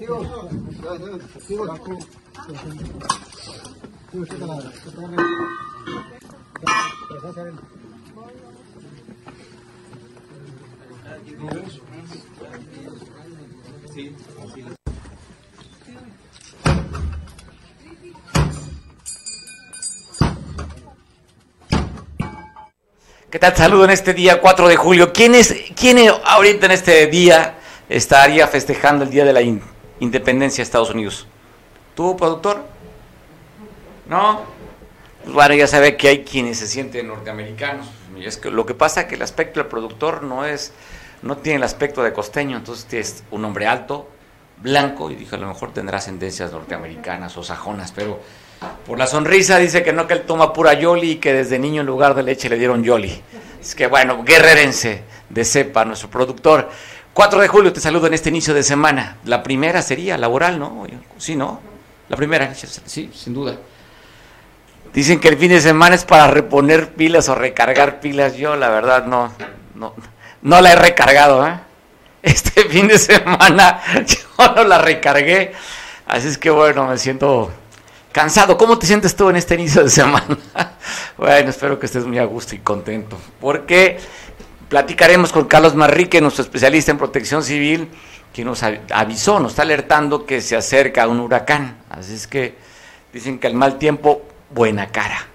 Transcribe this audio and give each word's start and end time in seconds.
¿Qué 0.00 0.06
tal? 23.38 23.54
Saludo 23.54 23.84
en 23.84 23.90
este 23.90 24.14
día 24.14 24.40
4 24.40 24.66
de 24.66 24.76
julio. 24.76 25.12
¿Quién 25.12 25.34
es, 25.34 25.54
quién 25.76 25.98
ahorita 26.24 26.64
en 26.66 26.72
este 26.72 27.06
día 27.08 27.58
estaría 27.90 28.48
festejando 28.48 29.04
el 29.04 29.10
día 29.10 29.26
de 29.26 29.34
la 29.34 29.42
independencia 30.00 30.58
de 30.58 30.64
Estados 30.64 30.90
Unidos? 30.90 31.26
¿Tú, 31.94 32.16
productor? 32.16 32.64
¿No? 34.08 34.42
Pues 35.22 35.34
bueno, 35.34 35.54
ya 35.54 35.66
sabe 35.66 35.96
que 35.96 36.08
hay 36.08 36.24
quienes 36.24 36.58
se 36.58 36.66
sienten 36.66 37.08
norteamericanos. 37.08 37.86
es 38.18 38.36
que 38.36 38.50
lo 38.50 38.66
que 38.66 38.74
pasa 38.74 39.02
es 39.02 39.06
que 39.06 39.14
el 39.14 39.22
aspecto 39.22 39.60
del 39.60 39.68
productor 39.68 40.22
no 40.22 40.44
es, 40.44 40.72
no 41.22 41.36
tiene 41.36 41.58
el 41.58 41.62
aspecto 41.62 42.02
de 42.02 42.12
costeño, 42.12 42.56
entonces 42.56 42.86
es 42.92 43.24
un 43.30 43.44
hombre 43.44 43.66
alto, 43.66 44.08
blanco, 44.56 45.10
y 45.10 45.14
dije 45.14 45.36
a 45.36 45.38
lo 45.38 45.48
mejor 45.48 45.72
tendrá 45.72 45.98
ascendencias 45.98 46.52
norteamericanas 46.52 47.36
o 47.36 47.42
sajonas, 47.42 47.92
pero 47.92 48.20
por 48.86 48.98
la 48.98 49.06
sonrisa 49.06 49.58
dice 49.58 49.82
que 49.82 49.92
no, 49.92 50.06
que 50.06 50.14
él 50.14 50.22
toma 50.22 50.52
pura 50.52 50.74
Yoli 50.74 51.12
y 51.12 51.16
que 51.16 51.32
desde 51.32 51.58
niño 51.58 51.80
en 51.80 51.86
lugar 51.86 52.14
de 52.14 52.22
leche 52.22 52.48
le 52.48 52.56
dieron 52.56 52.82
Yoli. 52.82 53.22
Es 53.60 53.74
que 53.74 53.86
bueno, 53.86 54.22
guerrerense 54.24 55.04
de 55.28 55.44
cepa, 55.44 55.84
nuestro 55.84 56.10
productor. 56.10 56.68
4 57.14 57.40
de 57.40 57.48
julio 57.48 57.72
te 57.72 57.80
saludo 57.80 58.06
en 58.06 58.14
este 58.14 58.28
inicio 58.28 58.54
de 58.54 58.62
semana. 58.62 59.18
La 59.24 59.42
primera 59.42 59.82
sería 59.82 60.16
laboral, 60.16 60.58
¿no? 60.58 60.86
Sí, 61.18 61.36
¿no? 61.36 61.60
La 62.08 62.16
primera, 62.16 62.54
sí, 62.54 63.10
sin 63.14 63.34
duda. 63.34 63.56
Dicen 64.92 65.20
que 65.20 65.28
el 65.28 65.36
fin 65.36 65.50
de 65.50 65.60
semana 65.60 65.94
es 65.94 66.04
para 66.04 66.26
reponer 66.28 66.94
pilas 66.94 67.28
o 67.28 67.34
recargar 67.34 68.00
pilas. 68.00 68.36
Yo, 68.36 68.56
la 68.56 68.68
verdad, 68.68 69.06
no, 69.06 69.32
no, 69.74 69.94
no 70.42 70.60
la 70.60 70.72
he 70.72 70.76
recargado, 70.76 71.46
¿eh? 71.46 71.60
Este 72.22 72.64
fin 72.68 72.88
de 72.88 72.98
semana 72.98 73.80
yo 74.06 74.54
no 74.54 74.64
la 74.64 74.78
recargué. 74.78 75.52
Así 76.06 76.28
es 76.28 76.38
que 76.38 76.50
bueno, 76.50 76.86
me 76.86 76.98
siento 76.98 77.50
cansado. 78.12 78.58
¿Cómo 78.58 78.78
te 78.78 78.86
sientes 78.86 79.14
tú 79.14 79.30
en 79.30 79.36
este 79.36 79.54
inicio 79.54 79.84
de 79.84 79.90
semana? 79.90 80.36
bueno, 81.16 81.50
espero 81.50 81.78
que 81.78 81.86
estés 81.86 82.04
muy 82.04 82.18
a 82.18 82.24
gusto 82.24 82.54
y 82.54 82.58
contento, 82.58 83.16
porque 83.40 83.98
platicaremos 84.70 85.32
con 85.32 85.46
Carlos 85.46 85.74
Marrique, 85.74 86.20
nuestro 86.20 86.44
especialista 86.44 86.92
en 86.92 86.96
protección 86.96 87.42
civil, 87.42 87.88
que 88.32 88.44
nos 88.44 88.62
avisó, 88.62 89.40
nos 89.40 89.52
está 89.52 89.62
alertando 89.62 90.24
que 90.24 90.40
se 90.40 90.56
acerca 90.56 91.08
un 91.08 91.18
huracán. 91.18 91.78
Así 91.90 92.14
es 92.14 92.28
que 92.28 92.54
dicen 93.12 93.40
que 93.40 93.48
el 93.48 93.54
mal 93.54 93.78
tiempo, 93.78 94.22
buena 94.50 94.86
cara. 94.86 95.26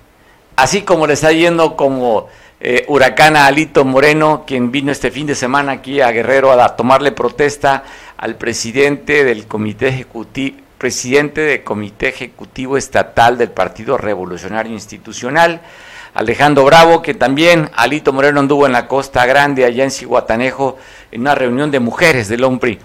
Así 0.55 0.83
como 0.83 1.05
le 1.05 1.13
está 1.13 1.33
yendo 1.33 1.75
como 1.75 2.29
eh, 2.61 2.85
huracán 2.87 3.35
a 3.35 3.45
Alito 3.45 3.83
Moreno, 3.83 4.45
quien 4.47 4.71
vino 4.71 4.89
este 4.89 5.11
fin 5.11 5.27
de 5.27 5.35
semana 5.35 5.73
aquí 5.73 5.99
a 5.99 6.11
Guerrero 6.11 6.53
a 6.53 6.75
tomarle 6.77 7.11
protesta 7.11 7.83
al 8.15 8.35
presidente 8.35 9.25
del 9.25 9.47
Comité 9.47 9.89
Ejecutivo 9.89 10.65
presidente 10.77 11.41
del 11.41 11.63
Comité 11.63 12.09
Ejecutivo 12.09 12.77
Estatal 12.77 13.37
del 13.37 13.49
Partido 13.49 13.97
Revolucionario 13.97 14.73
Institucional, 14.73 15.61
Alejandro 16.15 16.63
Bravo, 16.63 17.01
que 17.01 17.13
también 17.13 17.69
Alito 17.75 18.13
Moreno 18.13 18.39
anduvo 18.39 18.65
en 18.65 18.71
la 18.71 18.87
Costa 18.87 19.25
Grande, 19.25 19.65
allá 19.65 19.83
en 19.83 19.91
Cihuatanejo, 19.91 20.77
en 21.11 21.21
una 21.21 21.35
reunión 21.35 21.71
de 21.71 21.81
mujeres 21.81 22.29
del 22.29 22.45
OMPRI. 22.45 22.79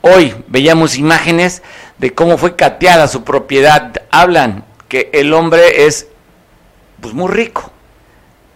Hoy 0.00 0.32
veíamos 0.46 0.96
imágenes 0.96 1.60
de 1.98 2.14
cómo 2.14 2.38
fue 2.38 2.54
cateada 2.54 3.08
su 3.08 3.24
propiedad. 3.24 3.92
Hablan 4.12 4.64
que 4.88 5.10
el 5.12 5.34
hombre 5.34 5.86
es 5.86 6.06
pues 7.00 7.14
muy 7.14 7.32
rico. 7.32 7.72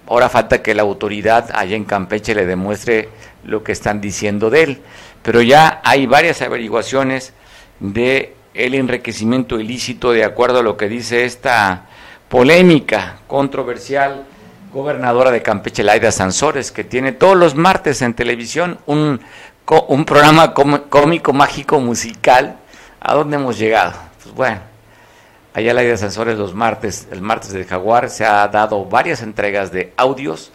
Ahora 0.07 0.29
falta 0.29 0.63
que 0.63 0.77
la 0.77 0.83
autoridad 0.83 1.51
allá 1.53 1.75
en 1.75 1.85
Campeche 1.85 2.37
le 2.37 2.47
demuestre 2.47 3.09
lo 3.43 3.65
que 3.65 3.73
están 3.73 4.01
diciendo 4.01 4.51
de 4.51 4.63
él. 4.63 4.83
Pero 5.23 5.43
ya 5.43 5.81
hay 5.83 6.07
varias 6.07 6.43
averiguaciones 6.43 7.33
de 7.81 8.35
el 8.55 8.77
enriquecimiento 8.77 9.59
ilícito 9.59 10.13
de 10.13 10.23
acuerdo 10.23 10.61
a 10.61 10.63
lo 10.63 10.77
que 10.77 10.89
dice 10.89 11.25
esta 11.25 11.87
polémica, 12.29 13.19
controversial 13.27 14.25
gobernadora 14.73 15.31
de 15.31 15.43
Campeche, 15.43 15.83
Laida 15.83 16.13
Sansores, 16.13 16.71
que 16.71 16.85
tiene 16.85 17.13
todos 17.13 17.37
los 17.37 17.55
martes 17.55 18.03
en 18.03 18.15
televisión 18.15 18.79
un, 18.87 19.21
programa 20.05 20.53
cómico, 20.53 21.33
mágico, 21.33 21.81
musical. 21.81 22.59
¿A 23.01 23.15
dónde 23.15 23.37
hemos 23.37 23.59
llegado? 23.59 23.95
Pues 24.23 24.35
bueno, 24.35 24.61
allá 25.55 25.73
Laida 25.73 25.97
Sansores 25.97 26.37
los 26.37 26.55
martes, 26.55 27.09
el 27.11 27.23
martes 27.23 27.53
del 27.53 27.65
Jaguar, 27.65 28.11
se 28.11 28.25
ha 28.25 28.47
dado 28.49 28.85
varias 28.85 29.23
entregas 29.23 29.73
de 29.73 29.93
audios 29.97 30.53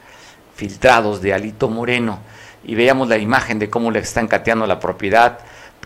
filtrados 0.55 1.21
de 1.21 1.33
Alito 1.33 1.69
Moreno 1.69 2.19
y 2.63 2.75
veíamos 2.75 3.07
la 3.07 3.17
imagen 3.17 3.57
de 3.57 3.69
cómo 3.69 3.89
le 3.89 3.99
están 3.99 4.27
cateando 4.27 4.67
la 4.67 4.79
propiedad, 4.79 5.39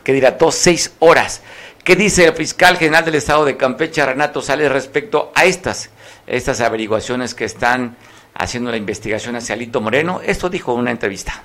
que 0.03 0.13
dilató 0.13 0.51
seis 0.51 0.93
horas. 0.99 1.41
¿Qué 1.85 1.95
dice 1.95 2.25
el 2.25 2.33
fiscal 2.33 2.77
general 2.77 3.05
del 3.05 3.13
estado 3.13 3.45
de 3.45 3.57
Campeche, 3.57 4.03
Renato 4.03 4.41
Sales, 4.41 4.71
respecto 4.71 5.31
a 5.35 5.45
estas, 5.45 5.91
estas 6.25 6.59
averiguaciones 6.59 7.35
que 7.35 7.45
están 7.45 7.95
haciendo 8.33 8.71
la 8.71 8.77
investigación 8.77 9.35
hacia 9.35 9.53
Alito 9.53 9.81
Moreno? 9.81 10.19
Esto 10.25 10.49
dijo 10.49 10.73
en 10.73 10.79
una 10.79 10.89
entrevista. 10.89 11.43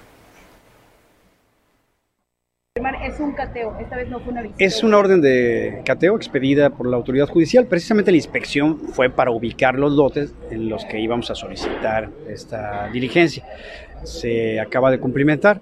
Es 3.05 3.21
un 3.21 3.33
cateo, 3.33 3.77
esta 3.79 3.97
vez 3.97 4.09
no 4.09 4.19
fue 4.21 4.33
una 4.33 4.41
visita. 4.41 4.65
Es 4.65 4.83
una 4.83 4.97
orden 4.97 5.21
de 5.21 5.83
cateo 5.85 6.17
expedida 6.17 6.71
por 6.71 6.87
la 6.87 6.97
autoridad 6.97 7.29
judicial. 7.29 7.67
Precisamente 7.67 8.11
la 8.11 8.17
inspección 8.17 8.79
fue 8.95 9.11
para 9.11 9.33
ubicar 9.33 9.75
los 9.75 9.93
lotes 9.93 10.33
en 10.51 10.71
los 10.71 10.87
que 10.87 11.01
íbamos 11.01 11.31
a 11.31 11.35
solicitar 11.35 12.09
esta 12.27 12.89
diligencia. 12.91 13.45
Se 14.05 14.59
acaba 14.59 14.91
de 14.91 15.01
cumplimentar. 15.01 15.61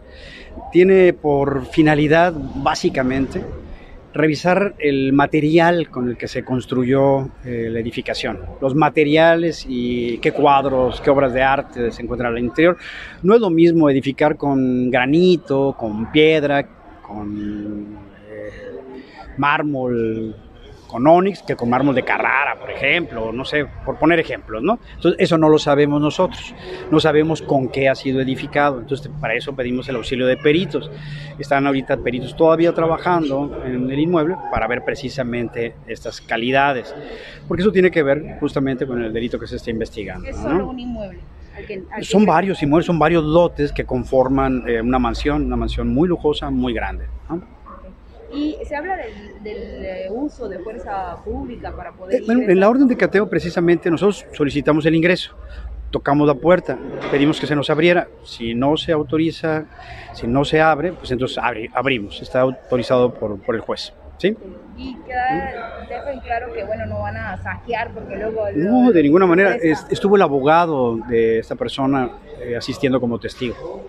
Tiene 0.71 1.15
por 1.15 1.67
finalidad, 1.67 2.33
básicamente, 2.33 3.43
revisar 4.15 4.75
el 4.79 5.13
material 5.13 5.91
con 5.91 6.09
el 6.09 6.17
que 6.17 6.29
se 6.29 6.45
construyó 6.45 7.29
eh, 7.45 7.69
la 7.71 7.81
edificación, 7.81 8.41
los 8.61 8.75
materiales 8.75 9.67
y 9.69 10.19
qué 10.19 10.33
cuadros, 10.33 11.01
qué 11.01 11.11
obras 11.11 11.33
de 11.33 11.43
arte 11.43 11.93
se 11.93 12.03
encuentran 12.03 12.33
al 12.33 12.39
interior. 12.39 12.77
No 13.23 13.35
es 13.35 13.41
lo 13.41 13.51
mismo 13.51 13.91
edificar 13.91 14.37
con 14.37 14.91
granito, 14.91 15.75
con 15.79 16.11
piedra, 16.11 16.67
con 17.03 17.99
eh, 18.31 18.51
mármol, 19.37 20.35
con 20.89 21.07
Onix 21.07 21.43
que 21.43 21.55
con 21.55 21.71
mármol 21.71 21.95
de 21.95 22.03
Carrara, 22.03 22.59
por 22.59 22.71
ejemplo, 22.71 23.31
no 23.33 23.45
sé, 23.45 23.67
por 23.85 23.99
poner 23.99 24.19
ejemplos, 24.19 24.63
¿no? 24.63 24.81
Entonces, 24.97 25.21
eso 25.21 25.39
no 25.39 25.49
lo 25.49 25.59
sabemos 25.59 26.01
nosotros, 26.01 26.55
no 26.91 26.99
sabemos 26.99 27.43
con 27.43 27.69
qué 27.69 27.89
ha 27.89 27.95
sido 27.95 28.21
edificado, 28.21 28.81
entonces 28.81 29.11
para 29.21 29.35
eso 29.35 29.55
pedimos 29.55 29.89
el 29.89 29.97
auxilio 29.97 30.27
de 30.27 30.37
peritos. 30.37 30.91
Están 31.39 31.67
ahorita 31.67 31.99
peritos 31.99 32.35
todavía 32.37 32.73
trabajando 32.73 33.63
en 33.65 33.91
el 33.91 33.99
inmueble 33.99 34.37
para 34.51 34.67
ver 34.67 34.83
precisamente 34.85 35.75
estas 35.87 36.21
calidades, 36.21 36.95
porque 37.47 37.63
eso 37.63 37.71
tiene 37.71 37.91
que 37.91 38.03
ver 38.03 38.39
justamente 38.41 38.87
con 38.87 39.03
el 39.05 39.13
delito 39.13 39.39
que 39.39 39.47
se 39.47 39.57
está 39.57 39.71
investigando. 39.71 40.27
Es 40.27 40.37
solo 40.37 40.71
un 40.71 40.81
inmueble. 40.81 41.21
son 42.01 42.25
varios 42.25 42.63
inmuebles, 42.63 42.87
son 42.87 42.99
varios 42.99 43.23
lotes 43.25 43.73
que 43.73 43.85
conforman 43.85 44.65
eh, 44.67 44.81
una 44.81 44.99
mansión, 44.99 45.45
una 45.45 45.57
mansión 45.57 45.89
muy 45.89 46.09
lujosa, 46.09 46.51
muy 46.51 46.73
grande. 46.73 47.07
¿no? 47.29 47.58
Y 48.33 48.57
se 48.65 48.77
habla 48.77 48.97
del, 48.97 49.85
eh, 49.85 50.09
uso 50.11 50.49
de 50.49 50.59
fuerza 50.59 51.17
pública 51.25 51.75
para 51.75 51.93
poder... 51.93 52.21
Eh, 52.21 52.25
bueno, 52.27 52.43
en 52.43 52.61
la 52.61 52.69
orden 52.69 52.87
de 52.87 52.97
cateo 52.97 53.29
precisamente 53.29 53.91
nosotros 53.91 54.27
solicitamos 54.33 54.85
el 54.87 54.95
ingreso, 54.95 55.35
tocamos 55.91 56.27
la 56.27 56.35
puerta, 56.35 56.79
pedimos 57.11 57.41
que 57.41 57.47
se 57.47 57.57
nos 57.57 57.71
abriera, 57.71 58.09
si 58.25 58.55
no 58.55 58.77
se 58.77 58.93
autoriza, 58.93 59.65
si 60.13 60.27
no 60.27 60.45
se 60.45 60.61
abre, 60.61 60.93
pues 60.93 61.11
entonces 61.11 61.39
abrimos, 61.73 62.21
está 62.21 62.41
autorizado 62.41 63.15
por, 63.15 63.41
por 63.41 63.55
el 63.55 63.63
juez. 63.63 63.93
¿Sí? 64.19 64.37
Y 64.77 64.97
queda, 65.07 65.87
claro 66.25 66.53
que 66.53 66.65
bueno, 66.65 66.87
no 66.87 67.01
van 67.01 67.17
a 67.17 67.37
saquear 67.41 67.93
porque 67.93 68.17
luego... 68.17 68.47
No, 68.55 68.91
de 68.91 69.03
ninguna 69.03 69.27
manera. 69.27 69.55
estuvo 69.55 70.17
el 70.17 70.23
abogado 70.23 70.97
de 71.09 71.39
esta 71.39 71.55
persona 71.55 72.11
eh, 72.41 72.57
asistiendo 72.57 73.01
como 73.01 73.19
testigo. 73.21 73.87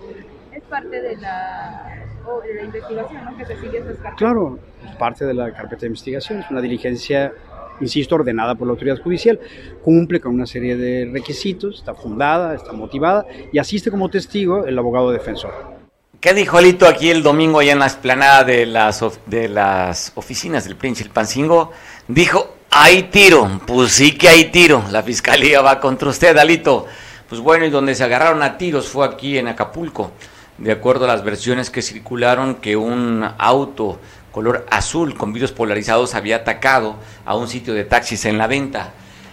Es 0.53 0.63
parte 0.63 1.01
de 1.01 1.17
la 1.17 2.08
de 2.43 2.53
la 2.53 2.63
investigación, 2.63 3.25
¿no? 3.25 3.37
Que 3.37 3.45
se 3.45 3.59
sigue 3.59 3.83
Claro, 4.17 4.59
es 4.87 4.95
parte 4.95 5.25
de 5.25 5.33
la 5.33 5.51
carpeta 5.51 5.81
de 5.81 5.87
investigación, 5.87 6.39
es 6.39 6.49
una 6.49 6.61
diligencia, 6.61 7.33
insisto, 7.79 8.15
ordenada 8.15 8.55
por 8.55 8.67
la 8.67 8.71
autoridad 8.71 9.01
judicial, 9.01 9.39
cumple 9.83 10.19
con 10.19 10.33
una 10.33 10.45
serie 10.45 10.75
de 10.75 11.09
requisitos, 11.11 11.79
está 11.79 11.93
fundada, 11.93 12.55
está 12.55 12.73
motivada 12.73 13.25
y 13.51 13.59
asiste 13.59 13.91
como 13.91 14.09
testigo 14.09 14.65
el 14.65 14.77
abogado 14.77 15.11
defensor. 15.11 15.79
¿Qué 16.19 16.33
dijo 16.33 16.57
Alito 16.57 16.85
aquí 16.85 17.09
el 17.09 17.23
domingo 17.23 17.59
allá 17.59 17.71
en 17.71 17.79
la 17.79 17.85
esplanada 17.85 18.43
de 18.43 18.65
las, 18.65 19.03
de 19.25 19.47
las 19.47 20.11
oficinas 20.15 20.65
del 20.65 20.75
Príncipe 20.75 21.09
Pancingo? 21.13 21.71
Dijo, 22.09 22.55
hay 22.71 23.03
tiro, 23.03 23.61
pues 23.65 23.93
sí 23.93 24.17
que 24.17 24.27
hay 24.27 24.45
tiro, 24.51 24.83
la 24.91 25.01
fiscalía 25.01 25.61
va 25.61 25.79
contra 25.79 26.09
usted, 26.09 26.37
Alito. 26.37 26.85
Pues 27.29 27.39
bueno, 27.39 27.63
y 27.63 27.69
donde 27.69 27.95
se 27.95 28.03
agarraron 28.03 28.41
a 28.41 28.57
tiros 28.57 28.89
fue 28.89 29.05
aquí 29.05 29.37
en 29.37 29.47
Acapulco 29.47 30.11
de 30.59 30.71
acuerdo 30.71 31.05
a 31.05 31.07
las 31.07 31.23
versiones 31.23 31.69
que 31.69 31.81
circularon, 31.81 32.55
que 32.55 32.75
un 32.75 33.25
auto 33.37 33.99
color 34.31 34.65
azul 34.69 35.15
con 35.15 35.33
vidrios 35.33 35.51
polarizados 35.51 36.15
había 36.15 36.37
atacado 36.37 36.95
a 37.25 37.35
un 37.35 37.47
sitio 37.47 37.73
de 37.73 37.85
taxis 37.85 38.25
en 38.25 38.37
la 38.37 38.47
venta. 38.47 38.91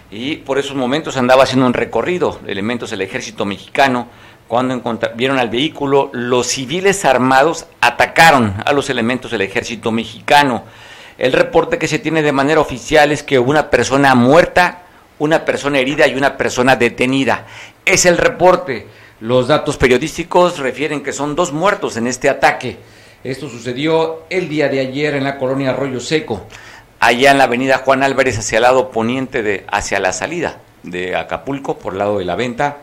Y 0.09 0.37
por 0.37 0.57
esos 0.57 0.75
momentos 0.75 1.17
andaba 1.17 1.43
haciendo 1.43 1.65
un 1.65 1.73
recorrido, 1.73 2.39
elementos 2.47 2.91
del 2.91 3.01
ejército 3.01 3.45
mexicano, 3.45 4.07
cuando 4.47 4.81
vieron 5.15 5.39
al 5.39 5.49
vehículo, 5.49 6.09
los 6.13 6.47
civiles 6.47 7.03
armados 7.03 7.65
atacaron 7.81 8.55
a 8.65 8.71
los 8.71 8.89
elementos 8.89 9.31
del 9.31 9.41
ejército 9.41 9.91
mexicano. 9.91 10.63
El 11.17 11.33
reporte 11.33 11.77
que 11.77 11.89
se 11.89 11.99
tiene 11.99 12.21
de 12.21 12.31
manera 12.31 12.61
oficial 12.61 13.11
es 13.11 13.23
que 13.23 13.39
una 13.39 13.69
persona 13.69 14.15
muerta, 14.15 14.83
una 15.19 15.43
persona 15.43 15.79
herida 15.79 16.07
y 16.07 16.15
una 16.15 16.37
persona 16.37 16.77
detenida. 16.77 17.45
Es 17.83 18.05
el 18.05 18.17
reporte. 18.17 18.87
Los 19.19 19.47
datos 19.47 19.77
periodísticos 19.77 20.59
refieren 20.59 21.01
que 21.01 21.11
son 21.11 21.35
dos 21.35 21.51
muertos 21.51 21.97
en 21.97 22.05
este 22.05 22.29
ataque. 22.29 22.77
Esto 23.23 23.49
sucedió 23.49 24.23
el 24.29 24.47
día 24.47 24.69
de 24.69 24.79
ayer 24.79 25.15
en 25.15 25.23
la 25.23 25.39
colonia 25.39 25.71
Arroyo 25.71 25.99
Seco, 25.99 26.45
allá 26.99 27.31
en 27.31 27.39
la 27.39 27.45
avenida 27.45 27.79
Juan 27.79 28.03
Álvarez 28.03 28.37
hacia 28.37 28.57
el 28.57 28.63
lado 28.63 28.91
poniente 28.91 29.41
de 29.41 29.65
hacia 29.71 29.99
la 29.99 30.13
salida 30.13 30.59
de 30.83 31.15
Acapulco 31.15 31.79
por 31.79 31.95
lado 31.95 32.19
de 32.19 32.25
la 32.25 32.35
venta 32.35 32.77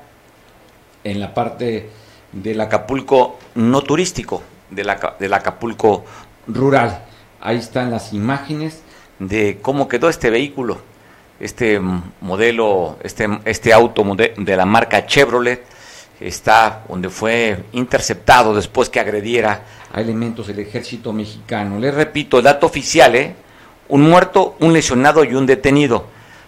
en 1.04 1.20
la 1.20 1.32
parte 1.34 1.90
del 2.32 2.60
Acapulco 2.60 3.38
no 3.54 3.82
turístico, 3.82 4.42
del, 4.70 4.90
Acapulco 5.32 6.04
rural. 6.48 7.04
Ahí 7.40 7.58
están 7.58 7.92
las 7.92 8.12
imágenes 8.12 8.82
de 9.20 9.60
cómo 9.62 9.87
quedó 9.87 10.08
este 10.08 10.30
vehículo, 10.30 10.78
este 11.38 11.80
modelo, 12.20 12.98
este, 13.04 13.28
este 13.44 13.72
auto 13.72 14.04
de 14.16 14.56
la 14.56 14.66
marca 14.66 15.06
Chevrolet, 15.06 15.74
está 16.20 16.84
donde 16.88 17.11
fue 17.11 17.64
interceptado 17.72 18.55
después 18.55 18.88
que 18.88 19.00
agrediera 19.00 19.62
a 19.93 20.00
elementos 20.00 20.46
del 20.46 20.61
ejército 20.61 21.12
mexicano. 21.12 21.78
Les 21.78 21.94
repito, 21.94 22.40
dato 22.43 22.66
oficial, 22.66 23.14
¿eh? 23.14 23.34
un 23.88 24.02
muerto, 24.02 24.56
un 24.61 24.72
lesionado 24.72 25.25
y 25.25 25.34
un 25.34 25.46
detenido. 25.46 26.06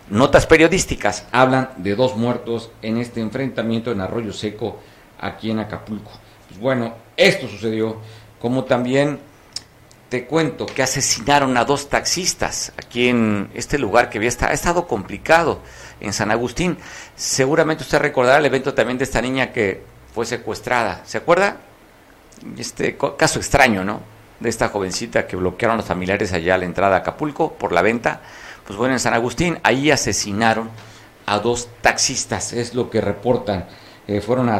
Notas 0.08 0.46
periodísticas 0.46 1.26
hablan 1.32 1.70
de 1.78 1.96
dos 1.96 2.16
muertos 2.16 2.70
en 2.80 2.98
este 2.98 3.20
enfrentamiento 3.20 3.90
en 3.90 4.00
Arroyo 4.00 4.32
Seco, 4.32 4.80
aquí 5.18 5.50
en 5.50 5.58
Acapulco. 5.58 6.12
Pues 6.48 6.60
bueno, 6.60 6.94
esto 7.16 7.48
sucedió, 7.48 7.96
como 8.40 8.64
también 8.64 9.18
te 10.08 10.26
cuento 10.26 10.66
que 10.66 10.82
asesinaron 10.82 11.56
a 11.56 11.64
dos 11.64 11.88
taxistas 11.88 12.72
aquí 12.78 13.08
en 13.08 13.50
este 13.54 13.78
lugar 13.78 14.08
que 14.08 14.18
había 14.18 14.28
estado, 14.28 14.52
estado 14.52 14.86
complicado 14.86 15.60
en 16.00 16.12
San 16.12 16.30
Agustín. 16.30 16.76
Seguramente 17.14 17.82
usted 17.82 17.98
recordará 17.98 18.38
el 18.38 18.46
evento 18.46 18.74
también 18.74 18.98
de 18.98 19.04
esta 19.04 19.22
niña 19.22 19.52
que 19.52 19.82
fue 20.14 20.26
secuestrada. 20.26 21.02
¿Se 21.04 21.18
acuerda? 21.18 21.58
Este 22.58 22.96
caso 23.16 23.38
extraño, 23.38 23.84
¿no? 23.84 24.00
De 24.40 24.48
esta 24.48 24.68
jovencita 24.68 25.26
que 25.26 25.36
bloquearon 25.36 25.78
los 25.78 25.86
familiares 25.86 26.32
allá 26.32 26.56
a 26.56 26.58
la 26.58 26.66
entrada 26.66 26.96
a 26.96 26.98
Acapulco 26.98 27.54
por 27.54 27.72
la 27.72 27.82
venta 27.82 28.20
pues 28.66 28.76
bueno, 28.76 28.94
en 28.94 29.00
San 29.00 29.14
Agustín, 29.14 29.58
ahí 29.62 29.90
asesinaron 29.90 30.68
a 31.24 31.38
dos 31.38 31.68
taxistas, 31.82 32.52
es 32.52 32.74
lo 32.74 32.90
que 32.90 33.00
reportan. 33.00 33.66
Eh, 34.08 34.20
fueron 34.20 34.50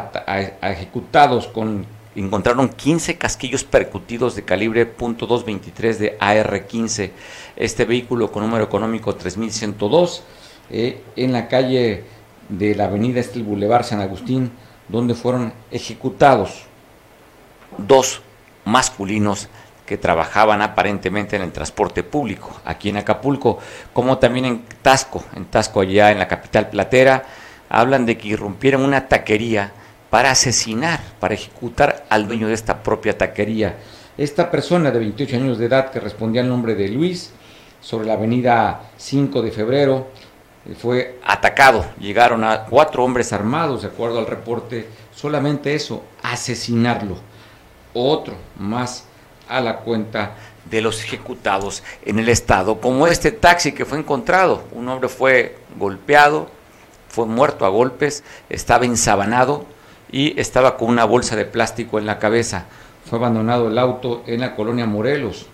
ejecutados 0.61 1.47
con, 1.47 1.85
encontraron 2.15 2.69
15 2.69 3.17
casquillos 3.17 3.63
percutidos 3.65 4.35
de 4.35 4.43
calibre 4.43 4.95
.223 4.97 5.97
de 5.97 6.17
AR-15. 6.19 7.11
Este 7.57 7.85
vehículo 7.85 8.31
con 8.31 8.43
número 8.43 8.63
económico 8.63 9.15
3102 9.15 10.23
eh, 10.69 11.01
en 11.15 11.33
la 11.33 11.47
calle 11.47 12.03
de 12.49 12.75
la 12.75 12.85
avenida 12.85 13.19
Estel 13.19 13.43
Boulevard 13.43 13.83
San 13.83 14.01
Agustín, 14.01 14.51
donde 14.87 15.15
fueron 15.15 15.53
ejecutados 15.71 16.65
dos 17.77 18.21
masculinos 18.65 19.49
que 19.85 19.97
trabajaban 19.97 20.61
aparentemente 20.61 21.37
en 21.37 21.41
el 21.41 21.51
transporte 21.51 22.03
público 22.03 22.51
aquí 22.65 22.89
en 22.89 22.97
Acapulco, 22.97 23.59
como 23.93 24.17
también 24.17 24.45
en 24.45 24.63
Tasco, 24.81 25.23
en 25.35 25.45
Tasco 25.45 25.81
allá 25.81 26.11
en 26.11 26.19
la 26.19 26.27
capital 26.27 26.69
platera, 26.69 27.23
hablan 27.69 28.05
de 28.05 28.17
que 28.17 28.29
irrumpieron 28.29 28.83
una 28.83 29.07
taquería 29.07 29.71
para 30.09 30.31
asesinar, 30.31 30.99
para 31.19 31.33
ejecutar 31.33 32.05
al 32.09 32.27
dueño 32.27 32.47
de 32.47 32.53
esta 32.53 32.83
propia 32.83 33.17
taquería. 33.17 33.77
Esta 34.17 34.49
persona 34.49 34.91
de 34.91 34.99
28 34.99 35.35
años 35.35 35.57
de 35.57 35.65
edad 35.65 35.91
que 35.91 35.99
respondía 35.99 36.41
al 36.41 36.49
nombre 36.49 36.75
de 36.75 36.89
Luis, 36.89 37.31
sobre 37.79 38.07
la 38.07 38.13
avenida 38.13 38.89
5 38.97 39.41
de 39.41 39.51
febrero, 39.51 40.07
fue 40.75 41.19
atacado. 41.23 41.85
Llegaron 41.99 42.43
a 42.43 42.65
cuatro 42.65 43.03
hombres 43.03 43.31
armados, 43.33 43.81
de 43.81 43.87
acuerdo 43.87 44.19
al 44.19 44.27
reporte, 44.27 44.87
solamente 45.15 45.73
eso, 45.73 46.03
asesinarlo. 46.23 47.17
Otro 47.93 48.35
más 48.57 49.05
a 49.47 49.61
la 49.61 49.77
cuenta 49.77 50.35
de 50.69 50.81
los 50.81 51.03
ejecutados 51.03 51.83
en 52.05 52.19
el 52.19 52.29
estado, 52.29 52.79
como 52.81 53.07
este 53.07 53.31
taxi 53.31 53.71
que 53.71 53.85
fue 53.85 53.97
encontrado. 53.97 54.63
Un 54.73 54.89
hombre 54.89 55.09
fue 55.09 55.57
golpeado, 55.77 56.49
fue 57.07 57.25
muerto 57.25 57.65
a 57.65 57.69
golpes, 57.69 58.23
estaba 58.49 58.85
ensabanado 58.85 59.65
y 60.11 60.39
estaba 60.39 60.77
con 60.77 60.89
una 60.89 61.05
bolsa 61.05 61.35
de 61.35 61.45
plástico 61.45 61.99
en 61.99 62.05
la 62.05 62.19
cabeza. 62.19 62.65
Fue 63.05 63.17
abandonado 63.17 63.69
el 63.69 63.77
auto 63.77 64.23
en 64.27 64.41
la 64.41 64.55
colonia 64.55 64.85
Morelos, 64.85 65.47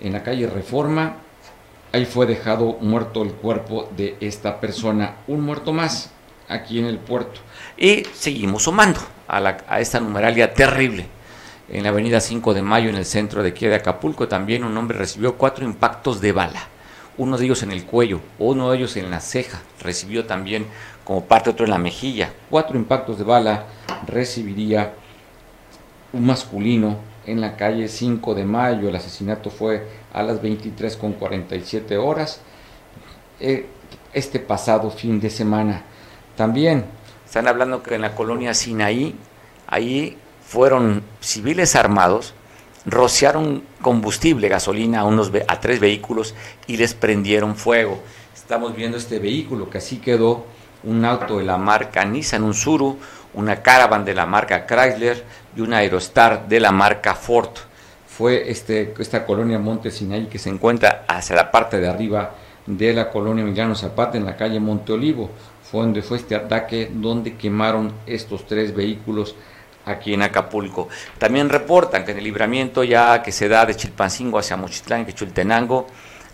en 0.00 0.12
la 0.12 0.22
calle 0.22 0.46
Reforma. 0.46 1.16
Ahí 1.92 2.04
fue 2.04 2.26
dejado 2.26 2.78
muerto 2.80 3.22
el 3.22 3.32
cuerpo 3.32 3.88
de 3.96 4.16
esta 4.20 4.60
persona. 4.60 5.16
Un 5.26 5.42
muerto 5.42 5.72
más 5.72 6.10
aquí 6.48 6.78
en 6.78 6.86
el 6.86 6.98
puerto. 6.98 7.40
Y 7.76 8.04
seguimos 8.12 8.64
sumando 8.64 9.00
a, 9.28 9.40
la, 9.40 9.58
a 9.68 9.80
esta 9.80 10.00
numeralia 10.00 10.52
terrible 10.52 11.06
en 11.68 11.82
la 11.82 11.88
avenida 11.88 12.20
5 12.20 12.54
de 12.54 12.62
Mayo, 12.62 12.88
en 12.88 12.96
el 12.96 13.04
centro 13.04 13.42
de 13.42 13.50
aquí 13.50 13.66
de 13.66 13.74
Acapulco, 13.74 14.28
también 14.28 14.64
un 14.64 14.76
hombre 14.76 14.98
recibió 14.98 15.36
cuatro 15.36 15.64
impactos 15.64 16.20
de 16.20 16.32
bala, 16.32 16.68
uno 17.18 17.36
de 17.36 17.44
ellos 17.44 17.62
en 17.62 17.72
el 17.72 17.84
cuello, 17.84 18.20
uno 18.38 18.70
de 18.70 18.78
ellos 18.78 18.96
en 18.96 19.10
la 19.10 19.20
ceja, 19.20 19.62
recibió 19.82 20.26
también 20.26 20.66
como 21.04 21.24
parte 21.24 21.50
otro 21.50 21.64
en 21.64 21.70
la 21.70 21.78
mejilla, 21.78 22.32
cuatro 22.50 22.76
impactos 22.76 23.18
de 23.18 23.24
bala 23.24 23.64
recibiría 24.06 24.94
un 26.12 26.26
masculino 26.26 26.98
en 27.26 27.40
la 27.40 27.56
calle 27.56 27.88
5 27.88 28.34
de 28.34 28.44
Mayo, 28.44 28.88
el 28.88 28.96
asesinato 28.96 29.50
fue 29.50 29.86
a 30.12 30.22
las 30.22 30.40
23 30.40 30.96
con 30.96 31.14
47 31.14 31.98
horas, 31.98 32.40
eh, 33.40 33.66
este 34.12 34.38
pasado 34.38 34.90
fin 34.90 35.20
de 35.20 35.28
semana. 35.28 35.82
También 36.36 36.84
están 37.24 37.48
hablando 37.48 37.82
que 37.82 37.96
en 37.96 38.02
la 38.02 38.14
colonia 38.14 38.54
Sinaí, 38.54 39.14
ahí 39.66 40.16
fueron 40.46 41.02
civiles 41.20 41.74
armados, 41.74 42.34
rociaron 42.86 43.64
combustible, 43.82 44.48
gasolina 44.48 45.00
a, 45.00 45.04
unos, 45.04 45.32
a 45.48 45.60
tres 45.60 45.80
vehículos 45.80 46.34
y 46.68 46.76
les 46.76 46.94
prendieron 46.94 47.56
fuego. 47.56 48.00
Estamos 48.34 48.76
viendo 48.76 48.96
este 48.96 49.18
vehículo 49.18 49.68
que 49.68 49.78
así 49.78 49.96
quedó, 49.98 50.46
un 50.84 51.04
auto 51.04 51.38
de 51.38 51.44
la 51.44 51.58
marca 51.58 52.04
Nissan, 52.04 52.44
un 52.44 52.54
Suru, 52.54 52.96
una 53.34 53.60
Caravan 53.60 54.04
de 54.04 54.14
la 54.14 54.24
marca 54.24 54.66
Chrysler 54.66 55.24
y 55.56 55.60
un 55.60 55.72
Aerostar 55.72 56.46
de 56.48 56.60
la 56.60 56.70
marca 56.70 57.14
Ford. 57.14 57.50
Fue 58.06 58.50
este, 58.50 58.94
esta 58.98 59.24
colonia 59.26 59.58
Monte 59.58 59.90
Sinai 59.90 60.28
que 60.28 60.38
se 60.38 60.50
encuentra 60.50 61.04
hacia 61.08 61.36
la 61.36 61.50
parte 61.50 61.80
de 61.80 61.88
arriba 61.88 62.34
de 62.66 62.92
la 62.92 63.10
colonia 63.10 63.42
Emiliano 63.42 63.74
Zapata 63.74 64.16
en 64.16 64.24
la 64.24 64.36
calle 64.36 64.60
Monte 64.60 64.92
Olivo. 64.92 65.30
Fue 65.62 65.80
donde 65.80 66.02
fue 66.02 66.18
este 66.18 66.34
ataque 66.34 66.90
donde 66.92 67.36
quemaron 67.36 67.92
estos 68.06 68.46
tres 68.46 68.74
vehículos 68.74 69.34
aquí 69.84 70.14
en 70.14 70.22
Acapulco. 70.22 70.88
También 71.18 71.48
reportan 71.48 72.04
que 72.04 72.12
en 72.12 72.18
el 72.18 72.24
libramiento 72.24 72.84
ya 72.84 73.22
que 73.22 73.32
se 73.32 73.48
da 73.48 73.66
de 73.66 73.74
Chilpancingo 73.74 74.38
hacia 74.38 74.56
Mochitlán 74.56 75.06
Quechultenango, 75.06 75.86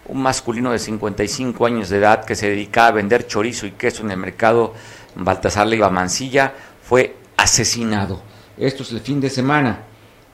un 0.06 0.22
masculino 0.22 0.72
de 0.72 0.78
55 0.78 1.64
años 1.66 1.88
de 1.88 1.98
edad 1.98 2.24
que 2.24 2.34
se 2.34 2.48
dedicaba 2.48 2.88
a 2.88 2.92
vender 2.92 3.26
chorizo 3.26 3.66
y 3.66 3.72
queso 3.72 4.02
en 4.02 4.10
el 4.10 4.16
mercado 4.16 4.74
Baltasar 5.14 5.66
Leiva 5.66 5.90
Mancilla 5.90 6.54
fue 6.82 7.16
asesinado. 7.36 8.31
Esto 8.56 8.82
es 8.82 8.92
el 8.92 9.00
fin 9.00 9.20
de 9.20 9.30
semana. 9.30 9.80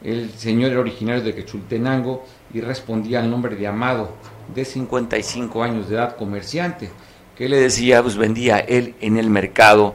El 0.02 0.30
señor 0.30 0.70
era 0.70 0.80
originario 0.80 1.22
de 1.22 1.34
Quechultenango 1.34 2.24
y 2.54 2.60
respondía 2.60 3.20
al 3.20 3.30
nombre 3.30 3.56
de 3.56 3.66
Amado, 3.66 4.12
de 4.54 4.64
55 4.64 5.62
años 5.62 5.88
de 5.88 5.96
edad, 5.96 6.16
comerciante, 6.16 6.90
que 7.36 7.48
le 7.48 7.58
decía, 7.58 8.02
pues 8.02 8.16
vendía 8.16 8.58
él 8.60 8.94
en 9.00 9.18
el 9.18 9.28
mercado 9.30 9.94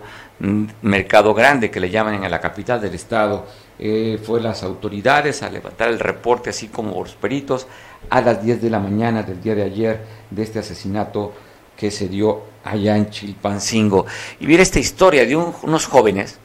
mercado 0.81 1.33
grande 1.33 1.71
que 1.71 1.79
le 1.79 1.89
llaman 1.89 2.23
en 2.23 2.29
la 2.29 2.41
capital 2.41 2.81
del 2.81 2.93
estado. 2.93 3.45
Eh, 3.79 4.19
fue 4.21 4.41
las 4.41 4.63
autoridades 4.63 5.41
a 5.41 5.49
levantar 5.49 5.89
el 5.89 5.99
reporte, 5.99 6.49
así 6.49 6.67
como 6.67 7.01
los 7.01 7.15
peritos, 7.15 7.67
a 8.09 8.21
las 8.21 8.43
10 8.43 8.61
de 8.61 8.69
la 8.69 8.79
mañana 8.79 9.23
del 9.23 9.41
día 9.41 9.55
de 9.55 9.63
ayer 9.63 10.01
de 10.29 10.43
este 10.43 10.59
asesinato 10.59 11.33
que 11.77 11.91
se 11.91 12.07
dio 12.07 12.43
allá 12.63 12.97
en 12.97 13.09
Chilpancingo. 13.09 14.05
Y 14.39 14.45
ver 14.45 14.59
esta 14.59 14.79
historia 14.79 15.25
de 15.25 15.35
unos 15.35 15.85
jóvenes 15.85 16.39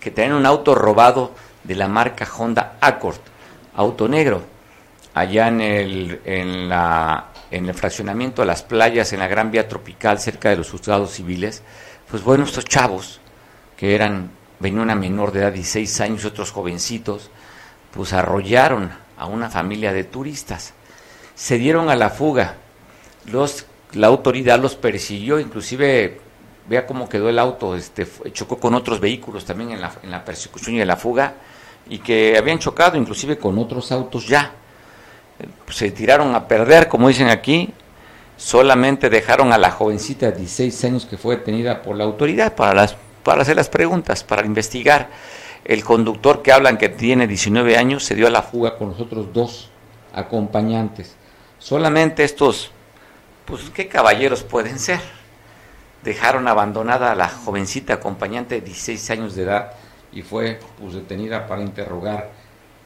que 0.00 0.10
tenían 0.10 0.34
un 0.34 0.46
auto 0.46 0.74
robado 0.74 1.32
de 1.62 1.76
la 1.76 1.86
marca 1.86 2.26
Honda 2.36 2.78
Accord, 2.80 3.18
auto 3.76 4.08
negro, 4.08 4.42
allá 5.14 5.48
en 5.48 5.60
el, 5.60 6.20
en 6.24 6.68
la, 6.68 7.28
en 7.50 7.68
el 7.68 7.74
fraccionamiento 7.74 8.42
de 8.42 8.46
las 8.46 8.62
playas, 8.62 9.12
en 9.12 9.20
la 9.20 9.28
Gran 9.28 9.50
Vía 9.50 9.68
Tropical, 9.68 10.18
cerca 10.18 10.48
de 10.48 10.56
los 10.56 10.70
juzgados 10.70 11.12
civiles. 11.12 11.62
Pues 12.10 12.22
bueno, 12.22 12.44
estos 12.44 12.64
chavos 12.64 13.20
que 13.76 13.94
eran, 13.94 14.30
venía 14.58 14.82
una 14.82 14.94
menor 14.94 15.32
de 15.32 15.40
edad, 15.40 15.52
16 15.52 16.00
años, 16.00 16.24
otros 16.24 16.50
jovencitos, 16.50 17.30
pues 17.92 18.12
arrollaron 18.12 18.90
a 19.18 19.26
una 19.26 19.50
familia 19.50 19.92
de 19.92 20.04
turistas. 20.04 20.74
Se 21.34 21.58
dieron 21.58 21.88
a 21.90 21.96
la 21.96 22.10
fuga. 22.10 22.56
Los, 23.26 23.66
la 23.92 24.06
autoridad 24.06 24.60
los 24.60 24.76
persiguió, 24.76 25.40
inclusive 25.40 26.20
vea 26.70 26.86
cómo 26.86 27.08
quedó 27.08 27.28
el 27.28 27.40
auto, 27.40 27.74
este, 27.74 28.06
chocó 28.32 28.60
con 28.60 28.74
otros 28.74 29.00
vehículos 29.00 29.44
también 29.44 29.72
en 29.72 29.80
la, 29.80 30.24
persecución 30.24 30.76
y 30.76 30.80
en 30.80 30.86
la 30.86 30.96
fuga, 30.96 31.34
y 31.88 31.98
que 31.98 32.38
habían 32.38 32.60
chocado 32.60 32.96
inclusive 32.96 33.36
con 33.38 33.58
otros 33.58 33.90
autos 33.90 34.28
ya. 34.28 34.52
Se 35.68 35.90
tiraron 35.90 36.32
a 36.36 36.46
perder, 36.46 36.86
como 36.86 37.08
dicen 37.08 37.28
aquí, 37.28 37.74
solamente 38.36 39.10
dejaron 39.10 39.52
a 39.52 39.58
la 39.58 39.72
jovencita 39.72 40.30
de 40.30 40.38
16 40.38 40.84
años 40.84 41.06
que 41.06 41.18
fue 41.18 41.38
detenida 41.38 41.82
por 41.82 41.96
la 41.96 42.04
autoridad 42.04 42.54
para, 42.54 42.72
las, 42.72 42.96
para 43.24 43.42
hacer 43.42 43.56
las 43.56 43.68
preguntas, 43.68 44.22
para 44.22 44.46
investigar. 44.46 45.08
El 45.64 45.82
conductor 45.82 46.40
que 46.40 46.52
hablan 46.52 46.78
que 46.78 46.88
tiene 46.88 47.26
19 47.26 47.76
años 47.78 48.04
se 48.04 48.14
dio 48.14 48.28
a 48.28 48.30
la 48.30 48.42
fuga 48.42 48.78
con 48.78 48.90
los 48.90 49.00
otros 49.00 49.32
dos 49.32 49.70
acompañantes. 50.14 51.16
Solamente 51.58 52.22
estos, 52.22 52.70
pues, 53.44 53.70
¿qué 53.70 53.88
caballeros 53.88 54.44
pueden 54.44 54.78
ser? 54.78 55.00
Dejaron 56.04 56.48
abandonada 56.48 57.12
a 57.12 57.14
la 57.14 57.28
jovencita 57.28 57.94
acompañante 57.94 58.56
de 58.56 58.60
16 58.62 59.10
años 59.10 59.34
de 59.34 59.42
edad 59.42 59.72
y 60.12 60.22
fue 60.22 60.58
pues, 60.78 60.94
detenida 60.94 61.46
para 61.46 61.62
interrogar 61.62 62.30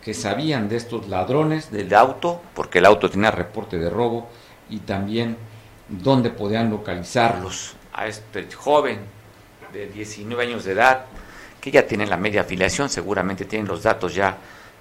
que 0.03 0.13
sabían 0.13 0.69
de 0.69 0.77
estos 0.77 1.09
ladrones 1.09 1.71
del 1.71 1.95
auto, 1.95 2.43
porque 2.55 2.79
el 2.79 2.87
auto 2.87 3.09
tenía 3.09 3.31
reporte 3.31 3.79
de 3.79 3.89
robo, 3.89 4.29
y 4.69 4.81
también 4.81 5.37
dónde 5.89 6.31
podían 6.31 6.71
localizarlos. 6.71 7.77
A 7.95 8.07
este 8.07 8.51
joven 8.53 8.99
de 9.73 9.87
19 9.87 10.43
años 10.43 10.65
de 10.65 10.73
edad, 10.73 11.07
que 11.61 11.71
ya 11.71 11.87
tiene 11.87 12.07
la 12.07 12.17
media 12.17 12.43
afiliación, 12.43 12.91
seguramente 12.91 13.45
tienen 13.47 13.69
los 13.69 13.85
datos 13.85 14.15
ya 14.15 14.37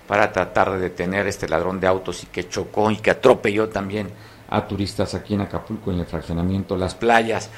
para 0.07 0.31
tratar 0.31 0.71
de 0.71 0.79
detener 0.79 1.27
este 1.27 1.47
ladrón 1.47 1.79
de 1.79 1.87
autos 1.87 2.23
y 2.23 2.25
que 2.27 2.49
chocó 2.49 2.91
y 2.91 2.97
que 2.97 3.11
atropelló 3.11 3.69
también 3.69 4.09
a 4.49 4.67
turistas 4.67 5.13
aquí 5.15 5.33
en 5.33 5.41
Acapulco 5.41 5.91
en 5.91 5.99
el 5.99 6.05
fraccionamiento 6.05 6.77
Las 6.77 6.95
Playas. 6.95 7.49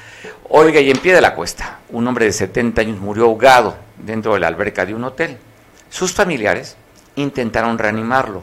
Oiga, 0.48 0.80
y 0.80 0.90
en 0.90 0.98
pie 0.98 1.14
de 1.14 1.20
la 1.20 1.34
cuesta, 1.34 1.80
un 1.90 2.06
hombre 2.06 2.26
de 2.26 2.32
70 2.32 2.80
años 2.80 3.00
murió 3.00 3.24
ahogado 3.24 3.76
dentro 3.98 4.34
de 4.34 4.40
la 4.40 4.48
alberca 4.48 4.86
de 4.86 4.94
un 4.94 5.04
hotel. 5.04 5.38
Sus 5.90 6.12
familiares 6.12 6.76
intentaron 7.16 7.78
reanimarlo. 7.78 8.42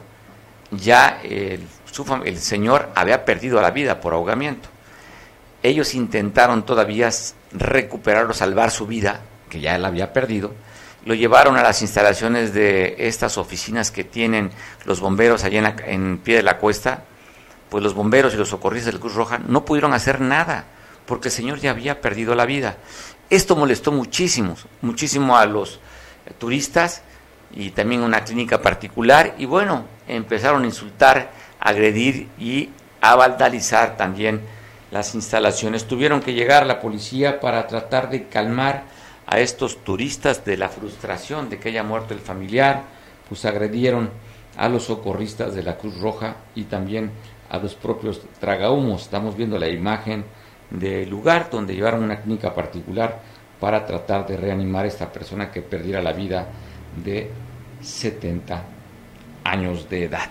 Ya 0.71 1.19
el, 1.23 1.67
el 2.25 2.37
señor 2.37 2.89
había 2.95 3.25
perdido 3.25 3.61
la 3.61 3.71
vida 3.71 4.01
por 4.01 4.13
ahogamiento. 4.13 4.69
Ellos 5.61 5.93
intentaron 5.93 6.65
todavía 6.65 7.09
recuperarlo, 7.51 8.33
salvar 8.33 8.71
su 8.71 8.85
vida, 8.85 9.21
que 9.49 9.61
ya 9.61 9.75
él 9.75 9.85
había 9.85 10.11
perdido, 10.11 10.53
lo 11.05 11.13
llevaron 11.13 11.57
a 11.57 11.63
las 11.63 11.81
instalaciones 11.81 12.53
de 12.53 12.95
estas 12.97 13.37
oficinas 13.37 13.91
que 13.91 14.03
tienen 14.03 14.51
los 14.85 14.99
bomberos 14.99 15.43
allá 15.43 15.59
en, 15.59 15.89
en 15.89 16.17
pie 16.17 16.37
de 16.37 16.43
la 16.43 16.57
cuesta, 16.57 17.03
pues 17.73 17.83
los 17.83 17.95
bomberos 17.95 18.35
y 18.35 18.37
los 18.37 18.49
socorristas 18.49 18.85
de 18.85 18.93
la 18.93 18.99
Cruz 18.99 19.15
Roja 19.15 19.39
no 19.39 19.65
pudieron 19.65 19.93
hacer 19.93 20.21
nada, 20.21 20.65
porque 21.07 21.29
el 21.29 21.31
señor 21.31 21.57
ya 21.57 21.71
había 21.71 22.01
perdido 22.01 22.35
la 22.35 22.45
vida. 22.45 22.77
Esto 23.31 23.55
molestó 23.55 23.91
muchísimo, 23.91 24.55
muchísimo 24.81 25.37
a 25.37 25.47
los 25.47 25.79
turistas 26.37 27.01
y 27.51 27.71
también 27.71 28.03
a 28.03 28.05
una 28.05 28.23
clínica 28.23 28.61
particular, 28.61 29.33
y 29.39 29.47
bueno, 29.47 29.85
empezaron 30.07 30.61
a 30.61 30.65
insultar, 30.67 31.31
agredir 31.59 32.27
y 32.37 32.69
a 33.01 33.15
vandalizar 33.15 33.97
también 33.97 34.41
las 34.91 35.15
instalaciones. 35.15 35.87
Tuvieron 35.87 36.21
que 36.21 36.35
llegar 36.35 36.67
la 36.67 36.79
policía 36.79 37.39
para 37.39 37.65
tratar 37.65 38.11
de 38.11 38.27
calmar 38.27 38.83
a 39.25 39.39
estos 39.39 39.83
turistas 39.83 40.45
de 40.45 40.57
la 40.57 40.69
frustración 40.69 41.49
de 41.49 41.57
que 41.57 41.69
haya 41.69 41.81
muerto 41.81 42.13
el 42.13 42.19
familiar, 42.19 42.83
pues 43.27 43.45
agredieron 43.45 44.11
a 44.57 44.69
los 44.69 44.83
socorristas 44.83 45.55
de 45.55 45.63
la 45.63 45.77
Cruz 45.77 45.99
Roja 45.99 46.35
y 46.53 46.65
también 46.65 47.09
a 47.53 47.59
los 47.59 47.75
propios 47.75 48.19
tragahumos. 48.39 49.03
Estamos 49.03 49.37
viendo 49.37 49.59
la 49.59 49.69
imagen 49.69 50.25
del 50.71 51.07
lugar 51.07 51.49
donde 51.51 51.75
llevaron 51.75 52.03
una 52.03 52.19
clínica 52.19 52.53
particular 52.53 53.21
para 53.59 53.85
tratar 53.85 54.25
de 54.25 54.35
reanimar 54.35 54.85
a 54.85 54.87
esta 54.87 55.11
persona 55.11 55.51
que 55.51 55.61
perdiera 55.61 56.01
la 56.01 56.13
vida 56.13 56.47
de 57.03 57.29
70 57.79 58.63
años 59.43 59.87
de 59.87 60.05
edad. 60.05 60.29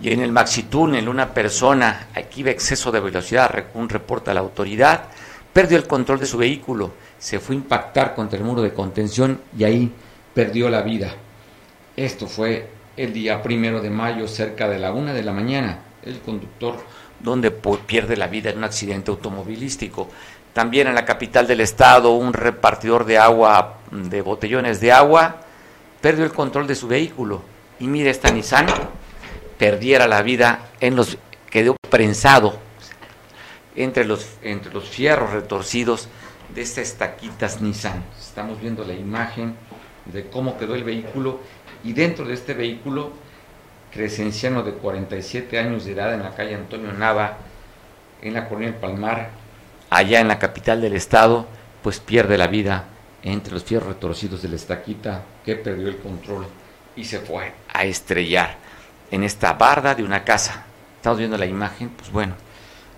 Y 0.00 0.12
en 0.12 0.20
el 0.20 0.30
maxitúnel, 0.30 1.08
una 1.08 1.34
persona, 1.34 2.06
aquí 2.14 2.40
iba 2.40 2.50
exceso 2.50 2.92
de 2.92 3.00
velocidad, 3.00 3.52
un 3.74 3.88
reporte 3.88 4.30
a 4.30 4.34
la 4.34 4.40
autoridad, 4.40 5.08
perdió 5.52 5.76
el 5.76 5.88
control 5.88 6.20
de 6.20 6.26
su 6.26 6.38
vehículo 6.38 6.92
se 7.18 7.38
fue 7.38 7.54
a 7.54 7.58
impactar 7.58 8.16
contra 8.16 8.36
el 8.36 8.44
muro 8.44 8.62
de 8.62 8.72
contención 8.72 9.40
y 9.56 9.62
ahí 9.62 9.92
perdió 10.34 10.68
la 10.68 10.82
vida. 10.82 11.12
Esto 11.96 12.26
fue 12.26 12.68
el 12.96 13.12
día 13.12 13.40
primero 13.40 13.80
de 13.80 13.90
mayo, 13.90 14.26
cerca 14.26 14.68
de 14.68 14.80
la 14.80 14.92
una 14.92 15.12
de 15.12 15.22
la 15.22 15.32
mañana. 15.32 15.78
El 16.02 16.20
conductor 16.20 16.76
donde 17.20 17.50
pierde 17.50 18.16
la 18.16 18.26
vida 18.26 18.50
en 18.50 18.58
un 18.58 18.64
accidente 18.64 19.10
automovilístico. 19.10 20.08
También 20.52 20.88
en 20.88 20.94
la 20.94 21.04
capital 21.04 21.46
del 21.46 21.60
estado, 21.60 22.10
un 22.12 22.32
repartidor 22.32 23.04
de 23.04 23.18
agua, 23.18 23.78
de 23.90 24.20
botellones 24.20 24.80
de 24.80 24.92
agua, 24.92 25.40
perdió 26.00 26.24
el 26.24 26.32
control 26.32 26.66
de 26.66 26.74
su 26.74 26.88
vehículo. 26.88 27.42
Y 27.78 27.86
mire, 27.86 28.10
esta 28.10 28.30
Nissan 28.30 28.66
perdiera 29.56 30.06
la 30.08 30.22
vida 30.22 30.70
en 30.80 30.96
los, 30.96 31.16
quedó 31.48 31.76
prensado 31.88 32.58
entre 33.76 34.04
los, 34.04 34.26
entre 34.42 34.72
los 34.72 34.88
fierros 34.88 35.30
retorcidos 35.30 36.08
de 36.54 36.62
estas 36.62 36.88
estaquitas 36.88 37.62
Nissan. 37.62 38.04
Estamos 38.20 38.60
viendo 38.60 38.84
la 38.84 38.94
imagen 38.94 39.54
de 40.06 40.28
cómo 40.28 40.58
quedó 40.58 40.74
el 40.74 40.84
vehículo 40.84 41.40
y 41.84 41.92
dentro 41.92 42.26
de 42.26 42.34
este 42.34 42.54
vehículo, 42.54 43.12
Crescenciano 43.92 44.62
de 44.62 44.72
47 44.72 45.58
años 45.58 45.84
de 45.84 45.92
edad 45.92 46.14
en 46.14 46.22
la 46.22 46.34
calle 46.34 46.54
Antonio 46.54 46.92
Nava, 46.92 47.36
en 48.22 48.34
la 48.34 48.48
colonia 48.48 48.80
Palmar, 48.80 49.30
allá 49.90 50.20
en 50.20 50.28
la 50.28 50.38
capital 50.38 50.80
del 50.80 50.94
estado, 50.94 51.46
pues 51.82 52.00
pierde 52.00 52.38
la 52.38 52.46
vida 52.46 52.84
entre 53.22 53.52
los 53.52 53.64
fierros 53.64 53.88
retorcidos 53.88 54.40
de 54.40 54.48
la 54.48 54.56
estaquita 54.56 55.22
que 55.44 55.56
perdió 55.56 55.88
el 55.88 55.98
control 55.98 56.46
y 56.96 57.04
se 57.04 57.20
fue 57.20 57.52
a 57.72 57.84
estrellar 57.84 58.56
en 59.10 59.22
esta 59.22 59.52
barda 59.52 59.94
de 59.94 60.02
una 60.02 60.24
casa. 60.24 60.64
Estamos 60.96 61.18
viendo 61.18 61.36
la 61.36 61.44
imagen, 61.44 61.90
pues 61.90 62.10
bueno, 62.10 62.34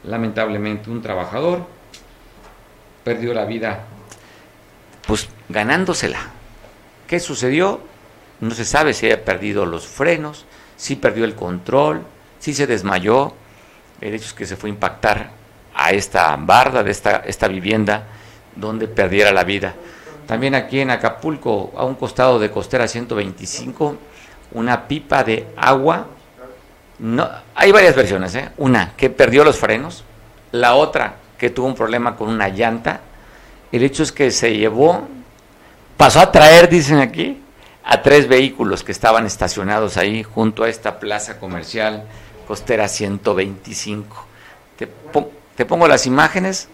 lamentablemente 0.04 0.90
un 0.90 1.02
trabajador 1.02 1.66
perdió 3.02 3.34
la 3.34 3.44
vida, 3.44 3.80
pues 5.06 5.28
ganándosela. 5.48 6.20
¿Qué 7.08 7.18
sucedió? 7.18 7.80
No 8.40 8.52
se 8.52 8.64
sabe 8.64 8.94
si 8.94 9.06
haya 9.06 9.24
perdido 9.24 9.66
los 9.66 9.86
frenos, 9.86 10.46
si 10.76 10.96
perdió 10.96 11.24
el 11.24 11.34
control, 11.34 12.02
si 12.38 12.54
se 12.54 12.66
desmayó. 12.66 13.32
El 14.00 14.14
hecho 14.14 14.26
es 14.26 14.34
que 14.34 14.46
se 14.46 14.56
fue 14.56 14.70
a 14.70 14.72
impactar 14.72 15.30
a 15.74 15.92
esta 15.92 16.36
barda 16.36 16.82
de 16.82 16.90
esta, 16.90 17.22
esta 17.26 17.48
vivienda 17.48 18.04
donde 18.54 18.86
perdiera 18.86 19.32
la 19.32 19.44
vida. 19.44 19.74
También 20.26 20.54
aquí 20.54 20.80
en 20.80 20.90
Acapulco, 20.90 21.72
a 21.76 21.84
un 21.84 21.94
costado 21.94 22.38
de 22.38 22.50
Costera 22.50 22.88
125, 22.88 23.96
una 24.52 24.86
pipa 24.88 25.22
de 25.22 25.46
agua. 25.56 26.06
No, 26.98 27.28
hay 27.54 27.72
varias 27.72 27.94
versiones, 27.94 28.34
¿eh? 28.34 28.50
Una 28.56 28.92
que 28.96 29.10
perdió 29.10 29.44
los 29.44 29.58
frenos, 29.58 30.04
la 30.52 30.74
otra 30.74 31.16
que 31.36 31.50
tuvo 31.50 31.66
un 31.66 31.74
problema 31.74 32.16
con 32.16 32.28
una 32.28 32.48
llanta. 32.48 33.00
El 33.70 33.82
hecho 33.82 34.02
es 34.02 34.12
que 34.12 34.30
se 34.30 34.56
llevó, 34.56 35.06
pasó 35.96 36.20
a 36.20 36.32
traer, 36.32 36.68
dicen 36.68 36.98
aquí, 36.98 37.42
a 37.84 38.02
tres 38.02 38.28
vehículos 38.28 38.82
que 38.82 38.92
estaban 38.92 39.26
estacionados 39.26 39.96
ahí 39.96 40.22
junto 40.22 40.64
a 40.64 40.68
esta 40.68 40.98
plaza 40.98 41.38
comercial 41.38 42.04
costera 42.48 42.88
125. 42.88 44.26
Te, 44.76 44.88
te 45.56 45.64
pongo 45.66 45.86
las 45.86 46.06
imágenes, 46.06 46.68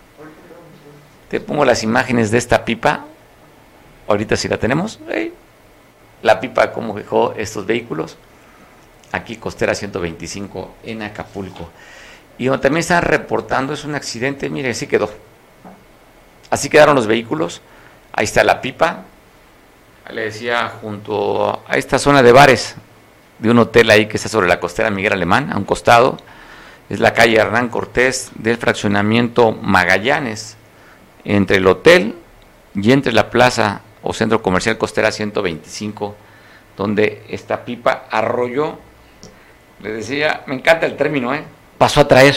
te 1.28 1.40
pongo 1.40 1.64
las 1.64 1.82
imágenes 1.82 2.30
de 2.30 2.38
esta 2.38 2.64
pipa, 2.64 3.04
ahorita 4.08 4.36
si 4.36 4.48
la 4.48 4.58
tenemos, 4.58 5.00
la 6.22 6.40
pipa 6.40 6.72
como 6.72 6.94
dejó 6.94 7.34
estos 7.36 7.66
vehículos, 7.66 8.16
aquí 9.12 9.36
costera 9.36 9.74
125 9.74 10.74
en 10.84 11.02
Acapulco. 11.02 11.70
Y 12.38 12.46
donde 12.46 12.62
también 12.62 12.80
están 12.80 13.02
reportando 13.02 13.74
es 13.74 13.84
un 13.84 13.94
accidente, 13.94 14.48
mire, 14.48 14.70
así 14.70 14.86
quedó. 14.86 15.10
Así 16.48 16.68
quedaron 16.68 16.96
los 16.96 17.06
vehículos. 17.06 17.60
Ahí 18.12 18.24
está 18.24 18.42
la 18.44 18.60
pipa. 18.60 19.04
Le 20.08 20.22
decía, 20.22 20.72
junto 20.80 21.62
a 21.68 21.76
esta 21.76 21.98
zona 21.98 22.22
de 22.22 22.32
bares, 22.32 22.74
de 23.38 23.50
un 23.50 23.58
hotel 23.58 23.90
ahí 23.90 24.06
que 24.06 24.16
está 24.16 24.28
sobre 24.28 24.48
la 24.48 24.58
costera 24.58 24.90
Miguel 24.90 25.12
Alemán, 25.12 25.52
a 25.52 25.56
un 25.56 25.64
costado, 25.64 26.16
es 26.88 26.98
la 26.98 27.14
calle 27.14 27.36
Hernán 27.36 27.68
Cortés 27.68 28.30
del 28.34 28.56
fraccionamiento 28.56 29.52
Magallanes, 29.52 30.56
entre 31.24 31.58
el 31.58 31.66
hotel 31.66 32.16
y 32.74 32.90
entre 32.92 33.12
la 33.12 33.30
plaza 33.30 33.82
o 34.02 34.12
centro 34.12 34.42
comercial 34.42 34.78
costera 34.78 35.12
125, 35.12 36.16
donde 36.76 37.22
esta 37.28 37.64
pipa 37.64 38.06
arrolló. 38.10 38.78
Le 39.80 39.92
decía, 39.92 40.42
me 40.46 40.56
encanta 40.56 40.86
el 40.86 40.96
término, 40.96 41.32
¿eh? 41.34 41.44
pasó 41.78 42.00
a 42.00 42.08
traer 42.08 42.36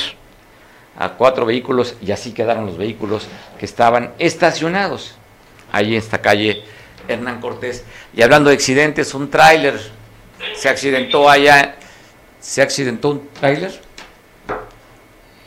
a 0.98 1.10
cuatro 1.10 1.46
vehículos 1.46 1.96
y 2.02 2.12
así 2.12 2.34
quedaron 2.34 2.66
los 2.66 2.78
vehículos 2.78 3.28
que 3.58 3.66
estaban 3.66 4.14
estacionados 4.20 5.16
ahí 5.72 5.94
en 5.94 6.00
esta 6.00 6.22
calle 6.22 6.64
Hernán 7.08 7.42
Cortés. 7.42 7.84
Y 8.14 8.22
hablando 8.22 8.50
de 8.50 8.56
accidentes, 8.56 9.14
un 9.14 9.30
tráiler 9.30 9.80
se 10.56 10.70
accidentó 10.70 11.30
allá, 11.30 11.76
se 12.40 12.62
accidentó 12.62 13.10
un 13.10 13.30
tráiler 13.30 13.80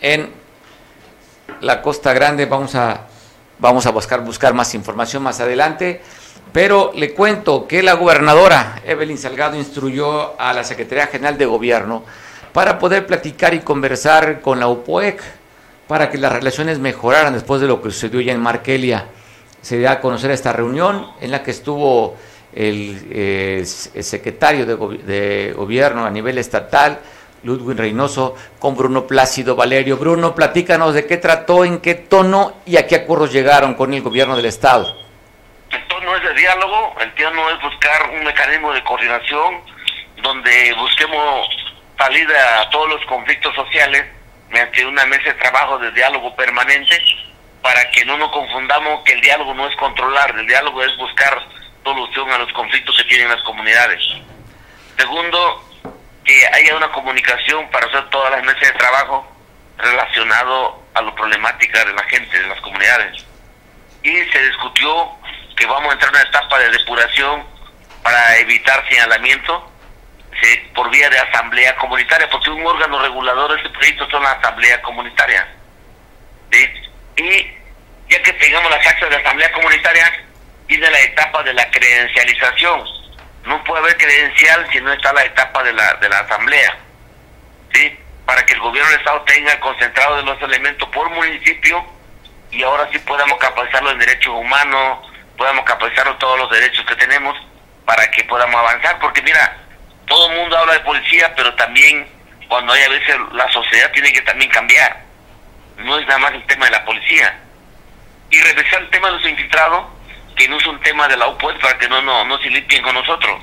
en 0.01 0.31
la 1.61 1.83
Costa 1.83 2.13
Grande. 2.13 2.47
Vamos 2.47 2.75
a, 2.75 3.07
vamos 3.59 3.87
a 3.87 3.91
buscar, 3.91 4.25
buscar 4.25 4.55
más 4.55 4.75
información 4.75 5.23
más 5.23 5.41
adelante. 5.41 6.01
Pero 6.53 6.93
le 6.95 7.13
cuento 7.13 7.67
que 7.67 7.83
la 7.83 7.95
gobernadora 7.95 8.81
Evelyn 8.85 9.19
Salgado 9.19 9.57
instruyó 9.57 10.41
a 10.41 10.53
la 10.53 10.65
Secretaría 10.65 11.07
General 11.07 11.37
de 11.37 11.45
Gobierno 11.45 12.05
para 12.53 12.79
poder 12.79 13.07
platicar 13.07 13.53
y 13.53 13.61
conversar 13.61 14.41
con 14.41 14.59
la 14.59 14.69
UPOEC 14.69 15.21
para 15.87 16.11
que 16.11 16.19
las 16.19 16.33
relaciones 16.33 16.79
mejoraran 16.79 17.35
después 17.35 17.61
de 17.61 17.67
lo 17.67 17.83
que 17.83 17.91
sucedió 17.91 18.21
ya 18.21 18.33
en 18.33 18.41
Markelia. 18.41 19.07
Se 19.67 19.79
dio 19.79 19.91
a 19.91 19.99
conocer 19.99 20.31
esta 20.31 20.53
reunión 20.53 21.11
en 21.21 21.33
la 21.33 21.43
que 21.43 21.51
estuvo 21.51 22.17
el, 22.55 23.09
eh, 23.11 23.65
secretario 23.65 24.65
de, 24.65 24.77
de, 24.99 25.53
gobierno 25.55 26.07
a 26.07 26.11
nivel 26.11 26.39
estatal, 26.39 27.01
Ludwig 27.43 27.77
Reynoso, 27.77 28.37
con 28.61 28.77
Bruno 28.77 29.09
Plácido 29.09 29.57
Valerio. 29.57 29.97
Bruno, 29.97 30.37
platícanos 30.37 30.95
de 30.95 31.05
qué 31.05 31.17
trató, 31.17 31.65
en 31.65 31.81
qué 31.81 31.97
tono 31.97 32.59
y 32.65 32.77
a 32.77 32.87
qué 32.87 32.95
acuerdos 32.95 33.33
llegaron 33.33 33.75
con 33.75 33.93
el 33.93 34.03
gobierno 34.03 34.37
del 34.37 34.47
Estado. 34.47 34.87
El 35.73 35.85
tono 35.89 36.15
es 36.15 36.23
de 36.23 36.35
diálogo, 36.35 36.95
el 37.01 37.13
tono 37.15 37.51
es 37.51 37.61
buscar 37.61 38.09
un 38.15 38.23
mecanismo 38.23 38.73
de 38.73 38.85
coordinación 38.85 39.63
donde 40.23 40.75
busquemos 40.79 41.49
salida 41.99 42.63
a 42.63 42.71
todos 42.71 42.89
los 42.89 43.05
conflictos 43.07 43.53
sociales 43.57 44.05
mediante 44.49 44.87
una 44.87 45.05
mesa 45.07 45.25
de 45.25 45.35
trabajo 45.35 45.77
de 45.81 45.91
diálogo 45.91 46.37
permanente 46.37 46.97
para 47.67 47.91
que 47.91 48.05
no 48.05 48.17
nos 48.17 48.31
confundamos 48.31 49.03
que 49.03 49.15
el 49.15 49.21
diálogo 49.21 49.53
no 49.53 49.67
es 49.67 49.75
controlar, 49.75 50.31
el 50.39 50.47
diálogo 50.47 50.85
es 50.85 50.97
buscar 50.99 51.37
solución 51.83 52.31
a 52.31 52.39
los 52.39 52.53
conflictos 52.53 52.97
que 52.97 53.09
tienen 53.09 53.29
las 53.29 53.43
comunidades. 53.43 54.01
Segundo, 54.97 55.69
que 56.25 56.47
haya 56.47 56.77
una 56.77 56.93
comunicación 56.93 57.69
para 57.71 57.89
hacer 57.89 58.09
todas 58.11 58.31
las 58.31 58.45
mesas 58.45 58.73
de 58.73 58.79
trabajo 58.79 59.27
relacionado 59.79 60.81
a 60.95 61.03
la 61.03 61.13
problemática 61.17 61.85
de 61.85 61.93
la 61.93 62.05
gente, 62.05 62.41
de 62.41 62.47
las 62.47 62.61
comunidades. 62.61 63.27
Y 64.05 64.13
se 64.13 64.43
discutió 64.45 65.11
que 65.57 65.67
vamos 65.67 65.91
a 65.91 65.95
entrar 65.95 66.15
en 66.15 66.21
una 66.21 66.29
etapa 66.29 66.61
de 66.61 66.71
depuración 66.71 67.45
para 68.05 68.37
evitar 68.37 68.89
señalamiento 68.89 69.73
por 70.73 70.89
vía 70.91 71.11
de 71.11 71.19
asamblea 71.19 71.75
comunitaria, 71.75 72.31
porque 72.31 72.49
un 72.49 72.65
órgano 72.65 73.01
regulador 73.01 73.51
de 73.51 73.57
este 73.57 73.71
proyecto 73.71 74.09
son 74.09 74.23
la 74.23 74.31
asamblea 74.31 74.81
comunitaria. 74.83 75.49
Y 77.17 77.57
ya 78.09 78.23
que 78.23 78.33
tengamos 78.35 78.71
las 78.71 78.87
actas 78.87 79.11
de 79.11 79.17
asamblea 79.17 79.53
comunitaria, 79.53 80.27
viene 80.67 80.91
la 80.91 81.01
etapa 81.01 81.43
de 81.43 81.55
la 81.55 81.71
credencialización. 81.71 82.85
No 83.45 83.63
puede 83.65 83.81
haber 83.81 83.97
credencial 83.97 84.67
si 84.73 84.81
no 84.81 84.93
está 84.93 85.13
la 85.13 85.25
etapa 85.25 85.63
de 85.63 85.73
la, 85.73 85.95
de 85.95 86.09
la 86.09 86.21
asamblea. 86.21 86.77
¿sí? 87.73 87.99
Para 88.25 88.45
que 88.45 88.55
el 88.55 88.61
gobierno 88.61 88.91
del 88.91 88.99
Estado 88.99 89.23
tenga 89.23 89.59
concentrado 89.61 90.23
los 90.23 90.41
elementos 90.43 90.89
por 90.91 91.09
municipio 91.11 91.85
y 92.51 92.63
ahora 92.63 92.89
sí 92.93 92.99
podamos 93.01 93.39
capacitarlo 93.39 93.91
en 93.91 93.99
derechos 93.99 94.35
humanos, 94.35 94.99
podamos 95.37 95.65
capacitarlo 95.65 96.17
todos 96.17 96.39
los 96.39 96.51
derechos 96.51 96.85
que 96.87 96.97
tenemos 96.97 97.37
para 97.85 98.11
que 98.11 98.25
podamos 98.25 98.57
avanzar. 98.57 98.99
Porque 98.99 99.23
mira, 99.23 99.57
todo 100.07 100.31
el 100.31 100.39
mundo 100.39 100.59
habla 100.59 100.75
de 100.75 100.81
policía, 100.81 101.33
pero 101.37 101.55
también 101.55 102.09
cuando 102.49 102.73
hay 102.73 102.83
a 102.83 102.89
veces 102.89 103.17
la 103.33 103.51
sociedad 103.53 103.91
tiene 103.93 104.13
que 104.13 104.23
también 104.23 104.51
cambiar. 104.51 105.06
No 105.79 105.99
es 105.99 106.07
nada 106.07 106.19
más 106.19 106.33
el 106.33 106.47
tema 106.47 106.67
de 106.67 106.73
la 106.73 106.85
policía. 106.85 107.39
Y 108.31 108.41
revisar 108.41 108.83
el 108.83 108.91
tema 108.91 109.09
de 109.09 109.15
los 109.15 109.29
infiltrados, 109.29 109.87
que 110.37 110.49
no 110.49 110.59
es 110.59 110.67
un 110.67 110.81
tema 110.81 111.09
de 111.09 111.17
la 111.17 111.29
UPOE 111.29 111.55
para 111.61 111.79
que 111.79 111.89
no, 111.89 112.03
no, 112.03 112.25
no 112.25 112.39
se 112.39 112.51
limpien 112.51 112.83
con 112.83 112.95
nosotros. 112.95 113.43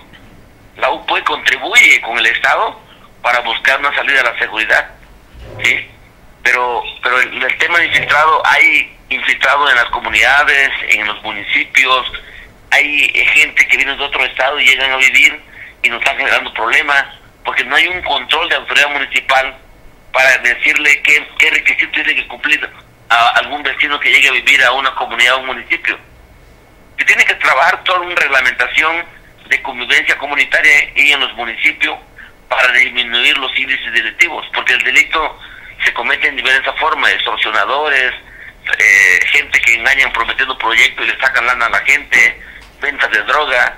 La 0.78 0.90
UPOE 0.90 1.24
contribuye 1.24 2.02
con 2.02 2.18
el 2.18 2.26
Estado 2.26 2.80
para 3.22 3.40
buscar 3.40 3.80
una 3.80 3.94
salida 3.96 4.22
a 4.22 4.34
la 4.34 4.40
seguridad. 4.40 4.90
¿sí? 5.64 5.88
Pero, 6.44 6.84
pero 7.02 7.22
el, 7.22 7.42
el 7.42 7.58
tema 7.58 7.80
de 7.80 7.88
infiltrado, 7.88 8.42
hay 8.46 8.98
infiltrados 9.10 9.70
en 9.70 9.76
las 9.76 9.86
comunidades, 9.86 10.70
en 10.90 11.08
los 11.08 11.22
municipios, 11.24 12.12
hay 12.74 13.10
gente 13.36 13.68
que 13.68 13.78
viene 13.78 13.96
de 13.96 14.04
otro 14.04 14.24
estado 14.26 14.60
y 14.60 14.66
llegan 14.66 14.92
a 14.92 14.98
vivir 14.98 15.40
y 15.84 15.90
nos 15.90 16.00
están 16.02 16.18
generando 16.18 16.52
problemas 16.54 17.06
porque 17.46 17.64
no 17.66 17.76
hay 17.76 17.88
un 17.88 18.02
control 18.02 18.50
de 18.50 18.56
autoridad 18.56 18.90
municipal 18.90 19.56
para 20.14 20.38
decirle 20.38 21.02
qué, 21.02 21.28
qué 21.40 21.50
requisitos 21.50 21.92
tiene 21.92 22.16
que 22.16 22.28
cumplir 22.28 22.70
a 23.10 23.28
algún 23.40 23.64
vecino 23.64 24.00
que 24.00 24.12
llegue 24.12 24.30
a 24.30 24.34
vivir 24.34 24.64
a 24.64 24.72
una 24.72 24.94
comunidad 24.96 25.36
o 25.36 25.40
un 25.40 25.48
municipio. 25.48 25.98
Se 26.98 27.06
tiene 27.06 27.26
que 27.26 27.36
trabajar 27.36 27.84
toda 27.84 28.02
una 28.02 28.16
reglamentación 28.16 29.04
de 29.50 29.62
convivencia 29.62 30.18
comunitaria 30.18 30.92
y 30.96 31.12
en 31.12 31.20
los 31.20 31.34
municipios 31.34 31.98
para 32.48 32.72
disminuir 32.74 33.38
los 33.40 33.58
índices 33.58 33.92
delictivos, 33.92 34.46
porque 34.54 34.74
el 34.74 34.84
delito 34.84 35.40
se 35.84 35.94
comete 35.94 36.28
en 36.28 36.36
diversas 36.36 36.78
formas, 36.80 37.12
extorsionadores, 37.12 38.14
eh, 38.78 39.20
gente 39.32 39.60
que 39.60 39.74
engañan 39.74 40.14
prometiendo 40.14 40.58
proyectos 40.58 41.06
y 41.06 41.10
le 41.10 41.20
sacan 41.20 41.46
lana 41.46 41.66
a 41.66 41.72
la 41.72 41.80
gente, 41.80 42.40
ventas 42.80 43.12
de 43.12 43.24
droga, 43.24 43.78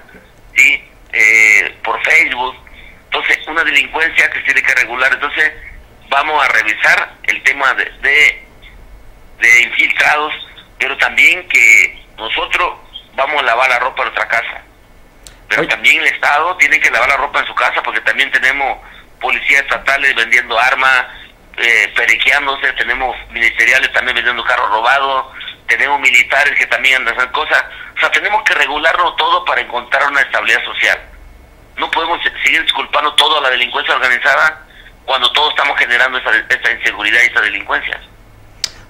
¿sí? 0.56 0.84
eh, 1.14 1.76
por 1.84 2.02
Facebook. 2.04 2.56
Entonces, 3.06 3.48
una 3.48 3.64
delincuencia 3.64 4.30
que 4.30 4.40
se 4.40 4.46
tiene 4.46 4.62
que 4.62 4.76
regular. 4.76 5.12
Entonces, 5.14 5.54
vamos 6.10 6.44
a 6.44 6.48
revisar 6.50 7.14
el 7.24 7.42
tema 7.44 7.74
de, 7.74 8.46
de, 9.40 9.62
infiltrados, 9.64 10.34
pero 10.78 10.98
también 10.98 11.48
que 11.48 12.06
nosotros 12.18 12.74
vamos 13.16 13.42
a 13.42 13.46
lavar 13.46 13.70
la 13.70 13.80
ropa 13.80 14.04
en 14.04 14.10
nuestra 14.10 14.28
casa. 14.28 14.62
Pero 15.48 15.68
también 15.68 16.02
el 16.02 16.08
Estado 16.08 16.56
tiene 16.58 16.80
que 16.80 16.90
lavar 16.90 17.10
la 17.10 17.18
ropa 17.18 17.40
en 17.40 17.48
su 17.48 17.56
casa 17.56 17.82
porque 17.84 18.02
también 18.02 18.32
tenemos 18.32 18.80
policías 19.20 19.62
estatales 19.62 20.16
vendiendo 20.16 20.60
armas, 20.60 21.06
eh, 21.58 21.94
periqueándose, 21.96 22.74
tenemos 22.74 23.16
ministeriales 23.32 23.92
también 23.94 24.16
vendiendo 24.16 24.44
carros 24.44 24.70
robados, 24.70 25.28
tenemos 25.68 26.00
militares 26.00 26.58
que 26.58 26.66
también 26.68 26.98
andan 26.98 27.14
haciendo 27.14 27.34
cosas. 27.34 27.64
O 27.96 28.00
sea, 28.00 28.12
tenemos 28.12 28.44
que 28.44 28.54
regularlo 28.54 29.14
todo 29.14 29.46
para 29.46 29.62
encontrar 29.62 30.08
una 30.10 30.22
estabilidad 30.22 30.64
social. 30.66 31.00
No 31.78 31.90
podemos 31.92 32.20
seguir 32.44 32.62
disculpando 32.64 33.14
todo 33.16 33.38
a 33.38 33.42
la 33.42 33.50
delincuencia 33.50 33.96
organizada 33.96 34.65
cuando 35.06 35.32
todos 35.32 35.50
estamos 35.52 35.78
generando 35.78 36.18
esta, 36.18 36.72
inseguridad 36.72 37.20
y 37.24 37.28
esta 37.28 37.42
delincuencia. 37.42 38.00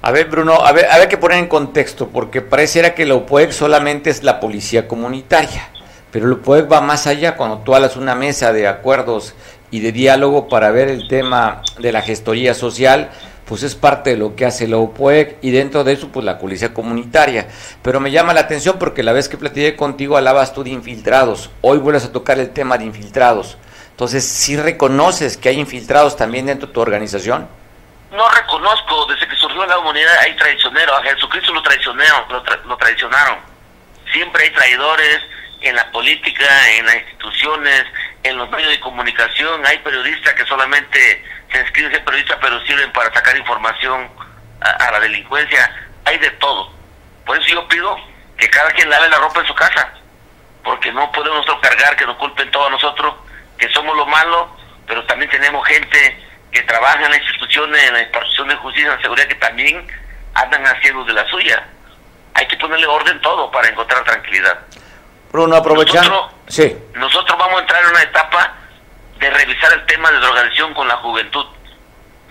A 0.02 0.12
ver, 0.12 0.28
Bruno, 0.28 0.54
a 0.54 0.72
ver, 0.72 0.86
a 0.90 0.98
ver 0.98 1.08
que 1.08 1.18
poner 1.18 1.40
en 1.40 1.48
contexto, 1.48 2.10
porque 2.10 2.42
pareciera 2.42 2.94
que 2.94 3.06
la 3.06 3.16
UPOEC 3.16 3.52
solamente 3.52 4.10
es 4.10 4.24
la 4.24 4.40
policía 4.40 4.88
comunitaria, 4.88 5.70
pero 6.12 6.28
la 6.28 6.36
UPOEC 6.36 6.72
va 6.72 6.82
más 6.82 7.08
allá 7.08 7.36
cuando 7.36 7.60
tú 7.60 7.76
hablas 7.76 7.98
una 7.98 8.16
mesa 8.16 8.54
de 8.54 8.68
acuerdos 8.68 9.36
y 9.72 9.80
de 9.80 9.92
diálogo 9.92 10.48
para 10.48 10.72
ver 10.72 10.90
el 10.90 11.08
tema 11.08 11.62
de 11.80 11.92
la 11.92 12.02
gestoría 12.02 12.54
social, 12.54 13.10
pues 13.46 13.64
es 13.64 13.76
parte 13.76 14.12
de 14.12 14.18
lo 14.18 14.36
que 14.36 14.46
hace 14.46 14.68
la 14.68 14.78
UPOEC 14.78 15.38
y 15.42 15.52
dentro 15.52 15.84
de 15.84 15.94
eso 15.94 16.10
pues 16.10 16.26
la 16.26 16.40
policía 16.40 16.74
comunitaria. 16.74 17.48
Pero 17.82 18.00
me 18.00 18.12
llama 18.12 18.34
la 18.34 18.42
atención 18.42 18.78
porque 18.80 19.04
la 19.04 19.14
vez 19.14 19.30
que 19.30 19.38
platiqué 19.38 19.76
contigo 19.76 20.18
hablabas 20.18 20.54
tú 20.54 20.64
de 20.64 20.72
infiltrados, 20.72 21.52
hoy 21.62 21.78
vuelves 21.78 22.06
a 22.06 22.12
tocar 22.12 22.40
el 22.40 22.50
tema 22.50 22.78
de 22.78 22.86
infiltrados. 22.86 23.58
Entonces, 23.96 24.28
¿sí 24.28 24.58
reconoces 24.58 25.38
que 25.38 25.50
hay 25.50 25.60
infiltrados 25.60 26.18
también 26.18 26.48
dentro 26.48 26.68
de 26.68 26.74
tu 26.74 26.82
organización? 26.82 27.48
No 28.12 28.30
reconozco, 28.30 29.06
desde 29.08 29.28
que 29.28 29.36
surgió 29.36 29.66
la 29.66 29.78
humanidad 29.78 30.14
hay 30.20 30.36
traicioneros, 30.36 31.00
a 31.00 31.04
Jesucristo 31.04 31.54
lo 31.54 31.62
traicionaron, 31.62 32.26
lo 32.66 32.78
traicionaron. 32.78 33.38
Siempre 34.12 34.44
hay 34.44 34.50
traidores 34.52 35.22
en 35.62 35.76
la 35.76 35.90
política, 35.92 36.70
en 36.78 36.86
las 36.86 36.96
instituciones, 36.96 37.86
en 38.24 38.38
los 38.38 38.50
medios 38.50 38.70
de 38.70 38.80
comunicación, 38.80 39.66
hay 39.66 39.78
periodistas 39.80 40.34
que 40.34 40.46
solamente 40.46 41.24
se 41.52 41.60
inscriben 41.60 41.92
ser 41.92 42.04
periodistas, 42.04 42.38
pero 42.42 42.60
sirven 42.66 42.92
para 42.92 43.14
sacar 43.14 43.38
información 43.38 44.10
a, 44.62 44.92
la 44.92 45.00
delincuencia. 45.00 45.74
Hay 46.06 46.18
de 46.18 46.30
todo. 46.32 46.72
Por 47.26 47.38
eso 47.38 47.48
yo 47.48 47.68
pido 47.68 47.98
que 48.38 48.50
cada 48.50 48.72
quien 48.72 48.90
lave 48.90 49.10
la 49.10 49.18
ropa 49.18 49.42
en 49.42 49.48
su 49.48 49.56
casa, 49.56 49.92
porque 50.64 50.92
no 50.92 51.12
podemos 51.12 51.46
cargar 51.62 51.96
que 51.96 52.06
nos 52.06 52.18
culpen 52.18 52.50
todos 52.52 52.72
nosotros, 52.72 53.16
que 53.58 53.70
somos 53.70 53.96
los 53.96 54.08
malos, 54.08 54.50
pero 54.88 55.04
también 55.06 55.30
tenemos 55.32 55.66
gente 55.68 56.24
que 56.52 56.62
trabaja 56.64 57.04
en 57.04 57.12
las 57.12 57.20
instituciones, 57.20 57.84
en 57.84 57.94
la 57.94 58.02
impartición 58.02 58.48
de 58.48 58.56
justicia, 58.56 58.90
en 58.90 58.96
la 58.96 59.02
seguridad, 59.02 59.28
que 59.28 59.36
también 59.36 59.88
andan 60.34 60.66
haciendo 60.66 61.04
de 61.04 61.14
la 61.14 61.28
suya. 61.28 61.66
Hay 62.34 62.48
que 62.48 62.58
ponerle 62.58 62.86
orden 62.88 63.20
todo 63.22 63.50
para 63.52 63.68
encontrar 63.68 64.04
tranquilidad. 64.04 64.60
Bruno, 65.32 65.56
aprovechando. 65.56 66.10
Nosotros, 66.10 66.34
sí. 66.48 66.78
nosotros 66.94 67.38
vamos 67.38 67.58
a 67.58 67.62
entrar 67.62 67.84
en 67.84 67.90
una 67.90 68.04
etapa 68.04 68.54
de 69.20 69.30
revisar 69.30 69.74
el 69.74 69.86
tema 69.86 70.12
de 70.12 70.20
drogadicción 70.20 70.74
con 70.74 70.88
la 70.88 70.98
juventud. 70.98 71.46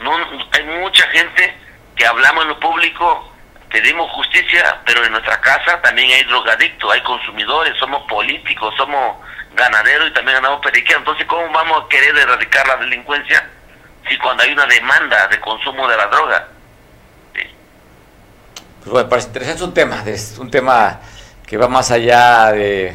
No, 0.00 0.16
hay 0.52 0.64
mucha 0.64 1.06
gente 1.08 1.56
que 1.96 2.06
hablamos 2.06 2.44
en 2.44 2.48
lo 2.50 2.60
público, 2.60 3.32
pedimos 3.70 4.10
justicia, 4.12 4.80
pero 4.84 5.04
en 5.04 5.12
nuestra 5.12 5.40
casa 5.40 5.80
también 5.82 6.10
hay 6.10 6.24
drogadictos, 6.24 6.92
hay 6.92 7.00
consumidores, 7.02 7.76
somos 7.78 8.02
políticos, 8.08 8.74
somos 8.76 9.16
ganaderos 9.54 10.08
y 10.10 10.12
también 10.12 10.36
ganamos 10.36 10.60
periqueros. 10.60 11.00
Entonces, 11.00 11.26
¿cómo 11.26 11.50
vamos 11.52 11.84
a 11.84 11.88
querer 11.88 12.16
erradicar 12.16 12.66
la 12.66 12.76
delincuencia 12.76 13.48
si 14.08 14.18
cuando 14.18 14.42
hay 14.42 14.52
una 14.52 14.66
demanda 14.66 15.26
de 15.28 15.40
consumo 15.40 15.88
de 15.88 15.96
la 15.96 16.06
droga? 16.06 16.48
Pues 18.80 18.92
bueno, 18.92 19.08
parece 19.08 19.28
interesante, 19.28 19.62
es 19.62 19.66
un 19.66 19.74
tema, 19.74 20.02
es 20.06 20.38
un 20.38 20.50
tema 20.50 21.00
que 21.46 21.56
va 21.56 21.68
más 21.68 21.90
allá 21.90 22.52
de 22.52 22.94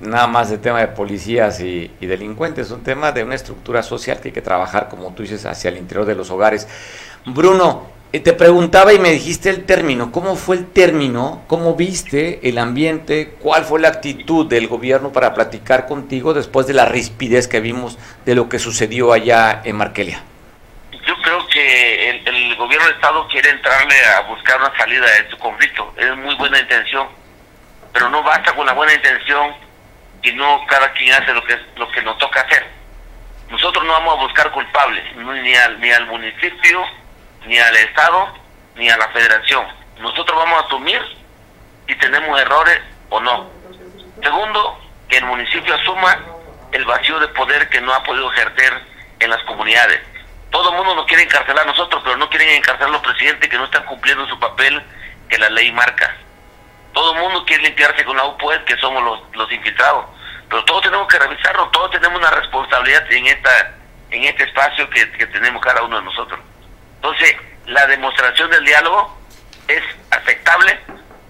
nada 0.00 0.26
más 0.26 0.50
de 0.50 0.58
tema 0.58 0.80
de 0.80 0.88
policías 0.88 1.60
y, 1.60 1.94
y, 2.00 2.06
delincuentes, 2.06 2.66
es 2.66 2.72
un 2.72 2.82
tema 2.82 3.12
de 3.12 3.22
una 3.22 3.36
estructura 3.36 3.84
social 3.84 4.20
que 4.20 4.28
hay 4.28 4.34
que 4.34 4.42
trabajar, 4.42 4.88
como 4.88 5.14
tú 5.14 5.22
dices, 5.22 5.46
hacia 5.46 5.70
el 5.70 5.76
interior 5.76 6.04
de 6.04 6.16
los 6.16 6.30
hogares. 6.30 6.66
Bruno, 7.24 7.86
te 8.18 8.32
preguntaba 8.32 8.92
y 8.92 8.98
me 8.98 9.12
dijiste 9.12 9.50
el 9.50 9.64
término. 9.64 10.10
¿Cómo 10.10 10.34
fue 10.34 10.56
el 10.56 10.66
término? 10.72 11.44
¿Cómo 11.46 11.76
viste 11.76 12.40
el 12.48 12.58
ambiente? 12.58 13.36
¿Cuál 13.38 13.64
fue 13.64 13.78
la 13.78 13.86
actitud 13.86 14.46
del 14.46 14.66
gobierno 14.66 15.12
para 15.12 15.32
platicar 15.32 15.86
contigo 15.86 16.34
después 16.34 16.66
de 16.66 16.74
la 16.74 16.86
rispidez 16.86 17.46
que 17.46 17.60
vimos 17.60 17.98
de 18.26 18.34
lo 18.34 18.48
que 18.48 18.58
sucedió 18.58 19.12
allá 19.12 19.62
en 19.64 19.76
Markelia? 19.76 20.24
Yo 21.06 21.14
creo 21.22 21.46
que 21.46 22.10
el, 22.10 22.56
gobierno 22.56 22.86
de 22.88 22.94
Estado 22.94 23.28
quiere 23.28 23.50
entrarle 23.50 23.94
a 24.16 24.20
buscar 24.22 24.60
una 24.60 24.76
salida 24.76 25.06
de 25.06 25.18
este 25.18 25.36
conflicto. 25.36 25.94
Es 25.96 26.16
muy 26.16 26.34
buena 26.34 26.58
intención, 26.58 27.06
pero 27.92 28.10
no 28.10 28.24
basta 28.24 28.52
con 28.54 28.66
la 28.66 28.72
buena 28.72 28.92
intención 28.92 29.54
y 30.22 30.32
no 30.32 30.60
cada 30.66 30.92
quien 30.92 31.12
hace 31.12 31.32
lo 31.32 31.44
que, 31.44 31.56
lo 31.76 31.88
que 31.90 32.02
nos 32.02 32.18
toca 32.18 32.40
hacer. 32.40 32.66
Nosotros 33.50 33.84
no 33.84 33.92
vamos 33.92 34.18
a 34.18 34.22
buscar 34.22 34.50
culpables, 34.50 35.04
ni 35.16 35.54
al, 35.54 35.80
ni 35.80 35.90
al 35.90 36.06
municipio, 36.06 36.84
ni 37.46 37.58
al 37.58 37.76
Estado, 37.76 38.28
ni 38.76 38.88
a 38.88 38.96
la 38.96 39.08
Federación. 39.08 39.66
Nosotros 39.98 40.36
vamos 40.36 40.62
a 40.62 40.66
asumir 40.66 41.00
si 41.86 41.94
tenemos 41.96 42.40
errores 42.40 42.80
o 43.10 43.20
no. 43.20 43.50
Segundo, 44.22 44.78
que 45.08 45.18
el 45.18 45.24
municipio 45.24 45.74
asuma 45.74 46.18
el 46.72 46.84
vacío 46.84 47.18
de 47.18 47.28
poder 47.28 47.68
que 47.68 47.80
no 47.80 47.92
ha 47.92 48.02
podido 48.02 48.32
ejercer 48.32 48.72
en 49.18 49.30
las 49.30 49.42
comunidades. 49.44 50.00
Todo 50.50 50.70
el 50.70 50.76
mundo 50.76 50.94
nos 50.94 51.06
quiere 51.06 51.24
encarcelar 51.24 51.64
a 51.64 51.70
nosotros, 51.70 52.02
pero 52.04 52.16
no 52.16 52.28
quieren 52.28 52.50
encarcelar 52.50 52.88
a 52.88 52.92
los 52.92 53.02
presidentes 53.02 53.48
que 53.48 53.56
no 53.56 53.64
están 53.64 53.84
cumpliendo 53.84 54.26
su 54.28 54.38
papel 54.38 54.82
que 55.28 55.38
la 55.38 55.50
ley 55.50 55.70
marca. 55.72 56.16
Todo 56.92 57.14
el 57.14 57.20
mundo 57.20 57.44
quiere 57.44 57.62
limpiarse 57.62 58.04
con 58.04 58.16
la 58.16 58.24
UPUED, 58.24 58.64
que 58.64 58.76
somos 58.78 59.02
los, 59.02 59.20
los 59.36 59.52
infiltrados. 59.52 60.06
Pero 60.48 60.64
todos 60.64 60.82
tenemos 60.82 61.06
que 61.06 61.18
revisarlo, 61.18 61.68
todos 61.68 61.90
tenemos 61.92 62.18
una 62.18 62.30
responsabilidad 62.30 63.10
en 63.12 63.26
esta 63.28 63.76
en 64.10 64.24
este 64.24 64.42
espacio 64.42 64.90
que, 64.90 65.08
que 65.12 65.26
tenemos 65.26 65.62
cada 65.62 65.82
uno 65.82 65.98
de 65.98 66.04
nosotros. 66.04 66.40
Entonces, 67.02 67.34
la 67.64 67.86
demostración 67.86 68.50
del 68.50 68.62
diálogo 68.62 69.18
es 69.68 69.82
aceptable 70.10 70.78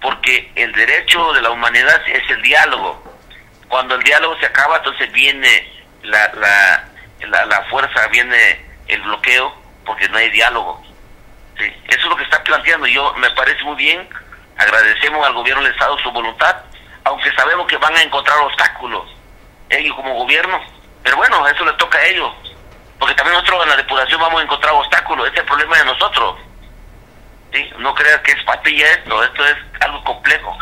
porque 0.00 0.50
el 0.56 0.72
derecho 0.72 1.32
de 1.32 1.42
la 1.42 1.50
humanidad 1.50 2.02
es 2.08 2.28
el 2.28 2.42
diálogo. 2.42 3.00
Cuando 3.68 3.94
el 3.94 4.02
diálogo 4.02 4.36
se 4.40 4.46
acaba, 4.46 4.78
entonces 4.78 5.12
viene 5.12 5.72
la, 6.02 6.32
la, 7.20 7.46
la, 7.46 7.62
fuerza, 7.70 8.08
viene 8.08 8.64
el 8.88 9.00
bloqueo, 9.02 9.54
porque 9.86 10.08
no 10.08 10.18
hay 10.18 10.28
diálogo. 10.30 10.82
Eso 11.56 11.72
es 11.86 12.04
lo 12.06 12.16
que 12.16 12.24
está 12.24 12.42
planteando. 12.42 12.88
Yo 12.88 13.14
me 13.14 13.30
parece 13.30 13.62
muy 13.62 13.76
bien, 13.76 14.08
agradecemos 14.56 15.24
al 15.24 15.34
gobierno 15.34 15.62
del 15.62 15.72
Estado 15.72 15.96
su 16.00 16.10
voluntad, 16.10 16.56
aunque 17.04 17.30
sabemos 17.34 17.68
que 17.68 17.76
van 17.76 17.94
a 17.94 18.02
encontrar 18.02 18.38
obstáculos, 18.38 19.08
ellos 19.68 19.94
como 19.94 20.14
gobierno, 20.14 20.60
pero 21.04 21.16
bueno, 21.16 21.46
eso 21.46 21.64
le 21.64 21.72
toca 21.74 21.98
a 21.98 22.06
ellos 22.06 22.49
porque 23.00 23.14
también 23.14 23.34
nosotros 23.34 23.62
en 23.64 23.70
la 23.70 23.76
depuración 23.76 24.20
vamos 24.20 24.40
a 24.40 24.44
encontrar 24.44 24.74
obstáculos, 24.74 25.26
ese 25.26 25.36
es 25.36 25.40
el 25.40 25.46
problema 25.46 25.78
de 25.78 25.84
nosotros. 25.86 26.36
¿Sí? 27.52 27.68
No 27.78 27.94
creas 27.94 28.20
que 28.20 28.32
es 28.32 28.44
patilla 28.44 28.92
esto, 28.92 29.24
esto 29.24 29.44
es 29.46 29.56
algo 29.80 30.04
complejo. 30.04 30.56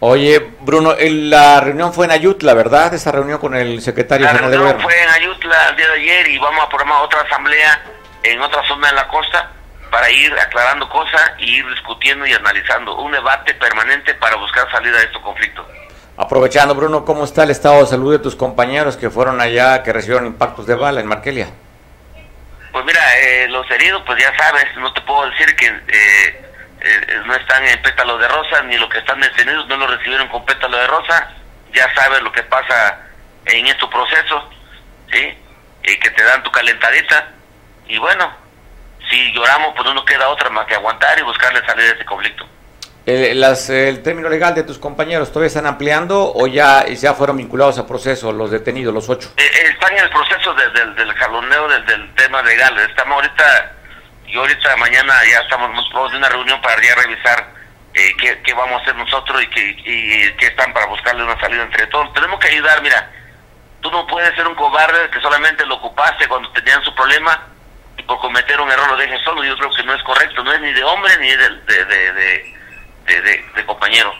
Oye, 0.00 0.40
Bruno, 0.62 0.96
la 0.98 1.60
reunión 1.60 1.92
fue 1.92 2.06
en 2.06 2.10
Ayutla, 2.10 2.54
¿verdad? 2.54 2.92
Esa 2.92 3.12
reunión 3.12 3.38
con 3.38 3.54
el 3.54 3.80
secretario 3.82 4.26
general 4.26 4.50
de 4.50 4.56
gobierno. 4.56 4.82
fue 4.82 5.00
en 5.00 5.10
Ayutla 5.10 5.68
el 5.68 5.76
día 5.76 5.86
de 5.86 5.94
ayer 6.00 6.28
y 6.28 6.38
vamos 6.38 6.64
a 6.64 6.68
programar 6.68 7.02
otra 7.02 7.20
asamblea 7.20 7.84
en 8.24 8.40
otra 8.40 8.66
zona 8.66 8.88
de 8.88 8.94
la 8.94 9.06
costa 9.06 9.50
para 9.92 10.10
ir 10.10 10.32
aclarando 10.32 10.88
cosas 10.88 11.32
y 11.38 11.58
ir 11.58 11.68
discutiendo 11.68 12.26
y 12.26 12.32
analizando 12.32 12.96
un 12.96 13.12
debate 13.12 13.54
permanente 13.54 14.14
para 14.14 14.36
buscar 14.36 14.68
salida 14.72 14.98
de 14.98 15.04
estos 15.04 15.22
conflictos. 15.22 15.66
Aprovechando, 16.16 16.74
Bruno, 16.74 17.04
¿cómo 17.04 17.24
está 17.24 17.44
el 17.44 17.50
estado 17.50 17.80
de 17.80 17.86
salud 17.86 18.12
de 18.12 18.18
tus 18.18 18.36
compañeros 18.36 18.96
que 18.96 19.08
fueron 19.08 19.40
allá, 19.40 19.82
que 19.82 19.92
recibieron 19.92 20.26
impactos 20.26 20.66
de 20.66 20.74
bala 20.74 21.00
en 21.00 21.06
Markelia? 21.06 21.48
Pues 22.70 22.84
mira, 22.84 23.00
eh, 23.18 23.48
los 23.48 23.70
heridos, 23.70 24.02
pues 24.04 24.22
ya 24.22 24.34
sabes, 24.36 24.64
no 24.76 24.92
te 24.92 25.00
puedo 25.02 25.28
decir 25.30 25.56
que 25.56 25.66
eh, 25.66 26.50
eh, 26.80 27.20
no 27.24 27.34
están 27.34 27.64
en 27.66 27.80
pétalo 27.80 28.18
de 28.18 28.28
rosa, 28.28 28.62
ni 28.62 28.76
los 28.76 28.90
que 28.90 28.98
están 28.98 29.20
detenidos 29.20 29.66
no 29.68 29.76
lo 29.78 29.86
recibieron 29.86 30.28
con 30.28 30.44
pétalo 30.44 30.76
de 30.76 30.86
rosa. 30.86 31.30
Ya 31.72 31.92
sabes 31.94 32.22
lo 32.22 32.30
que 32.32 32.42
pasa 32.42 32.98
en 33.46 33.66
estos 33.66 33.88
procesos, 33.88 34.44
¿sí? 35.10 35.38
Y 35.84 35.96
que 35.98 36.10
te 36.10 36.22
dan 36.22 36.42
tu 36.42 36.50
calentadita. 36.50 37.28
Y 37.86 37.98
bueno, 37.98 38.30
si 39.08 39.32
lloramos, 39.32 39.72
pues 39.74 39.84
no 39.86 39.94
nos 39.94 40.04
queda 40.04 40.28
otra 40.28 40.50
más 40.50 40.66
que 40.66 40.74
aguantar 40.74 41.18
y 41.18 41.22
buscarle 41.22 41.64
salir 41.64 41.86
de 41.86 41.92
ese 41.92 42.04
conflicto. 42.04 42.46
Eh, 43.04 43.32
las, 43.34 43.68
el 43.68 44.02
término 44.02 44.28
legal 44.28 44.54
de 44.54 44.62
tus 44.62 44.78
compañeros 44.78 45.30
todavía 45.30 45.48
están 45.48 45.66
ampliando 45.66 46.32
o 46.34 46.46
ya, 46.46 46.86
ya 46.86 47.14
fueron 47.14 47.36
vinculados 47.36 47.78
a 47.78 47.86
proceso 47.86 48.32
los 48.32 48.50
detenidos, 48.50 48.94
los 48.94 49.08
ocho? 49.08 49.32
Eh, 49.36 49.42
eh, 49.42 49.68
están 49.72 49.96
en 49.96 50.04
el 50.04 50.10
proceso 50.10 50.54
del 50.54 51.12
jaloneo 51.14 51.68
del, 51.68 52.14
tema 52.14 52.42
legal. 52.42 52.78
Estamos 52.78 53.16
ahorita, 53.16 53.72
y 54.26 54.36
ahorita 54.36 54.76
mañana 54.76 55.14
ya 55.30 55.40
estamos 55.40 56.12
de 56.12 56.16
una 56.16 56.28
reunión 56.28 56.60
para 56.62 56.80
ya 56.80 56.94
revisar 56.94 57.52
eh, 57.94 58.12
qué, 58.18 58.40
qué, 58.42 58.54
vamos 58.54 58.80
a 58.80 58.82
hacer 58.82 58.96
nosotros 58.96 59.42
y 59.42 59.46
qué, 59.48 59.70
y 59.84 60.32
qué 60.36 60.46
están 60.46 60.72
para 60.72 60.86
buscarle 60.86 61.24
una 61.24 61.38
salida 61.40 61.62
entre 61.64 61.86
todos. 61.88 62.12
Tenemos 62.14 62.38
que 62.40 62.48
ayudar, 62.48 62.82
mira, 62.82 63.10
tú 63.80 63.90
no 63.90 64.06
puedes 64.06 64.34
ser 64.34 64.46
un 64.46 64.54
cobarde 64.54 65.10
que 65.10 65.20
solamente 65.20 65.66
lo 65.66 65.74
ocupaste 65.74 66.26
cuando 66.28 66.50
tenían 66.52 66.82
su 66.82 66.94
problema 66.94 67.48
y 67.98 68.02
por 68.04 68.18
cometer 68.20 68.60
un 68.60 68.70
error 68.70 68.88
lo 68.88 68.96
dejes 68.96 69.20
solo. 69.22 69.44
Yo 69.44 69.56
creo 69.56 69.70
que 69.74 69.82
no 69.82 69.94
es 69.94 70.02
correcto, 70.04 70.42
no 70.42 70.52
es 70.52 70.60
ni 70.60 70.72
de 70.72 70.84
hombre 70.84 71.12
ni 71.18 71.28
de, 71.28 71.84
de, 71.84 72.61
de 73.06 73.22
de, 73.22 73.44
de, 73.54 73.66
compañero. 73.66 74.12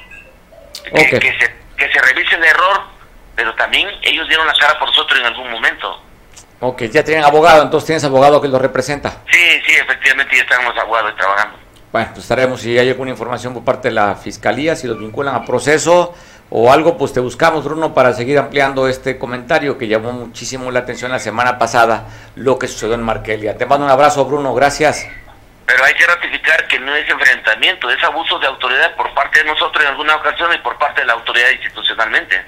Que, 0.94 1.18
se, 1.20 1.54
que 1.76 1.92
se 1.92 1.98
revise 2.00 2.34
el 2.34 2.44
error, 2.44 2.82
pero 3.36 3.54
también 3.54 3.88
ellos 4.02 4.26
dieron 4.28 4.46
la 4.46 4.54
cara 4.54 4.78
por 4.78 4.88
nosotros 4.88 5.18
en 5.20 5.26
algún 5.26 5.50
momento. 5.50 6.00
Ok, 6.60 6.82
ya 6.84 7.02
tienen 7.02 7.24
abogado, 7.24 7.62
entonces 7.62 7.86
tienes 7.86 8.04
abogado 8.04 8.40
que 8.40 8.48
lo 8.48 8.58
representa. 8.58 9.22
Sí, 9.30 9.60
sí, 9.66 9.72
efectivamente 9.74 10.36
ya 10.36 10.42
estamos 10.42 10.76
abogados 10.76 11.14
trabajando. 11.16 11.58
Bueno, 11.90 12.08
pues 12.12 12.24
estaremos, 12.24 12.60
si 12.60 12.78
hay 12.78 12.88
alguna 12.88 13.10
información 13.10 13.52
por 13.52 13.64
parte 13.64 13.88
de 13.88 13.94
la 13.94 14.14
Fiscalía, 14.14 14.76
si 14.76 14.86
los 14.86 14.98
vinculan 14.98 15.34
a 15.34 15.44
proceso 15.44 16.14
o 16.50 16.72
algo, 16.72 16.96
pues 16.96 17.12
te 17.12 17.20
buscamos, 17.20 17.64
Bruno, 17.64 17.92
para 17.92 18.12
seguir 18.12 18.38
ampliando 18.38 18.86
este 18.86 19.18
comentario 19.18 19.76
que 19.76 19.88
llamó 19.88 20.12
muchísimo 20.12 20.70
la 20.70 20.80
atención 20.80 21.10
la 21.10 21.18
semana 21.18 21.58
pasada, 21.58 22.06
lo 22.36 22.58
que 22.58 22.68
sucedió 22.68 22.94
en 22.94 23.02
Markelia. 23.02 23.58
Te 23.58 23.66
mando 23.66 23.84
un 23.84 23.90
abrazo, 23.90 24.24
Bruno, 24.24 24.54
gracias. 24.54 25.06
Pero 25.72 25.86
hay 25.86 25.94
que 25.94 26.06
ratificar 26.06 26.68
que 26.68 26.78
no 26.78 26.94
es 26.94 27.08
enfrentamiento, 27.08 27.88
es 27.88 28.04
abuso 28.04 28.38
de 28.38 28.46
autoridad 28.46 28.94
por 28.94 29.14
parte 29.14 29.38
de 29.38 29.46
nosotros 29.46 29.82
en 29.82 29.90
alguna 29.90 30.16
ocasión 30.16 30.52
y 30.52 30.58
por 30.58 30.76
parte 30.76 31.00
de 31.00 31.06
la 31.06 31.14
autoridad 31.14 31.48
institucionalmente. 31.50 32.44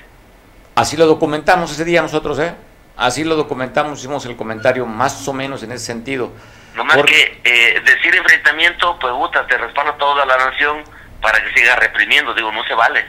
Así 0.75 0.99
lo 0.99 1.07
documentamos 1.07 1.73
ese 1.73 1.87
día 1.87 2.03
nosotros, 2.03 2.39
¿eh? 2.39 2.55
Así 2.99 3.25
lo 3.25 3.35
documentamos, 3.35 3.99
hicimos 3.99 4.27
el 4.27 4.37
comentario 4.37 4.85
más 4.85 5.27
o 5.27 5.33
menos 5.33 5.63
en 5.63 5.73
ese 5.73 5.87
sentido. 5.87 6.33
No 6.75 6.85
más 6.85 6.99
que 7.05 7.41
eh, 7.45 7.81
decir 7.81 8.15
enfrentamiento, 8.15 8.99
pues 8.99 9.15
puta, 9.15 9.47
te 9.47 9.57
respalda 9.57 9.97
toda 9.97 10.27
la 10.27 10.37
nación 10.37 10.85
para 11.23 11.43
que 11.43 11.55
siga 11.55 11.77
reprimiendo, 11.77 12.35
digo, 12.35 12.53
no 12.53 12.63
se 12.65 12.75
vale. 12.75 13.07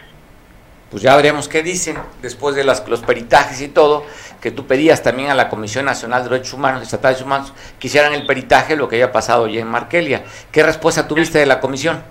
Pues 0.92 1.02
ya 1.02 1.16
veremos 1.16 1.48
qué 1.50 1.64
dicen 1.64 1.98
después 2.22 2.56
de 2.56 2.64
las, 2.64 2.88
los 2.88 3.02
peritajes 3.02 3.60
y 3.62 3.68
todo 3.68 4.06
que 4.42 4.52
tú 4.52 4.68
pedías 4.68 5.02
también 5.02 5.32
a 5.32 5.34
la 5.34 5.50
Comisión 5.50 5.86
Nacional 5.86 6.24
de 6.24 6.30
Derechos 6.30 6.54
Humanos, 6.54 6.84
Estatales 6.84 7.22
Humanos, 7.22 7.54
que 7.80 7.88
hicieran 7.88 8.14
el 8.14 8.28
peritaje 8.28 8.76
lo 8.76 8.88
que 8.88 8.98
haya 8.98 9.12
pasado 9.12 9.48
ya 9.48 9.60
en 9.60 9.68
Markelia. 9.68 10.24
¿Qué 10.52 10.62
respuesta 10.62 11.08
tuviste 11.08 11.40
de 11.40 11.48
la 11.48 11.60
comisión? 11.60 12.04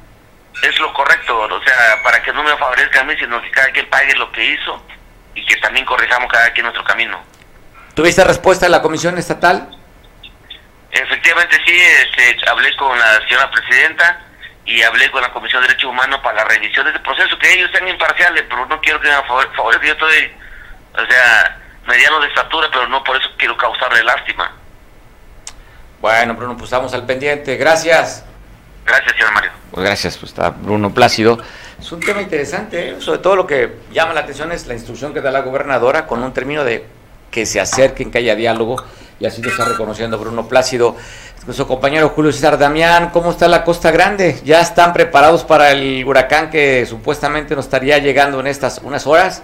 Es 0.63 0.79
lo 0.81 0.93
correcto, 0.93 1.39
o 1.39 1.65
sea, 1.65 2.03
para 2.03 2.23
que 2.23 2.33
no 2.33 2.43
me 2.43 2.57
favorezca 2.57 3.01
a 3.01 3.05
mí, 3.05 3.15
sino 3.19 3.41
que 3.41 3.51
cada 3.51 3.71
quien 3.71 3.89
pague 3.89 4.15
lo 4.17 4.31
que 4.33 4.45
hizo 4.45 4.83
y 5.35 5.47
que 5.47 5.57
también 5.57 5.87
corrijamos 5.87 6.31
cada 6.31 6.53
quien 6.53 6.65
nuestro 6.65 6.85
camino. 6.85 7.21
¿Tuviste 7.95 8.25
respuesta 8.25 8.67
de 8.67 8.71
la 8.71 8.83
Comisión 8.83 9.17
Estatal? 9.19 9.69
Efectivamente 10.91 11.57
sí, 11.65 11.77
este, 11.77 12.51
hablé 12.51 12.75
con 12.77 12.99
la 12.99 13.21
señora 13.29 13.51
presidenta 13.51 14.21
y 14.64 14.83
hablé 14.83 15.11
con 15.11 15.22
la 15.22 15.33
Comisión 15.33 15.62
de 15.62 15.68
Derechos 15.68 15.90
Humanos 15.90 16.20
para 16.22 16.37
la 16.37 16.44
revisión 16.44 16.85
de 16.85 16.92
ese 16.92 17.00
proceso, 17.00 17.38
que 17.38 17.53
ellos 17.53 17.70
sean 17.72 17.87
imparciales, 17.88 18.44
pero 18.48 18.66
no 18.66 18.81
quiero 18.81 19.00
que 19.00 19.09
me 19.09 19.22
favorezca, 19.22 19.87
yo 19.87 19.92
estoy, 19.92 20.33
o 20.94 21.07
sea, 21.07 21.59
mediano 21.87 22.20
de 22.20 22.29
estatura, 22.29 22.68
pero 22.72 22.88
no 22.88 23.05
por 23.05 23.16
eso 23.16 23.29
quiero 23.37 23.57
causarle 23.57 24.03
lástima. 24.03 24.50
Bueno, 26.00 26.35
Bruno, 26.35 26.55
pues 26.55 26.64
estamos 26.64 26.92
al 26.94 27.07
pendiente. 27.07 27.57
Gracias. 27.57 28.24
Gracias, 28.85 29.12
señor 29.12 29.33
Mario. 29.33 29.50
Pues 29.70 29.87
gracias, 29.87 30.18
pues 30.18 30.33
está 30.33 30.50
Bruno 30.50 30.92
Plácido. 30.92 31.38
Es 31.81 31.90
un 31.92 32.00
tema 32.00 32.20
interesante, 32.20 32.90
¿eh? 32.90 33.00
sobre 33.00 33.18
todo 33.18 33.37
lo 33.37 33.46
que 33.46 33.79
llama 33.90 34.14
la 34.14 34.20
atención 34.20 34.53
es 34.53 34.66
la 34.66 34.74
instrucción 34.74 35.12
que 35.12 35.20
da 35.20 35.31
la 35.31 35.40
gobernadora 35.40 36.07
con 36.07 36.22
un 36.22 36.33
término 36.33 36.64
de 36.64 36.87
que 37.31 37.46
se 37.46 37.61
acerquen, 37.61 38.11
que 38.11 38.18
haya 38.18 38.35
diálogo, 38.37 38.85
y 39.18 39.27
así 39.27 39.42
lo 39.42 39.50
está 39.50 39.64
reconociendo 39.64 40.18
Bruno 40.18 40.46
Plácido. 40.46 40.96
Nuestro 41.47 41.67
compañero 41.69 42.09
Julio 42.09 42.33
César 42.33 42.57
Damián, 42.57 43.11
¿cómo 43.11 43.31
está 43.31 43.49
la 43.49 43.65
Costa 43.65 43.91
Grande? 43.91 44.41
¿Ya 44.45 44.63
están 44.63 44.95
preparados 44.95 45.45
para 45.45 45.73
el 45.73 46.03
huracán 46.03 46.49
que 46.49 46.87
supuestamente 46.87 47.55
nos 47.55 47.67
estaría 47.67 47.99
llegando 47.99 48.41
en 48.41 48.47
estas 48.47 48.79
unas 48.79 49.07
horas? 49.07 49.43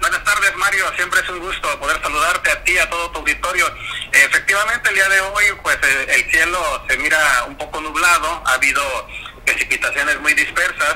Buenas 0.00 0.22
tardes, 0.22 0.54
Mario. 0.54 0.84
Siempre 0.94 1.18
es 1.18 1.28
un 1.28 1.40
gusto 1.40 1.80
poder 1.80 2.00
saludarte 2.00 2.52
a 2.52 2.62
ti, 2.62 2.78
a 2.78 2.88
todo 2.88 3.10
tu 3.10 3.18
auditorio. 3.18 3.66
Efectivamente, 4.12 4.88
el 4.90 4.94
día 4.94 5.08
de 5.08 5.20
hoy, 5.22 5.44
pues 5.60 5.76
eh, 5.82 6.06
el 6.14 6.30
cielo 6.30 6.60
se 6.88 6.96
mira 6.98 7.18
un 7.48 7.56
poco 7.56 7.80
nublado. 7.80 8.44
Ha 8.46 8.52
habido 8.52 8.82
precipitaciones 9.44 10.20
muy 10.20 10.34
dispersas. 10.34 10.94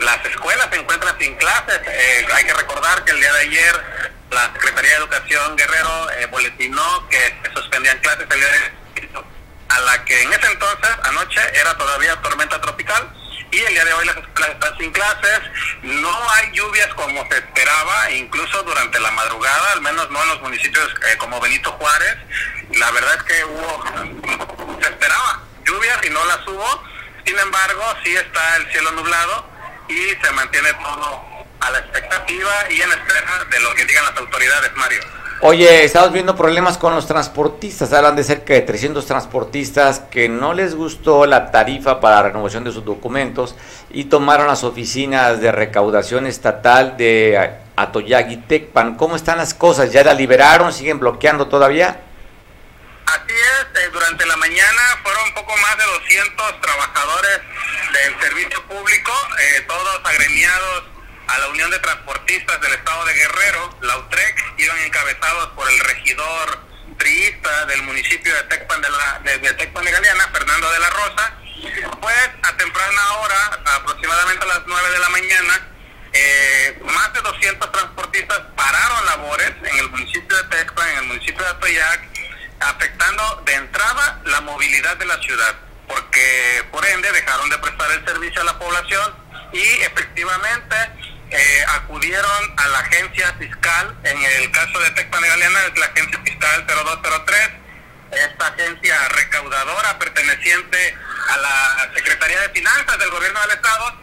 Las 0.00 0.18
escuelas 0.26 0.66
se 0.72 0.80
encuentran 0.80 1.16
sin 1.16 1.36
clases. 1.36 1.80
Eh, 1.86 2.26
hay 2.34 2.44
que 2.44 2.54
recordar 2.54 3.04
que 3.04 3.12
el 3.12 3.20
día 3.20 3.32
de 3.34 3.40
ayer 3.42 3.84
la 4.32 4.52
Secretaría 4.52 4.90
de 4.90 4.96
Educación 4.96 5.56
Guerrero 5.56 6.10
eh, 6.18 6.26
boletinó 6.26 7.08
que 7.08 7.18
se 7.18 7.54
suspendían 7.54 7.98
clases 8.00 8.26
el 8.28 8.36
día 8.36 8.48
de 8.48 8.87
a 9.68 9.80
la 9.80 10.04
que 10.04 10.22
en 10.22 10.32
ese 10.32 10.46
entonces, 10.46 10.90
anoche, 11.04 11.40
era 11.54 11.76
todavía 11.76 12.16
tormenta 12.22 12.60
tropical 12.60 13.14
y 13.50 13.58
el 13.58 13.68
día 13.68 13.84
de 13.84 13.92
hoy 13.94 14.06
las 14.06 14.16
escuelas 14.16 14.50
están 14.50 14.78
sin 14.78 14.92
clases, 14.92 15.40
no 15.82 16.30
hay 16.32 16.52
lluvias 16.52 16.88
como 16.94 17.26
se 17.28 17.38
esperaba, 17.38 18.10
incluso 18.10 18.62
durante 18.62 19.00
la 19.00 19.10
madrugada, 19.12 19.72
al 19.72 19.80
menos 19.80 20.10
no 20.10 20.22
en 20.22 20.28
los 20.28 20.42
municipios 20.42 20.94
eh, 21.10 21.16
como 21.16 21.40
Benito 21.40 21.72
Juárez, 21.72 22.16
la 22.72 22.90
verdad 22.90 23.14
es 23.16 23.22
que 23.22 23.44
hubo, 23.44 23.84
se 24.80 24.88
esperaba 24.88 25.42
lluvias 25.64 25.98
y 26.04 26.10
no 26.10 26.24
las 26.26 26.46
hubo, 26.46 26.82
sin 27.24 27.38
embargo 27.38 27.84
sí 28.04 28.14
está 28.16 28.56
el 28.56 28.70
cielo 28.70 28.92
nublado 28.92 29.50
y 29.88 30.08
se 30.22 30.30
mantiene 30.32 30.72
todo 30.74 31.24
a 31.60 31.70
la 31.70 31.78
expectativa 31.78 32.70
y 32.70 32.82
en 32.82 32.90
espera 32.90 33.44
de 33.50 33.60
lo 33.60 33.74
que 33.74 33.84
digan 33.84 34.04
las 34.04 34.16
autoridades, 34.16 34.72
Mario. 34.74 35.00
Oye, 35.40 35.84
estamos 35.84 36.12
viendo 36.12 36.34
problemas 36.34 36.78
con 36.78 36.96
los 36.96 37.06
transportistas. 37.06 37.92
Hablan 37.92 38.16
de 38.16 38.24
cerca 38.24 38.54
de 38.54 38.62
300 38.62 39.06
transportistas 39.06 40.00
que 40.00 40.28
no 40.28 40.52
les 40.52 40.74
gustó 40.74 41.26
la 41.26 41.52
tarifa 41.52 42.00
para 42.00 42.16
la 42.16 42.22
renovación 42.24 42.64
de 42.64 42.72
sus 42.72 42.84
documentos 42.84 43.54
y 43.90 44.06
tomaron 44.06 44.48
las 44.48 44.64
oficinas 44.64 45.40
de 45.40 45.52
recaudación 45.52 46.26
estatal 46.26 46.96
de 46.96 47.52
Atoyag 47.76 48.32
y 48.32 48.36
Tecpan. 48.38 48.96
¿Cómo 48.96 49.14
están 49.14 49.38
las 49.38 49.54
cosas? 49.54 49.92
¿Ya 49.92 50.02
la 50.02 50.12
liberaron? 50.12 50.72
¿Siguen 50.72 50.98
bloqueando 50.98 51.46
todavía? 51.46 52.00
Así 53.06 53.32
es, 53.32 53.80
eh, 53.80 53.90
durante 53.92 54.26
la 54.26 54.36
mañana 54.38 54.82
fueron 55.04 55.34
poco 55.34 55.56
más 55.56 55.78
de 55.78 55.84
200 55.84 56.60
trabajadores 56.60 57.40
del 57.92 58.20
servicio 58.20 58.60
público, 58.64 59.12
eh, 59.38 59.64
todos 59.68 60.00
agremiados 60.04 60.97
a 61.28 61.38
la 61.38 61.48
Unión 61.48 61.70
de 61.70 61.78
Transportistas 61.78 62.60
del 62.60 62.72
Estado 62.72 63.04
de 63.04 63.14
Guerrero, 63.14 63.78
la 63.82 63.98
UTREC, 63.98 64.54
iban 64.58 64.78
encabezados 64.78 65.48
por 65.48 65.70
el 65.70 65.78
regidor 65.80 66.66
triista 66.98 67.66
del 67.66 67.82
municipio 67.82 68.34
de 68.34 68.42
Tecpan 68.44 68.80
de, 68.80 68.90
la, 68.90 69.20
de, 69.24 69.38
de 69.38 69.90
Galeana, 69.90 70.28
Fernando 70.32 70.70
de 70.70 70.80
la 70.80 70.90
Rosa, 70.90 71.34
pues 72.00 72.30
a 72.42 72.56
temprana 72.56 73.12
hora, 73.20 73.60
aproximadamente 73.76 74.44
a 74.44 74.48
las 74.48 74.62
9 74.66 74.90
de 74.90 74.98
la 74.98 75.08
mañana, 75.10 75.68
eh, 76.12 76.78
más 76.84 77.12
de 77.12 77.20
200 77.20 77.72
transportistas 77.72 78.40
pararon 78.56 79.06
labores 79.06 79.52
en 79.64 79.78
el 79.78 79.90
municipio 79.90 80.36
de 80.36 80.44
Tecpan, 80.44 80.88
en 80.88 80.98
el 80.98 81.04
municipio 81.04 81.44
de 81.44 81.50
Atoyac, 81.50 82.00
afectando 82.60 83.42
de 83.44 83.54
entrada 83.54 84.20
la 84.24 84.40
movilidad 84.40 84.96
de 84.96 85.04
la 85.04 85.18
ciudad, 85.18 85.54
porque 85.86 86.64
por 86.72 86.84
ende 86.86 87.12
dejaron 87.12 87.50
de 87.50 87.58
prestar 87.58 87.90
el 87.92 88.04
servicio 88.04 88.40
a 88.40 88.44
la 88.44 88.58
población 88.58 89.14
y 89.52 89.62
efectivamente 89.82 90.76
eh, 91.30 91.64
acudieron 91.68 92.54
a 92.56 92.68
la 92.68 92.78
agencia 92.78 93.34
fiscal, 93.34 93.96
en 94.04 94.22
el 94.22 94.50
caso 94.50 94.78
de 94.80 94.90
Tecpan 94.92 95.20
Galeana 95.20 95.66
es 95.66 95.78
la 95.78 95.86
agencia 95.86 96.20
fiscal 96.24 96.66
0203, 96.66 97.50
esta 98.12 98.46
agencia 98.46 99.08
recaudadora 99.08 99.98
perteneciente 99.98 100.96
a 101.28 101.36
la 101.36 101.90
Secretaría 101.94 102.40
de 102.40 102.48
Finanzas 102.50 102.98
del 102.98 103.10
Gobierno 103.10 103.40
del 103.42 103.50
Estado, 103.50 103.94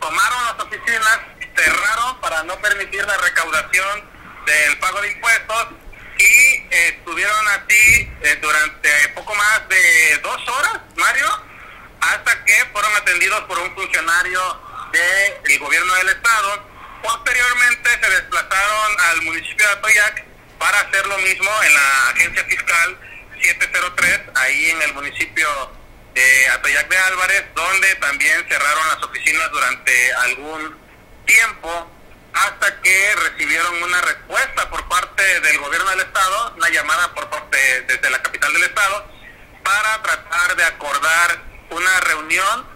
tomaron 0.00 0.44
las 0.44 0.66
oficinas, 0.66 1.20
cerraron 1.56 2.20
para 2.20 2.42
no 2.42 2.56
permitir 2.60 3.02
la 3.06 3.16
recaudación 3.16 4.04
del 4.44 4.78
pago 4.78 5.00
de 5.00 5.12
impuestos 5.12 5.68
y 6.18 6.24
eh, 6.24 6.88
estuvieron 6.98 7.48
así 7.48 8.12
eh, 8.20 8.38
durante 8.42 9.08
poco 9.14 9.34
más 9.34 9.68
de 9.70 10.18
dos 10.22 10.48
horas, 10.48 10.80
Mario, 10.96 11.28
hasta 12.00 12.44
que 12.44 12.64
fueron 12.72 12.94
atendidos 12.96 13.40
por 13.44 13.58
un 13.58 13.74
funcionario 13.74 14.60
del 14.92 15.58
gobierno 15.58 15.94
del 15.94 16.10
Estado 16.10 16.73
Posteriormente 17.04 17.90
se 18.02 18.10
desplazaron 18.10 19.00
al 19.10 19.22
municipio 19.22 19.66
de 19.66 19.72
Atoyac 19.74 20.24
para 20.58 20.80
hacer 20.80 21.06
lo 21.06 21.18
mismo 21.18 21.50
en 21.62 21.74
la 21.74 22.08
agencia 22.08 22.44
fiscal 22.44 22.98
703, 23.42 24.20
ahí 24.36 24.70
en 24.70 24.80
el 24.80 24.94
municipio 24.94 25.46
de 26.14 26.48
Atoyac 26.48 26.88
de 26.88 26.96
Álvarez, 26.96 27.44
donde 27.54 27.94
también 27.96 28.48
cerraron 28.48 28.88
las 28.88 29.02
oficinas 29.02 29.50
durante 29.50 30.14
algún 30.14 30.78
tiempo 31.26 31.92
hasta 32.32 32.80
que 32.80 33.16
recibieron 33.16 33.82
una 33.82 34.00
respuesta 34.00 34.70
por 34.70 34.88
parte 34.88 35.40
del 35.40 35.58
gobierno 35.58 35.90
del 35.90 36.00
estado, 36.00 36.54
una 36.56 36.70
llamada 36.70 37.12
por 37.12 37.28
parte 37.28 37.82
desde 37.82 38.08
la 38.08 38.22
capital 38.22 38.50
del 38.50 38.62
estado, 38.62 39.12
para 39.62 40.02
tratar 40.02 40.56
de 40.56 40.64
acordar 40.64 41.38
una 41.68 42.00
reunión, 42.00 42.66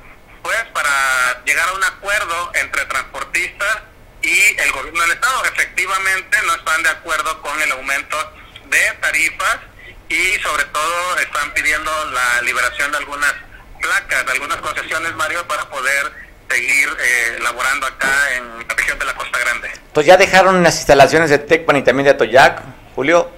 pues 0.42 0.64
para 0.74 1.42
llegar 1.46 1.70
a 1.70 1.72
un 1.72 1.84
acuerdo 1.84 2.50
entre 2.56 2.84
transportistas 2.84 3.88
y 4.28 4.60
el 4.60 4.72
gobierno 4.72 5.00
del 5.00 5.12
estado 5.12 5.44
efectivamente 5.44 6.36
no 6.46 6.54
están 6.54 6.82
de 6.82 6.90
acuerdo 6.90 7.40
con 7.40 7.60
el 7.62 7.72
aumento 7.72 8.16
de 8.66 8.92
tarifas 9.00 9.58
y 10.08 10.34
sobre 10.42 10.64
todo 10.64 11.18
están 11.18 11.52
pidiendo 11.54 11.90
la 12.12 12.42
liberación 12.42 12.90
de 12.92 12.98
algunas 12.98 13.32
placas, 13.80 14.26
de 14.26 14.32
algunas 14.32 14.58
concesiones, 14.58 15.14
Mario, 15.14 15.46
para 15.48 15.68
poder 15.70 16.12
seguir 16.50 16.88
eh, 17.00 17.38
laborando 17.40 17.86
acá 17.86 18.34
en 18.36 18.68
la 18.68 18.74
región 18.74 18.98
de 18.98 19.04
la 19.06 19.14
Costa 19.14 19.38
Grande. 19.38 19.70
Entonces 19.74 20.06
ya 20.06 20.16
dejaron 20.16 20.62
las 20.62 20.76
instalaciones 20.76 21.30
de 21.30 21.38
Tecpan 21.38 21.76
y 21.76 21.82
también 21.82 22.04
de 22.04 22.10
Atoyac, 22.10 22.62
Julio. 22.94 23.32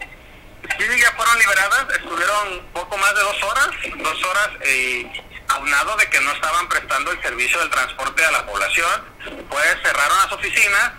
Sí, 0.77 0.85
ya 1.01 1.13
fueron 1.13 1.39
liberadas, 1.39 1.87
estuvieron 1.95 2.67
poco 2.73 2.97
más 2.97 3.15
de 3.15 3.21
dos 3.21 3.43
horas, 3.45 3.69
dos 3.97 4.25
horas 4.25 4.49
y 4.67 5.07
aunado 5.51 5.97
de 5.97 6.09
que 6.09 6.21
no 6.21 6.33
estaban 6.33 6.69
prestando 6.69 7.11
el 7.13 7.23
servicio 7.23 7.59
del 7.61 7.71
transporte 7.71 8.25
a 8.25 8.31
la 8.31 8.47
población, 8.47 9.05
pues 9.49 9.67
cerraron 9.83 10.19
las 10.19 10.33
oficinas 10.33 10.93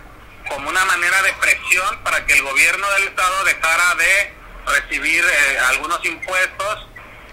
como 0.48 0.68
una 0.68 0.84
manera 0.84 1.22
de 1.22 1.32
presión 1.34 1.98
para 2.02 2.24
que 2.26 2.34
el 2.34 2.42
gobierno 2.42 2.86
del 2.90 3.08
estado 3.08 3.44
dejara 3.44 3.94
de 3.94 4.34
recibir 4.66 5.24
eh, 5.24 5.58
algunos 5.70 6.04
impuestos, 6.04 6.86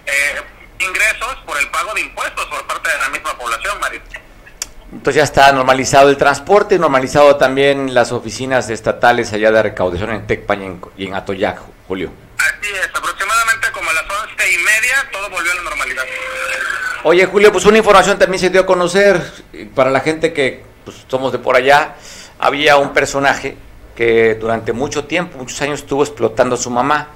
eh, 0.06 0.42
ingresos 0.78 1.36
por 1.46 1.58
el 1.58 1.68
pago 1.68 1.94
de 1.94 2.00
impuestos 2.00 2.46
por 2.46 2.66
parte 2.66 2.90
de 2.90 2.98
la 2.98 3.08
misma 3.10 3.36
población, 3.36 3.78
Mario. 3.80 4.00
Entonces 4.92 5.14
ya 5.14 5.22
está 5.22 5.52
normalizado 5.52 6.08
el 6.10 6.16
transporte, 6.16 6.78
normalizado 6.78 7.36
también 7.36 7.94
las 7.94 8.10
oficinas 8.10 8.68
estatales 8.70 9.32
allá 9.32 9.52
de 9.52 9.62
recaudación 9.62 10.10
en 10.10 10.26
Tecpan 10.26 10.80
y 10.96 11.06
en, 11.06 11.14
Atoyac, 11.14 11.60
Julio. 11.86 12.12
Así 12.38 12.72
es, 12.72 12.88
aproximadamente 12.92 13.70
como 13.70 13.88
a 13.88 13.92
las 13.92 14.02
once 14.02 14.50
y 14.50 14.58
media 14.58 15.08
todo 15.12 15.30
volvió 15.30 15.52
a 15.52 15.54
la 15.54 15.62
normalidad. 15.62 16.04
Oye, 17.02 17.24
Julio, 17.24 17.50
pues 17.50 17.64
una 17.64 17.78
información 17.78 18.18
también 18.18 18.38
se 18.38 18.50
dio 18.50 18.60
a 18.60 18.66
conocer 18.66 19.22
para 19.74 19.90
la 19.90 20.00
gente 20.00 20.34
que 20.34 20.62
pues, 20.84 21.06
somos 21.08 21.32
de 21.32 21.38
por 21.38 21.56
allá. 21.56 21.94
Había 22.38 22.76
un 22.76 22.92
personaje 22.92 23.56
que 23.96 24.34
durante 24.34 24.74
mucho 24.74 25.06
tiempo, 25.06 25.38
muchos 25.38 25.62
años, 25.62 25.80
estuvo 25.80 26.02
explotando 26.02 26.56
a 26.56 26.58
su 26.58 26.68
mamá. 26.68 27.08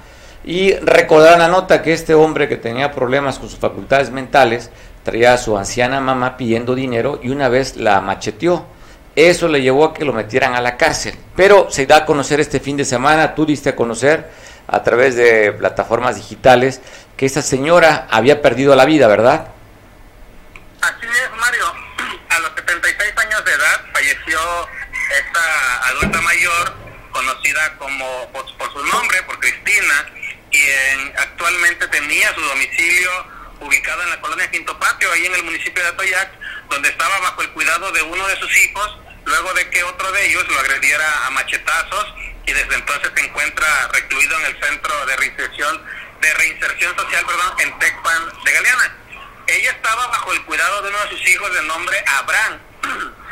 Y 0.43 0.73
recordar 0.73 1.37
la 1.37 1.47
nota 1.47 1.83
que 1.83 1.93
este 1.93 2.15
hombre 2.15 2.49
que 2.49 2.57
tenía 2.57 2.91
problemas 2.91 3.37
con 3.37 3.47
sus 3.47 3.59
facultades 3.59 4.09
mentales 4.09 4.71
traía 5.03 5.33
a 5.33 5.37
su 5.37 5.55
anciana 5.55 6.01
mamá 6.01 6.35
pidiendo 6.35 6.73
dinero 6.73 7.19
y 7.21 7.29
una 7.29 7.47
vez 7.47 7.77
la 7.77 8.01
macheteó. 8.01 8.65
Eso 9.15 9.47
le 9.47 9.61
llevó 9.61 9.85
a 9.85 9.93
que 9.93 10.03
lo 10.03 10.13
metieran 10.13 10.55
a 10.55 10.61
la 10.61 10.77
cárcel. 10.77 11.13
Pero 11.35 11.69
se 11.69 11.85
da 11.85 11.97
a 11.97 12.05
conocer 12.07 12.39
este 12.39 12.59
fin 12.59 12.75
de 12.75 12.85
semana, 12.85 13.35
tú 13.35 13.45
diste 13.45 13.69
a 13.69 13.75
conocer 13.75 14.31
a 14.65 14.81
través 14.81 15.15
de 15.15 15.51
plataformas 15.51 16.15
digitales 16.15 16.81
que 17.15 17.27
esa 17.27 17.43
señora 17.43 18.07
había 18.09 18.41
perdido 18.41 18.75
la 18.75 18.85
vida, 18.85 19.07
¿verdad? 19.07 19.49
Así 20.85 21.07
es, 21.07 21.39
Mario. 21.39 21.65
A 22.29 22.39
los 22.39 22.51
76 22.55 23.13
años 23.17 23.45
de 23.45 23.51
edad 23.51 23.81
falleció 24.05 24.69
esta 25.17 25.87
adulta 25.87 26.21
mayor, 26.21 26.73
conocida 27.11 27.77
como 27.77 28.31
por, 28.31 28.45
su 28.71 28.85
nombre, 28.85 29.23
por 29.23 29.39
Cristina, 29.39 30.05
quien 30.51 31.13
actualmente 31.17 31.87
tenía 31.87 32.33
su 32.35 32.41
domicilio 32.41 33.09
ubicado 33.61 34.03
en 34.03 34.09
la 34.11 34.21
colonia 34.21 34.51
Quinto 34.51 34.77
Patio, 34.77 35.11
ahí 35.11 35.25
en 35.25 35.35
el 35.35 35.43
municipio 35.43 35.81
de 35.81 35.89
Atoyac, 35.89 36.31
donde 36.69 36.89
estaba 36.89 37.17
bajo 37.19 37.41
el 37.41 37.49
cuidado 37.51 37.91
de 37.93 38.01
uno 38.03 38.27
de 38.27 38.35
sus 38.37 38.57
hijos, 38.57 38.99
luego 39.25 39.53
de 39.53 39.69
que 39.69 39.83
otro 39.83 40.11
de 40.11 40.27
ellos 40.27 40.47
lo 40.49 40.59
agrediera 40.59 41.25
a 41.25 41.29
machetazos 41.31 42.13
y 42.45 42.53
desde 42.53 42.75
entonces 42.75 43.11
se 43.15 43.25
encuentra 43.25 43.67
recluido 43.91 44.37
en 44.39 44.45
el 44.45 44.61
centro 44.61 45.05
de 45.07 45.15
reinserción 45.15 45.83
de 46.21 46.33
reinserción 46.33 46.95
social, 46.95 47.25
perdón, 47.25 47.53
en 47.59 47.79
Tecpan 47.79 48.23
de 48.45 48.51
Galeana. 48.51 48.95
Ella 49.47 49.71
estaba 49.71 50.07
bajo 50.07 50.31
el 50.33 50.43
cuidado 50.43 50.81
de 50.83 50.89
uno 50.89 50.99
de 50.99 51.09
sus 51.09 51.27
hijos 51.27 51.53
de 51.53 51.61
nombre 51.63 52.03
Abraham. 52.07 52.59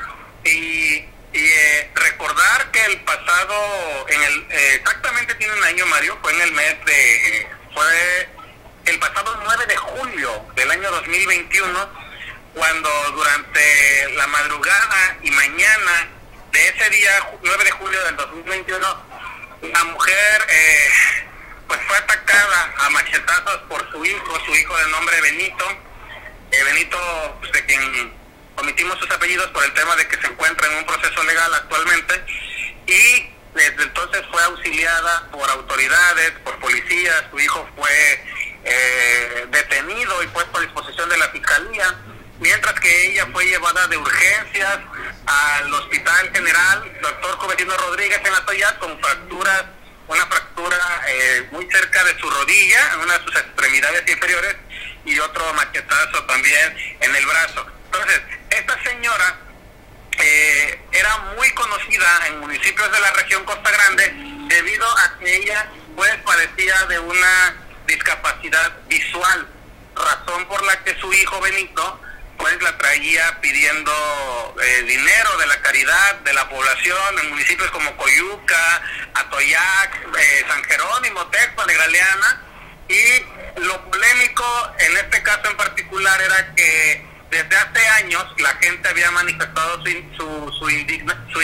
y, 0.43 1.05
eh, 1.35 1.91
recordar 1.95 2.71
que 2.71 2.85
el 2.85 3.01
pasado, 3.01 4.07
en 4.07 4.21
el, 4.21 4.45
eh, 4.49 4.75
exactamente 4.75 5.33
tiene 5.35 5.53
un 5.53 5.63
año, 5.63 5.85
Mario, 5.87 6.17
fue 6.21 6.33
en 6.33 6.41
el 6.41 6.51
mes 6.51 6.85
de, 6.85 7.47
fue 7.73 8.29
el 8.85 8.99
pasado 8.99 9.39
9 9.43 9.65
de 9.65 9.77
julio 9.77 10.45
del 10.55 10.71
año 10.71 10.91
2021, 10.91 11.89
cuando 12.53 12.89
durante 13.11 14.09
la 14.15 14.27
madrugada 14.27 15.17
y 15.23 15.31
mañana 15.31 16.07
de 16.51 16.67
ese 16.67 16.89
día, 16.91 17.29
9 17.41 17.63
de 17.63 17.71
julio 17.71 18.03
del 18.03 18.15
2021, 18.15 19.05
la 19.61 19.83
mujer 19.85 20.45
eh, 20.49 20.89
pues 21.67 21.79
fue 21.87 21.97
atacada 21.97 22.73
a 22.77 22.89
machetazos 22.89 23.57
por 23.69 23.89
su 23.91 24.05
hijo, 24.05 24.39
su 24.45 24.55
hijo 24.55 24.77
de 24.77 24.87
nombre 24.89 25.21
Benito, 25.21 25.65
eh, 26.51 26.63
Benito, 26.65 27.37
pues, 27.39 27.51
de 27.53 27.65
quien 27.65 28.13
omitimos 28.57 28.97
sus 28.99 29.09
apellidos 29.11 29.47
por 29.47 29.63
el 29.63 29.73
tema 29.73 29.95
de 29.95 30.07
que 30.07 30.17
se 30.17 30.27
encuentra 30.27 30.67
en 30.67 30.77
un 30.77 30.85
proceso 30.85 31.23
legal 31.23 31.53
actualmente 31.53 32.23
y 32.87 33.29
desde 33.53 33.83
entonces 33.83 34.21
fue 34.31 34.41
auxiliada 34.43 35.29
por 35.31 35.49
autoridades, 35.49 36.31
por 36.43 36.59
policías, 36.59 37.23
su 37.29 37.39
hijo 37.39 37.69
fue 37.75 38.23
eh, 38.63 39.47
detenido 39.51 40.23
y 40.23 40.27
puesto 40.27 40.57
a 40.57 40.61
disposición 40.61 41.07
de 41.09 41.17
la 41.17 41.29
fiscalía, 41.29 41.95
mientras 42.39 42.79
que 42.79 43.11
ella 43.11 43.27
fue 43.31 43.45
llevada 43.45 43.87
de 43.87 43.97
urgencias 43.97 44.79
al 45.25 45.73
Hospital 45.73 46.31
General 46.33 46.99
Doctor 47.01 47.35
Juventino 47.37 47.77
Rodríguez 47.77 48.21
en 48.25 48.33
Atoyat 48.33 48.79
con 48.79 48.99
fracturas, 48.99 49.65
una 50.07 50.25
fractura 50.25 51.03
eh, 51.07 51.47
muy 51.51 51.69
cerca 51.69 52.03
de 52.05 52.19
su 52.19 52.29
rodilla, 52.29 52.93
en 52.93 52.99
una 53.01 53.17
de 53.19 53.25
sus 53.25 53.35
extremidades 53.35 54.03
inferiores, 54.09 54.55
y 55.05 55.19
otro 55.19 55.53
machetazo 55.53 56.23
también 56.25 56.75
en 57.01 57.15
el 57.15 57.25
brazo. 57.25 57.65
Entonces, 57.85 58.21
esta 58.53 58.81
señora 58.83 59.35
eh, 60.19 60.79
era 60.91 61.17
muy 61.37 61.49
conocida 61.51 62.27
en 62.27 62.39
municipios 62.39 62.91
de 62.91 62.99
la 62.99 63.11
región 63.11 63.43
Costa 63.45 63.71
Grande 63.71 64.13
debido 64.47 64.85
a 64.99 65.17
que 65.17 65.35
ella 65.37 65.69
pues 65.95 66.15
padecía 66.17 66.75
de 66.85 66.99
una 66.99 67.55
discapacidad 67.87 68.73
visual, 68.87 69.47
razón 69.95 70.45
por 70.47 70.63
la 70.63 70.83
que 70.83 70.95
su 70.99 71.11
hijo 71.13 71.39
Benito 71.41 71.99
pues 72.37 72.61
la 72.61 72.77
traía 72.77 73.39
pidiendo 73.41 74.55
eh, 74.61 74.83
dinero 74.83 75.37
de 75.37 75.47
la 75.47 75.61
caridad 75.61 76.15
de 76.19 76.33
la 76.33 76.47
población 76.49 77.19
en 77.21 77.29
municipios 77.29 77.71
como 77.71 77.95
Coyuca, 77.95 78.81
Atoyac, 79.13 80.07
eh, 80.19 80.45
San 80.47 80.63
Jerónimo, 80.63 81.27
Texpa, 81.27 81.65
Negraleana 81.65 82.41
y 82.89 83.61
lo 83.61 83.89
polémico 83.89 84.71
en 84.79 84.97
este 84.97 85.23
caso 85.23 85.49
en 85.49 85.57
particular 85.57 86.21
era 86.21 86.53
que 86.55 87.12
desde 87.33 87.57
hace 87.57 87.87
años 88.03 88.25
la 88.37 88.55
gente 88.61 88.87
había 88.87 89.09
manifestado 89.11 89.83
su, 89.83 89.91
su, 90.15 90.53
su, 90.59 91.39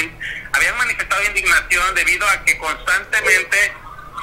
habían 0.54 0.78
manifestado 0.78 1.23
indignación 1.25 1.95
debido 1.95 2.30
a 2.30 2.45
que 2.45 2.58
constantemente 2.60 3.73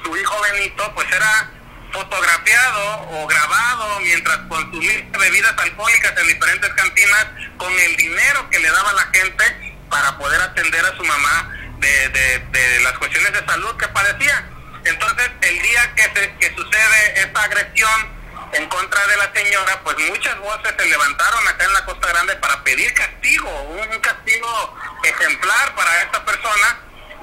su 0.05 0.17
hijo 0.17 0.43
Benito 0.43 0.95
pues 0.95 1.11
era 1.13 1.51
fotografiado 1.93 3.09
o 3.11 3.27
grabado 3.27 4.01
mientras 4.01 4.39
consumía 4.49 5.05
bebidas 5.19 5.55
alcohólicas 5.59 6.13
en 6.21 6.29
diferentes 6.29 6.73
cantinas 6.75 7.27
con 7.57 7.73
el 7.73 7.97
dinero 7.97 8.49
que 8.51 8.61
le 8.61 8.71
daba 8.71 8.93
la 8.93 9.07
gente 9.13 9.79
para 9.91 10.17
poder 10.19 10.41
atender 10.41 10.85
a 10.85 10.97
su 10.97 11.05
mamá 11.05 11.51
de, 11.79 12.09
de, 12.09 12.81
las 12.81 12.93
cuestiones 12.99 13.33
de 13.33 13.45
salud 13.45 13.77
que 13.77 13.89
padecía. 13.89 14.49
Entonces, 14.85 15.31
el 15.43 15.63
día 15.63 15.95
que, 15.95 16.03
se, 16.03 16.35
que 16.39 16.55
sucede 16.55 17.21
esta 17.21 17.43
agresión 17.43 18.16
en 18.53 18.69
contra 18.69 19.07
de 19.07 19.17
la 19.17 19.33
señora, 19.33 19.81
pues 19.83 19.99
muchas 19.99 20.39
voces 20.39 20.75
se 20.79 20.87
levantaron 20.87 21.49
acá 21.49 21.65
en 21.65 21.73
la 21.73 21.85
Costa 21.85 22.09
Grande 22.09 22.37
para 22.37 22.63
pedir 22.65 22.93
castigo, 22.95 23.51
un 23.63 24.01
castigo 24.01 24.79
ejemplar 25.03 25.75
para 25.75 26.03
esta 26.03 26.25
persona, 26.25 26.79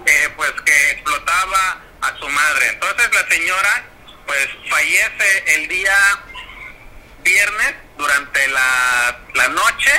eh, 0.05 0.29
pues 0.35 0.51
que 0.65 0.91
explotaba 0.91 1.81
a 2.01 2.17
su 2.17 2.27
madre. 2.29 2.69
Entonces 2.69 3.09
la 3.13 3.27
señora, 3.27 3.85
pues 4.25 4.47
fallece 4.69 5.55
el 5.55 5.67
día 5.67 5.95
viernes 7.23 7.75
durante 7.97 8.47
la, 8.49 9.19
la 9.33 9.47
noche. 9.49 9.91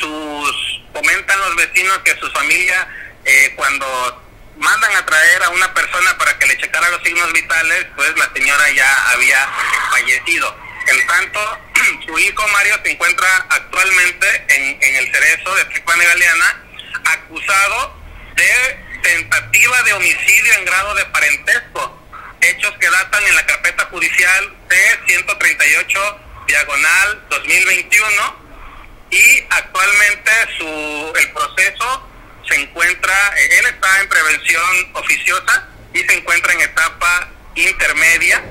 Sus 0.00 0.82
comentan 0.92 1.38
los 1.40 1.56
vecinos 1.56 1.98
que 1.98 2.16
su 2.18 2.30
familia 2.30 2.88
eh, 3.24 3.52
cuando 3.56 4.22
mandan 4.60 4.94
a 4.94 5.06
traer 5.06 5.42
a 5.42 5.48
una 5.48 5.72
persona 5.74 6.16
para 6.18 6.38
que 6.38 6.46
le 6.46 6.56
checara 6.58 6.90
los 6.90 7.02
signos 7.02 7.32
vitales, 7.32 7.86
pues 7.96 8.16
la 8.16 8.30
señora 8.34 8.70
ya 8.70 9.10
había 9.10 9.48
fallecido. 9.90 10.56
En 10.86 11.06
tanto, 11.06 11.58
su 12.06 12.18
hijo 12.18 12.48
Mario 12.48 12.78
se 12.84 12.92
encuentra 12.92 13.46
actualmente 13.48 14.44
en, 14.48 14.82
en 14.82 14.96
el 14.96 15.12
cerezo 15.12 15.54
de 15.54 15.64
Tricuana 15.66 16.04
Galeana, 16.04 16.62
acusado 17.06 17.96
de 18.36 18.90
tentativa 19.02 19.82
de 19.82 19.92
homicidio 19.94 20.52
en 20.54 20.64
grado 20.66 20.94
de 20.94 21.04
parentesco, 21.06 21.98
hechos 22.42 22.72
que 22.78 22.90
datan 22.90 23.24
en 23.24 23.34
la 23.34 23.46
carpeta 23.46 23.86
judicial 23.86 24.56
C-138 24.68 26.18
diagonal 26.46 27.26
2021 27.30 28.36
y 29.10 29.46
actualmente 29.50 30.30
su 30.58 31.12
el 31.16 31.32
proceso 31.32 32.09
se 32.48 32.60
encuentra, 32.60 33.14
eh, 33.36 33.58
él 33.58 33.66
está 33.66 34.00
en 34.00 34.08
prevención 34.08 34.62
oficiosa 34.94 35.68
y 35.92 35.98
se 35.98 36.14
encuentra 36.18 36.52
en 36.52 36.60
etapa 36.60 37.28
intermedia 37.54 38.42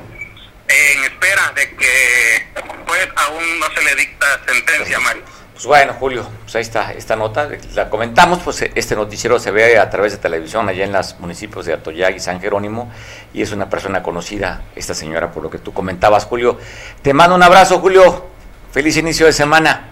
en 0.68 1.04
espera 1.04 1.52
de 1.56 1.76
que 1.76 2.48
pues 2.86 3.10
aún 3.16 3.60
no 3.60 3.66
se 3.74 3.84
le 3.84 3.96
dicta 3.96 4.26
sentencia, 4.48 5.00
Mario. 5.00 5.24
Pues 5.54 5.66
bueno, 5.66 5.94
Julio, 5.94 6.30
pues 6.44 6.56
ahí 6.56 6.62
está 6.62 6.94
esta 6.94 7.18
nota, 7.18 7.50
la 7.74 7.90
comentamos, 7.90 8.40
pues 8.40 8.62
este 8.62 8.96
noticiero 8.96 9.40
se 9.40 9.52
ve 9.52 9.78
a 9.78 9.90
través 9.90 10.14
de 10.14 10.20
televisión 10.20 10.70
allá 10.70 10.86
en 10.86 10.94
los 10.94 11.20
municipios 11.20 11.66
de 11.66 11.74
Atoyag 11.74 12.16
y 12.16 12.20
San 12.22 12.40
Jerónimo 12.40 12.94
y 13.34 13.42
es 13.42 13.52
una 13.52 13.70
persona 13.70 14.02
conocida, 14.02 14.64
esta 14.76 14.94
señora, 14.94 15.32
por 15.32 15.44
lo 15.44 15.50
que 15.50 15.58
tú 15.58 15.74
comentabas, 15.74 16.26
Julio. 16.26 16.58
Te 17.02 17.14
mando 17.14 17.36
un 17.36 17.44
abrazo, 17.44 17.80
Julio. 17.80 18.30
Feliz 18.72 18.96
inicio 18.98 19.26
de 19.26 19.34
semana. 19.34 19.90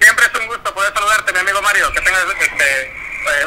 Siempre 0.00 0.26
es 0.26 0.40
un 0.40 0.46
gusto 0.46 0.72
poder 0.72 0.92
saludarte, 0.92 1.32
mi 1.32 1.38
amigo 1.40 1.62
Mario. 1.62 1.92
Que 1.92 2.00
tengas 2.02 2.22
este, 2.40 2.82
eh, 2.82 2.92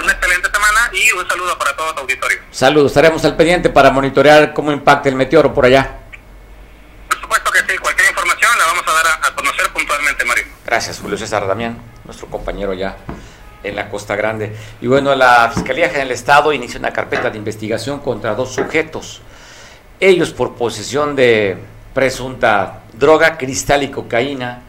una 0.01 0.13
excelente 0.13 0.49
semana 0.51 0.91
y 0.93 1.11
un 1.11 1.27
saludo 1.27 1.57
para 1.57 1.75
todo 1.75 1.93
tu 1.93 2.01
auditorio. 2.01 2.39
Saludos, 2.51 2.91
estaremos 2.91 3.23
al 3.25 3.35
pendiente 3.35 3.69
para 3.69 3.91
monitorear 3.91 4.53
cómo 4.53 4.71
impacta 4.71 5.09
el 5.09 5.15
meteoro 5.15 5.53
por 5.53 5.65
allá. 5.65 5.97
Por 7.07 7.19
supuesto 7.19 7.51
que 7.51 7.59
sí, 7.59 7.77
cualquier 7.77 8.09
información 8.09 8.51
la 8.57 8.65
vamos 8.65 8.83
a 8.87 8.93
dar 8.93 9.05
a, 9.23 9.35
conocer 9.35 9.69
puntualmente, 9.73 10.25
Mario. 10.25 10.45
Gracias, 10.65 10.99
Julio 10.99 11.17
César 11.17 11.47
Damián, 11.47 11.77
nuestro 12.05 12.27
compañero 12.27 12.73
ya 12.73 12.97
en 13.63 13.75
la 13.75 13.89
Costa 13.89 14.15
Grande. 14.15 14.55
Y 14.81 14.87
bueno, 14.87 15.15
la 15.15 15.51
Fiscalía 15.53 15.87
General 15.87 16.07
del 16.07 16.15
Estado 16.15 16.53
inicia 16.53 16.79
una 16.79 16.91
carpeta 16.91 17.29
de 17.29 17.37
investigación 17.37 17.99
contra 17.99 18.35
dos 18.35 18.53
sujetos. 18.53 19.21
Ellos 19.99 20.31
por 20.31 20.55
posesión 20.55 21.15
de 21.15 21.57
presunta 21.93 22.83
droga, 22.93 23.37
cristal 23.37 23.83
y 23.83 23.91
cocaína. 23.91 24.63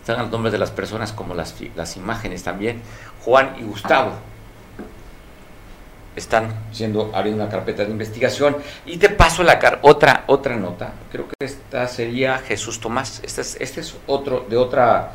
Están 0.00 0.18
los 0.18 0.30
nombres 0.30 0.52
de 0.52 0.58
las 0.58 0.70
personas 0.70 1.12
como 1.12 1.34
las, 1.34 1.54
las 1.74 1.96
imágenes 1.96 2.42
también. 2.42 2.82
Juan 3.24 3.56
y 3.58 3.62
Gustavo 3.62 4.12
están 6.16 6.54
siendo 6.72 7.10
abriendo 7.14 7.42
una 7.42 7.50
carpeta 7.50 7.84
de 7.84 7.90
investigación. 7.90 8.56
Y 8.86 8.96
te 8.98 9.08
paso 9.08 9.42
la 9.42 9.78
otra 9.82 10.24
otra 10.26 10.56
nota. 10.56 10.92
Creo 11.10 11.26
que 11.28 11.44
esta 11.44 11.88
sería 11.88 12.38
Jesús 12.38 12.80
Tomás. 12.80 13.20
Este 13.22 13.40
es, 13.40 13.56
este 13.60 13.80
es 13.80 13.94
otro 14.06 14.46
de 14.48 14.56
otra 14.56 15.12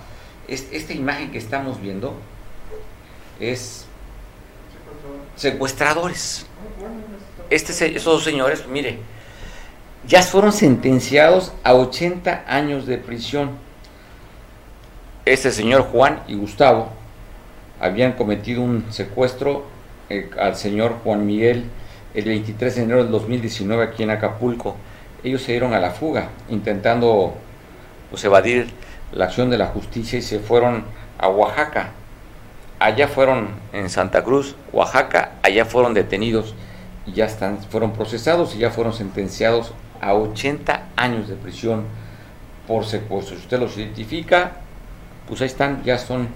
esta 0.48 0.94
imagen 0.94 1.32
que 1.32 1.38
estamos 1.38 1.80
viendo 1.80 2.16
es 3.40 3.86
secuestradores. 5.36 6.46
Este 7.50 7.96
esos 7.96 8.14
dos 8.14 8.24
señores 8.24 8.68
mire 8.68 9.00
ya 10.08 10.24
fueron 10.24 10.54
sentenciados 10.54 11.52
a 11.64 11.74
80 11.74 12.46
años 12.48 12.86
de 12.86 12.98
prisión. 12.98 13.52
Este 15.26 15.52
señor 15.52 15.84
Juan 15.84 16.24
y 16.28 16.36
Gustavo 16.36 16.90
habían 17.80 18.14
cometido 18.14 18.62
un 18.62 18.86
secuestro 18.92 19.66
eh, 20.10 20.30
al 20.40 20.56
señor 20.56 20.96
Juan 21.04 21.26
Miguel 21.26 21.66
el 22.14 22.26
23 22.26 22.76
de 22.76 22.84
enero 22.84 23.04
del 23.04 23.12
2019 23.12 23.84
aquí 23.84 24.04
en 24.04 24.10
Acapulco. 24.10 24.76
Ellos 25.24 25.42
se 25.42 25.52
dieron 25.52 25.74
a 25.74 25.80
la 25.80 25.92
fuga 25.92 26.30
intentando 26.50 27.36
pues, 28.10 28.24
evadir 28.24 28.68
la 29.12 29.26
acción 29.26 29.50
de 29.50 29.58
la 29.58 29.68
justicia 29.68 30.20
y 30.20 30.22
se 30.22 30.40
fueron 30.40 30.86
a 31.18 31.30
Oaxaca. 31.30 31.92
Allá 32.80 33.08
fueron 33.08 33.50
en 33.74 33.90
Santa 33.90 34.24
Cruz, 34.24 34.56
Oaxaca, 34.72 35.34
allá 35.44 35.66
fueron 35.66 35.94
detenidos 35.94 36.56
y 37.06 37.12
ya 37.12 37.26
están, 37.26 37.60
fueron 37.64 37.92
procesados 37.92 38.56
y 38.56 38.60
ya 38.60 38.72
fueron 38.72 38.94
sentenciados 38.94 39.74
a 40.00 40.14
80 40.14 40.84
años 40.96 41.28
de 41.28 41.36
prisión 41.36 41.84
por 42.68 42.86
secuestro. 42.86 43.36
Si 43.36 43.44
usted 43.44 43.60
los 43.60 43.78
identifica, 43.78 44.54
pues 45.28 45.42
ahí 45.42 45.48
están, 45.48 45.84
ya 45.84 45.98
son, 45.98 46.30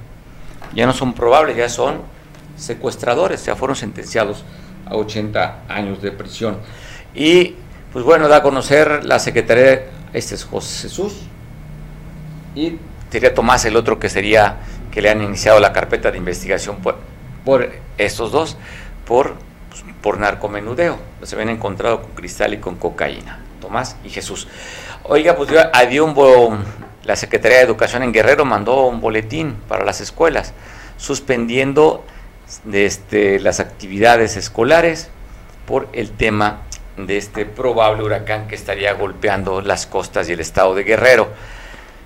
ya 0.75 0.85
no 0.85 0.93
son 0.93 1.13
probables, 1.13 1.55
ya 1.55 1.69
son 1.69 2.01
secuestradores, 2.55 3.45
ya 3.45 3.55
fueron 3.55 3.75
sentenciados 3.75 4.43
a 4.85 4.95
80 4.95 5.63
años 5.67 6.01
de 6.01 6.11
prisión. 6.11 6.57
Y 7.13 7.55
pues 7.91 8.03
bueno, 8.05 8.27
da 8.27 8.37
a 8.37 8.43
conocer 8.43 9.05
la 9.05 9.19
Secretaría, 9.19 9.85
este 10.13 10.35
es 10.35 10.45
José 10.45 10.87
Jesús, 10.87 11.21
y 12.55 12.77
sería 13.11 13.33
Tomás 13.33 13.65
el 13.65 13.75
otro 13.75 13.99
que 13.99 14.09
sería 14.09 14.57
que 14.91 15.01
le 15.01 15.09
han 15.09 15.21
iniciado 15.21 15.59
la 15.59 15.73
carpeta 15.73 16.11
de 16.11 16.17
investigación 16.17 16.77
por, 16.77 16.97
por 17.45 17.71
estos 17.97 18.31
dos, 18.31 18.57
por, 19.05 19.35
pues, 19.69 19.83
por 20.01 20.19
narcomenudeo. 20.19 20.97
Se 21.23 21.35
habían 21.35 21.49
encontrado 21.49 22.01
con 22.01 22.11
cristal 22.11 22.53
y 22.53 22.57
con 22.57 22.75
cocaína, 22.75 23.39
Tomás 23.61 23.95
y 24.03 24.09
Jesús. 24.09 24.47
Oiga, 25.03 25.35
pues 25.35 25.49
dio 25.89 26.05
un, 26.05 26.63
la 27.03 27.15
Secretaría 27.15 27.57
de 27.57 27.63
Educación 27.63 28.03
en 28.03 28.11
Guerrero 28.11 28.45
mandó 28.45 28.87
un 28.87 29.01
boletín 29.01 29.55
para 29.67 29.83
las 29.83 29.99
escuelas 30.01 30.53
suspendiendo 30.97 32.05
de 32.63 32.85
este, 32.85 33.39
las 33.39 33.59
actividades 33.59 34.37
escolares 34.37 35.09
por 35.65 35.87
el 35.93 36.11
tema 36.11 36.61
de 36.97 37.17
este 37.17 37.45
probable 37.45 38.03
huracán 38.03 38.47
que 38.47 38.55
estaría 38.55 38.93
golpeando 38.93 39.61
las 39.61 39.87
costas 39.87 40.29
y 40.29 40.33
el 40.33 40.39
estado 40.39 40.75
de 40.75 40.83
Guerrero. 40.83 41.29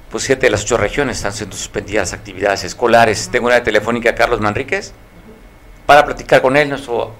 pues 0.09 0.23
siete 0.23 0.45
de 0.45 0.51
las 0.51 0.63
ocho 0.63 0.77
regiones 0.77 1.17
están 1.17 1.33
siendo 1.33 1.55
suspendidas 1.55 2.13
actividades 2.13 2.63
escolares. 2.63 3.29
Tengo 3.29 3.47
una 3.47 3.63
telefónica 3.63 4.15
Carlos 4.15 4.39
Manríquez 4.39 4.93
para 5.85 6.05
platicar 6.05 6.41
con 6.41 6.55
él, 6.55 6.69
nuestro 6.69 7.13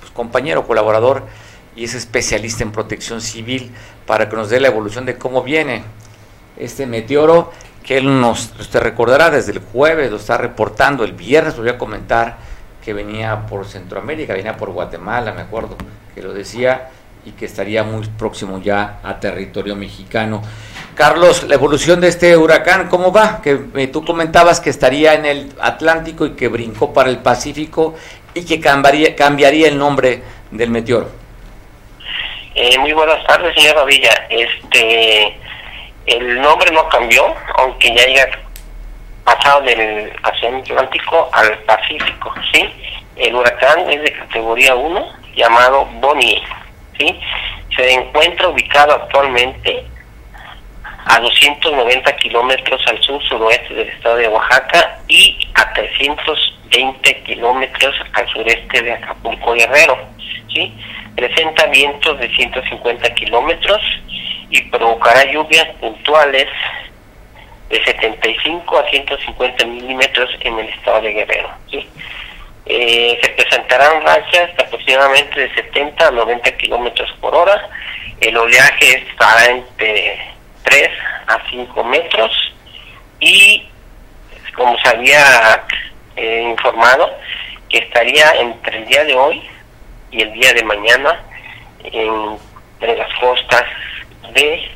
pues, 0.00 0.12
compañero, 0.12 0.66
colaborador 0.66 1.24
y 1.74 1.84
es 1.84 1.94
especialista 1.94 2.64
en 2.64 2.72
protección 2.72 3.20
civil 3.20 3.70
para 4.06 4.28
que 4.28 4.36
nos 4.36 4.50
dé 4.50 4.60
la 4.60 4.68
evolución 4.68 5.06
de 5.06 5.16
cómo 5.16 5.42
viene 5.42 5.84
este 6.58 6.86
meteoro 6.86 7.52
que 7.84 7.96
él 7.96 8.20
nos 8.20 8.52
usted 8.58 8.80
recordará 8.80 9.30
desde 9.30 9.52
el 9.52 9.60
jueves, 9.60 10.10
lo 10.10 10.18
está 10.18 10.36
reportando, 10.36 11.04
el 11.04 11.12
viernes 11.12 11.56
voy 11.56 11.70
a 11.70 11.78
comentar 11.78 12.36
que 12.88 12.94
venía 12.94 13.44
por 13.46 13.66
Centroamérica, 13.66 14.32
venía 14.32 14.56
por 14.56 14.70
Guatemala, 14.70 15.32
me 15.32 15.42
acuerdo, 15.42 15.76
que 16.14 16.22
lo 16.22 16.32
decía 16.32 16.88
y 17.26 17.32
que 17.32 17.44
estaría 17.44 17.82
muy 17.82 18.06
próximo 18.06 18.62
ya 18.62 19.00
a 19.02 19.20
territorio 19.20 19.76
mexicano. 19.76 20.40
Carlos, 20.94 21.42
la 21.42 21.56
evolución 21.56 22.00
de 22.00 22.08
este 22.08 22.34
huracán, 22.34 22.88
¿cómo 22.88 23.12
va? 23.12 23.42
Que 23.42 23.60
eh, 23.76 23.88
tú 23.88 24.06
comentabas 24.06 24.58
que 24.58 24.70
estaría 24.70 25.12
en 25.12 25.26
el 25.26 25.52
Atlántico 25.60 26.24
y 26.24 26.30
que 26.30 26.48
brincó 26.48 26.94
para 26.94 27.10
el 27.10 27.18
Pacífico 27.18 27.94
y 28.32 28.46
que 28.46 28.58
cambiaría, 28.58 29.68
el 29.68 29.76
nombre 29.76 30.22
del 30.50 30.70
meteoro. 30.70 31.10
Eh, 32.54 32.78
muy 32.78 32.94
buenas 32.94 33.22
tardes, 33.26 33.54
señor 33.54 33.84
Villa. 33.84 34.14
Este, 34.30 35.36
el 36.06 36.40
nombre 36.40 36.72
no 36.72 36.88
cambió, 36.88 37.34
aunque 37.58 37.94
ya 37.94 38.02
haya 38.04 38.47
pasado 39.28 39.60
del 39.60 40.10
Atlántico 40.22 41.28
al 41.32 41.58
Pacífico, 41.58 42.32
¿sí? 42.50 42.66
El 43.16 43.34
huracán 43.34 43.90
es 43.90 44.00
de 44.00 44.12
categoría 44.12 44.74
1, 44.74 45.06
llamado 45.36 45.84
Bonnie, 46.00 46.42
¿sí? 46.98 47.20
Se 47.76 47.92
encuentra 47.92 48.48
ubicado 48.48 48.94
actualmente 48.94 49.84
a 51.04 51.20
290 51.20 52.16
kilómetros 52.16 52.80
al 52.86 53.02
sur-suroeste 53.02 53.74
del 53.74 53.88
estado 53.88 54.16
de 54.16 54.28
Oaxaca 54.28 54.98
y 55.08 55.36
a 55.54 55.74
320 55.74 57.22
kilómetros 57.24 57.94
al 58.14 58.26
sureste 58.28 58.82
de 58.82 58.92
Acapulco 58.92 59.52
Guerrero, 59.52 59.98
¿sí? 60.54 60.72
Presenta 61.14 61.66
vientos 61.66 62.18
de 62.18 62.34
150 62.34 63.14
kilómetros 63.14 63.82
y 64.48 64.62
provocará 64.70 65.30
lluvias 65.30 65.68
puntuales 65.80 66.46
de 67.68 67.84
75 67.84 68.78
a 68.78 68.88
150 68.88 69.66
milímetros 69.66 70.30
en 70.40 70.58
el 70.58 70.68
estado 70.68 71.02
de 71.02 71.12
Guerrero. 71.12 71.50
Eh, 72.70 73.18
se 73.22 73.28
presentarán 73.30 74.02
rachas 74.02 74.54
de 74.56 74.62
aproximadamente 74.62 75.40
de 75.40 75.54
70 75.54 76.08
a 76.08 76.10
90 76.10 76.56
kilómetros 76.58 77.10
por 77.20 77.34
hora. 77.34 77.68
El 78.20 78.36
oleaje 78.36 79.04
estará 79.10 79.46
entre 79.46 80.18
3 80.64 80.90
a 81.28 81.38
5 81.50 81.84
metros 81.84 82.30
y, 83.20 83.66
como 84.54 84.78
se 84.80 84.88
había 84.88 85.64
eh, 86.16 86.42
informado, 86.50 87.10
que 87.68 87.78
estaría 87.78 88.32
entre 88.32 88.78
el 88.78 88.86
día 88.86 89.04
de 89.04 89.14
hoy 89.14 89.42
y 90.10 90.22
el 90.22 90.32
día 90.32 90.52
de 90.52 90.64
mañana 90.64 91.22
entre 91.84 92.96
las 92.96 93.12
costas 93.18 93.64
de 94.32 94.70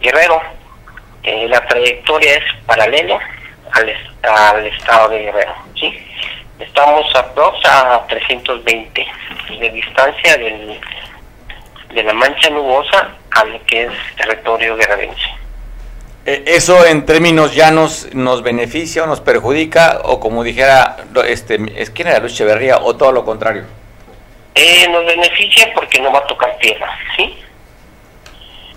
Guerrero. 0.00 0.42
Eh, 1.26 1.48
la 1.48 1.60
trayectoria 1.66 2.34
es 2.34 2.44
paralela 2.66 3.18
al, 3.72 3.92
al 4.22 4.66
estado 4.66 5.08
de 5.08 5.18
Guerrero. 5.18 5.54
¿sí? 5.74 5.92
Estamos 6.60 7.04
a, 7.14 7.94
a 7.94 8.06
320 8.06 9.06
de 9.58 9.70
distancia 9.70 10.36
del, 10.36 10.80
de 11.92 12.02
la 12.04 12.14
mancha 12.14 12.48
nubosa 12.50 13.08
a 13.32 13.44
lo 13.44 13.60
que 13.66 13.84
es 13.84 13.92
territorio 14.16 14.76
guerrerense. 14.76 15.26
Eh, 16.24 16.44
¿Eso 16.46 16.86
en 16.86 17.04
términos 17.04 17.54
llanos 17.54 18.08
nos 18.12 18.42
beneficia 18.42 19.02
o 19.02 19.06
nos 19.06 19.20
perjudica? 19.20 20.00
O 20.04 20.20
como 20.20 20.44
dijera, 20.44 20.96
este, 21.26 21.58
¿es 21.76 21.90
quién 21.90 22.08
era 22.08 22.20
Luis 22.20 22.34
Echeverría? 22.34 22.78
¿O 22.78 22.96
todo 22.96 23.10
lo 23.10 23.24
contrario? 23.24 23.64
Eh, 24.54 24.88
nos 24.88 25.04
beneficia 25.04 25.72
porque 25.74 26.00
no 26.00 26.12
va 26.12 26.20
a 26.20 26.26
tocar 26.26 26.56
tierra, 26.58 26.88
¿sí? 27.16 27.36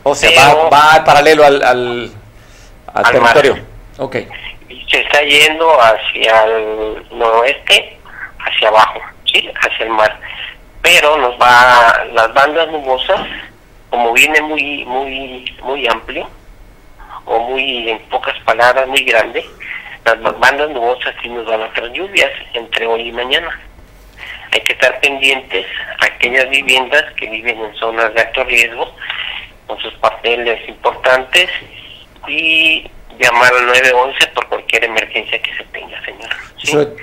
O 0.04 0.16
sea, 0.16 0.54
va, 0.54 0.70
va 0.70 1.04
paralelo 1.06 1.46
al, 1.46 1.64
al, 1.64 2.12
territorio. 3.12 3.58
Ok. 3.98 4.16
Se 4.90 5.00
está 5.02 5.22
yendo 5.22 5.80
hacia 5.82 6.44
el 6.46 7.06
noroeste, 7.12 7.98
hacia 8.40 8.68
abajo, 8.70 9.00
¿sí? 9.26 9.50
Hacia 9.62 9.86
el 9.86 9.92
mar. 9.92 10.20
Pero 10.82 11.18
nos 11.18 11.40
va, 11.40 12.06
las 12.14 12.34
bandas 12.34 12.68
nubosas, 12.70 13.22
como 13.90 14.14
viene 14.14 14.42
muy, 14.42 14.86
muy, 14.86 15.56
muy 15.64 15.88
amplio, 15.88 16.28
o 17.26 17.40
muy, 17.40 17.90
en 17.90 18.00
pocas 18.10 18.38
palabras, 18.46 18.88
muy 18.88 19.04
grande, 19.04 19.46
las 20.06 20.40
bandas 20.40 20.70
nubosas 20.72 21.14
sí 21.22 21.30
nos 21.30 21.46
van 21.46 21.62
a 21.62 21.74
traer 21.74 21.92
lluvias 21.92 22.32
entre 22.54 22.88
hoy 22.88 23.10
y 23.10 23.12
mañana 23.12 23.60
hay 24.52 24.62
que 24.62 24.74
estar 24.74 25.00
pendientes 25.00 25.66
a 26.02 26.06
aquellas 26.06 26.50
viviendas 26.50 27.06
que 27.14 27.30
viven 27.30 27.60
en 27.64 27.76
zonas 27.76 28.14
de 28.14 28.22
alto 28.22 28.44
riesgo 28.46 28.92
con 29.68 29.80
sus 29.80 29.94
papeles 29.96 30.68
importantes 30.68 31.50
y 32.28 32.90
llamar 33.20 33.54
al 33.54 33.66
911 33.68 34.28
por 34.34 34.48
cualquier 34.48 34.86
emergencia 34.86 35.42
que 35.42 35.56
se 35.56 35.64
tenga, 35.66 36.04
señor. 36.06 36.30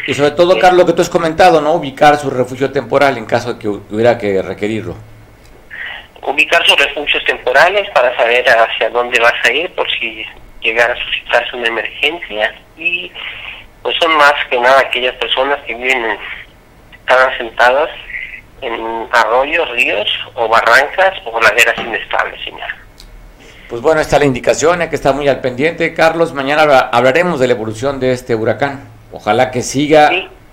Y, 0.06 0.14
sobre, 0.14 0.30
todo, 0.32 0.58
Carlos, 0.58 0.80
lo 0.80 0.86
que 0.86 0.92
tú 0.92 1.02
has 1.02 1.10
comentado, 1.10 1.60
¿no? 1.60 1.74
Ubicar 1.74 2.16
su 2.18 2.30
refugio 2.30 2.70
temporal 2.70 3.18
en 3.18 3.26
caso 3.26 3.54
de 3.54 3.58
que 3.58 3.68
hubiera 3.68 4.18
que 4.18 4.42
requerirlo. 4.42 4.94
Ubicar 6.22 6.64
sus 6.66 6.76
refugios 6.78 7.24
temporales 7.24 7.88
para 7.90 8.16
saber 8.16 8.44
hacia 8.48 8.90
dónde 8.90 9.20
vas 9.20 9.34
a 9.44 9.52
ir 9.52 9.70
por 9.74 9.88
si 9.90 10.24
llegara 10.60 10.94
a 10.94 11.04
suscitarse 11.04 11.56
una 11.56 11.68
emergencia 11.68 12.54
y 12.76 13.10
pues 13.82 13.96
son 14.00 14.16
más 14.16 14.34
que 14.50 14.58
nada 14.58 14.80
aquellas 14.80 15.14
personas 15.14 15.58
que 15.64 15.74
viven 15.74 16.04
en 16.04 16.18
están 17.06 17.32
asentadas 17.32 17.88
en 18.62 19.08
arroyos, 19.12 19.70
ríos 19.70 20.08
o 20.34 20.48
barrancas 20.48 21.14
o 21.24 21.40
laderas 21.40 21.78
inestables, 21.78 22.42
señor. 22.42 22.85
Pues 23.68 23.82
bueno, 23.82 24.00
está 24.00 24.20
la 24.20 24.26
indicación, 24.26 24.80
hay 24.80 24.88
que 24.88 24.94
estar 24.94 25.12
muy 25.12 25.26
al 25.26 25.40
pendiente. 25.40 25.92
Carlos, 25.92 26.32
mañana 26.32 26.62
hablaremos 26.92 27.40
de 27.40 27.48
la 27.48 27.54
evolución 27.54 27.98
de 27.98 28.12
este 28.12 28.36
huracán. 28.36 28.88
Ojalá 29.10 29.50
que 29.50 29.62
siga, 29.62 30.10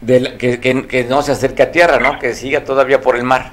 que, 0.07 0.59
que, 0.59 1.03
no 1.03 1.21
se 1.21 1.33
acerque 1.33 1.61
a 1.61 1.71
tierra, 1.71 1.99
¿no? 1.99 2.17
Que 2.17 2.33
siga 2.33 2.63
todavía 2.63 3.01
por 3.01 3.15
el 3.15 3.23
mar. 3.23 3.51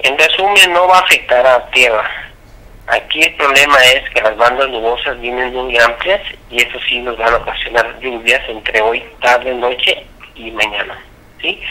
En 0.00 0.18
resumen, 0.18 0.74
no 0.74 0.86
va 0.88 0.98
a 0.98 1.00
afectar 1.00 1.46
a 1.46 1.70
tierra. 1.70 2.04
Aquí 2.86 3.22
el 3.22 3.34
problema 3.36 3.78
es 3.94 4.10
que 4.10 4.20
las 4.20 4.36
bandas 4.36 4.68
nubosas 4.68 5.18
vienen 5.20 5.54
muy 5.54 5.78
amplias 5.78 6.20
y 6.50 6.60
eso 6.60 6.78
sí 6.86 6.98
nos 6.98 7.16
van 7.16 7.32
a 7.32 7.36
ocasionar 7.38 7.98
lluvias 8.00 8.42
entre 8.48 8.82
hoy, 8.82 9.02
tarde, 9.22 9.54
noche 9.54 10.04
y 10.34 10.50
mañana. 10.50 10.98
¿sí? 11.40 11.62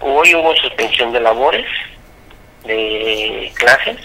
Hoy 0.00 0.34
hubo 0.34 0.54
suspensión 0.56 1.12
de 1.12 1.20
labores, 1.20 1.66
de 2.64 3.52
clases, 3.56 3.98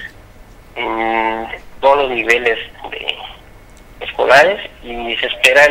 todos 1.85 1.97
los 1.99 2.09
niveles 2.09 2.57
de 2.89 3.15
escolares 4.03 4.59
y 4.83 5.15
se 5.17 5.27
espera 5.27 5.67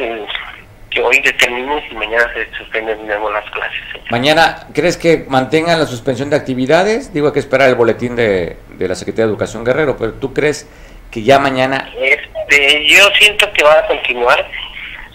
que 0.88 1.02
hoy 1.02 1.18
determinen 1.18 1.82
si 1.88 1.94
mañana 1.96 2.32
se 2.32 2.56
suspenden 2.56 2.98
de 2.98 3.06
nuevo 3.06 3.32
las 3.32 3.44
clases. 3.50 3.82
Mañana, 4.10 4.68
¿crees 4.72 4.96
que 4.96 5.24
mantengan 5.28 5.76
la 5.76 5.86
suspensión 5.86 6.30
de 6.30 6.36
actividades? 6.36 7.12
Digo, 7.12 7.26
hay 7.26 7.32
que 7.32 7.40
esperar 7.40 7.68
el 7.68 7.74
boletín 7.74 8.14
de, 8.14 8.56
de 8.68 8.86
la 8.86 8.94
Secretaría 8.94 9.24
de 9.24 9.30
Educación 9.32 9.64
Guerrero, 9.64 9.96
pero 9.96 10.12
¿tú 10.12 10.32
crees 10.32 10.70
que 11.10 11.24
ya 11.24 11.40
mañana... 11.40 11.90
Este, 12.00 12.86
yo 12.86 13.10
siento 13.18 13.52
que 13.52 13.64
van 13.64 13.78
a 13.78 13.86
continuar, 13.88 14.48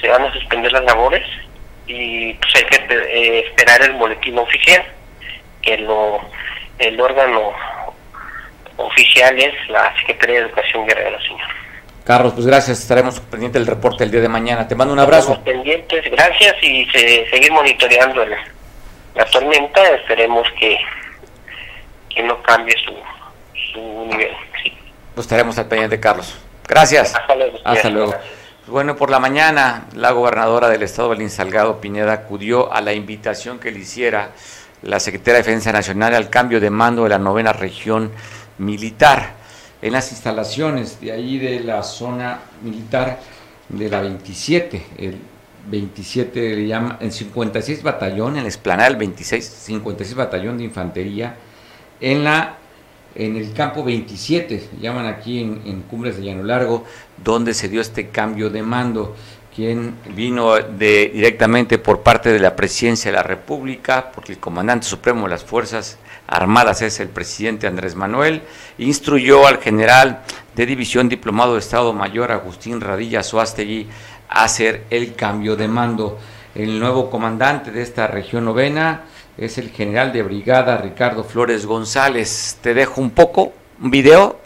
se 0.02 0.10
van 0.10 0.24
a 0.24 0.34
suspender 0.34 0.74
las 0.74 0.84
labores, 0.84 1.24
y 1.88 2.34
pues 2.34 2.56
hay 2.56 2.64
que 2.66 2.94
eh, 2.94 3.46
esperar 3.48 3.82
el 3.84 3.94
boletín 3.94 4.38
oficial, 4.38 4.84
que 5.62 5.78
lo 5.78 6.20
el 6.78 7.00
órgano 7.00 7.54
oficial 8.80 9.38
es 9.40 9.54
la 9.70 9.94
Secretaría 9.98 10.40
de 10.40 10.46
Educación 10.48 10.86
Guerrero, 10.86 11.22
señor. 11.22 11.48
Carlos, 12.04 12.34
pues 12.34 12.48
gracias, 12.48 12.80
estaremos 12.80 13.20
pendientes 13.20 13.62
del 13.62 13.68
reporte 13.68 14.04
el 14.04 14.12
día 14.12 14.22
de 14.22 14.30
mañana. 14.30 14.68
Te 14.68 14.76
mando 14.76 14.94
un 14.94 15.00
abrazo. 15.00 15.34
Estamos 15.34 15.44
pendientes, 15.44 16.12
gracias 16.12 16.56
y 16.64 16.86
seguir 16.86 17.52
monitoreando 17.52 18.26
la 18.26 19.26
tormenta, 19.26 19.84
esperemos 19.92 20.48
que, 20.60 20.78
que 22.10 22.24
no 22.24 22.42
cambie 22.42 22.76
su, 22.84 22.94
su 23.74 24.06
nivel. 24.08 24.32
Pues 25.14 25.26
estaremos 25.26 25.58
al 25.60 25.68
pendiente, 25.68 26.00
Carlos. 26.00 26.40
Gracias. 26.68 27.14
Hasta 27.64 27.90
luego. 27.90 28.14
Bueno, 28.68 28.96
por 28.96 29.10
la 29.10 29.20
mañana, 29.20 29.88
la 29.96 30.12
gobernadora 30.12 30.70
del 30.70 30.84
estado, 30.84 31.10
Belín 31.10 31.30
Salgado 31.30 31.82
Pineda, 31.82 32.14
acudió 32.14 32.72
a 32.72 32.82
la 32.82 32.94
invitación 32.94 33.60
que 33.60 33.72
le 33.72 33.80
hiciera 33.80 34.30
la 34.84 35.00
Secretaría 35.00 35.34
de 35.34 35.40
Defensa 35.40 35.72
Nacional 35.72 36.14
al 36.14 36.30
cambio 36.30 36.60
de 36.60 36.70
mando 36.70 37.04
de 37.04 37.10
la 37.10 37.18
novena 37.18 37.52
región 37.52 38.12
militar 38.60 39.36
en 39.82 39.94
las 39.94 40.12
instalaciones 40.12 41.00
de 41.02 41.12
ahí 41.12 41.38
de 41.38 41.62
la 41.62 41.84
zona 41.84 42.40
militar 42.62 43.20
de 43.70 43.90
la 43.90 44.02
27, 44.02 44.86
el 44.98 45.18
27 45.70 46.56
le 46.56 46.68
llama, 46.68 46.98
el 47.00 47.12
56 47.12 47.84
batallón, 47.84 48.38
en 48.38 48.44
la 48.44 48.50
esplanada 48.50 48.90
del 48.90 48.98
26, 48.98 49.46
56 49.46 50.16
batallón 50.16 50.58
de 50.58 50.64
infantería, 50.66 51.36
en 52.00 52.24
la 52.24 52.56
en 53.16 53.36
el 53.36 53.54
campo 53.54 53.84
27, 53.84 54.70
llaman 54.80 55.08
aquí 55.08 55.40
en, 55.40 55.82
Cumbres 55.90 56.18
de 56.18 56.24
Llano 56.24 56.44
Largo, 56.44 56.86
donde 57.18 57.54
se 57.54 57.68
dio 57.68 57.82
este 57.82 58.10
cambio 58.10 58.50
de 58.50 58.62
mando, 58.62 59.16
quien 59.54 59.96
vino 60.16 60.56
de, 60.56 61.12
directamente 61.14 61.80
por 61.80 62.02
parte 62.02 62.32
de 62.32 62.40
la 62.40 62.56
Presidencia 62.56 63.12
de 63.12 63.18
la 63.18 63.24
República, 63.24 64.12
porque 64.14 64.34
el 64.34 64.40
comandante 64.40 64.86
supremo 64.86 65.24
de 65.24 65.32
las 65.32 65.44
Fuerzas 65.44 65.98
Armadas 66.30 66.84
es 66.84 67.00
el 67.00 67.10
presidente 67.10 67.66
Andrés 67.66 67.96
Manuel, 67.96 68.44
instruyó 68.78 69.48
al 69.48 69.58
general 69.58 70.22
de 70.56 70.68
División 70.68 71.10
Diplomado 71.10 71.54
de 71.54 71.60
Estado 71.60 71.92
Mayor 71.92 72.32
Agustín 72.32 72.80
Radilla 72.82 73.24
Suástegui 73.24 73.88
a 74.30 74.44
hacer 74.44 74.86
el 74.92 75.16
cambio 75.16 75.56
de 75.56 75.68
mando. 75.68 76.20
El 76.54 76.80
nuevo 76.80 77.10
comandante 77.10 77.72
de 77.72 77.82
esta 77.82 78.06
región 78.06 78.46
novena 78.46 79.06
es 79.38 79.58
el 79.58 79.72
general 79.72 80.14
de 80.14 80.22
brigada 80.22 80.78
Ricardo 80.78 81.24
Flores 81.24 81.66
González. 81.66 82.60
Te 82.62 82.76
dejo 82.76 83.02
un 83.02 83.10
poco, 83.10 83.52
un 83.82 83.90
video 83.90 84.40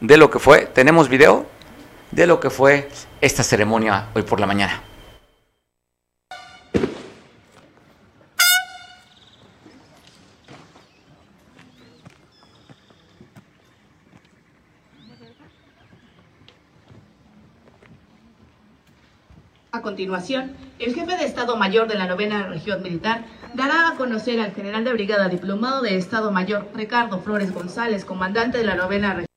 de 0.00 0.16
lo 0.16 0.30
que 0.30 0.38
fue, 0.38 0.66
tenemos 0.66 1.08
video 1.08 1.46
de 2.12 2.28
lo 2.28 2.38
que 2.38 2.50
fue 2.50 2.88
esta 3.20 3.42
ceremonia 3.42 4.06
hoy 4.14 4.22
por 4.22 4.38
la 4.38 4.46
mañana. 4.46 4.93
Continuación, 19.84 20.56
el 20.80 20.94
jefe 20.94 21.16
de 21.16 21.26
Estado 21.26 21.56
Mayor 21.56 21.86
de 21.86 21.94
la 21.94 22.08
novena 22.08 22.48
región 22.48 22.82
militar 22.82 23.24
dará 23.54 23.88
a 23.88 23.96
conocer 23.96 24.40
al 24.40 24.52
general 24.52 24.82
de 24.82 24.94
brigada 24.94 25.28
diplomado 25.28 25.82
de 25.82 25.96
Estado 25.96 26.32
Mayor 26.32 26.66
Ricardo 26.74 27.20
Flores 27.20 27.54
González, 27.54 28.04
comandante 28.04 28.58
de 28.58 28.64
la 28.64 28.74
novena 28.74 29.10
región. 29.14 29.28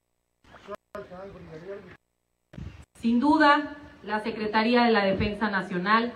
Sin 2.99 3.19
duda, 3.19 3.75
la 4.03 4.23
Secretaría 4.23 4.85
de 4.85 4.91
la 4.91 5.03
Defensa 5.03 5.51
Nacional 5.51 6.13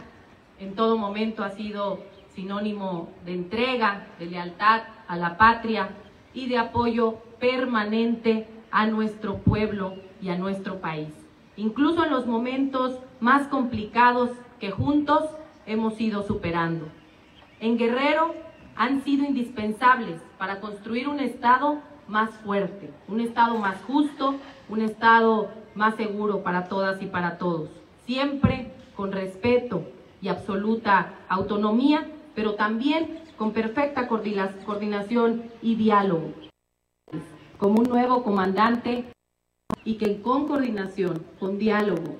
en 0.60 0.76
todo 0.76 0.98
momento 0.98 1.44
ha 1.44 1.52
sido 1.52 2.00
sinónimo 2.34 3.12
de 3.26 3.34
entrega, 3.34 4.08
de 4.18 4.28
lealtad 4.28 4.84
a 5.08 5.18
la 5.18 5.38
patria 5.38 5.90
y 6.34 6.48
de 6.48 6.58
apoyo 6.58 7.18
permanente 7.40 8.48
a 8.72 8.88
nuestro 8.88 9.40
pueblo 9.40 9.96
y 10.22 10.30
a 10.30 10.38
nuestro 10.38 10.80
país 10.80 11.21
incluso 11.62 12.04
en 12.04 12.10
los 12.10 12.26
momentos 12.26 12.98
más 13.20 13.48
complicados 13.48 14.32
que 14.60 14.72
juntos 14.72 15.30
hemos 15.68 16.02
ido 16.02 16.24
superando. 16.24 16.88
En 17.60 17.78
Guerrero 17.78 18.34
han 18.76 19.04
sido 19.04 19.26
indispensables 19.26 20.20
para 20.40 20.60
construir 20.60 21.08
un 21.08 21.20
Estado 21.20 21.78
más 22.08 22.32
fuerte, 22.40 22.92
un 23.08 23.22
Estado 23.22 23.60
más 23.60 23.80
justo, 23.84 24.36
un 24.70 24.82
Estado 24.82 25.52
más 25.76 25.96
seguro 25.96 26.42
para 26.42 26.68
todas 26.68 27.00
y 27.00 27.06
para 27.06 27.38
todos, 27.38 27.70
siempre 28.08 28.74
con 28.96 29.12
respeto 29.12 29.84
y 30.20 30.30
absoluta 30.30 31.14
autonomía, 31.30 32.08
pero 32.34 32.56
también 32.56 33.20
con 33.38 33.52
perfecta 33.52 34.08
coordinación 34.08 35.44
y 35.62 35.76
diálogo. 35.76 36.34
Como 37.60 37.82
un 37.82 37.88
nuevo 37.88 38.24
comandante 38.24 39.06
y 39.84 39.96
que 39.98 40.22
con 40.22 40.48
coordinación, 40.48 41.26
con 41.40 41.58
diálogo. 41.58 42.20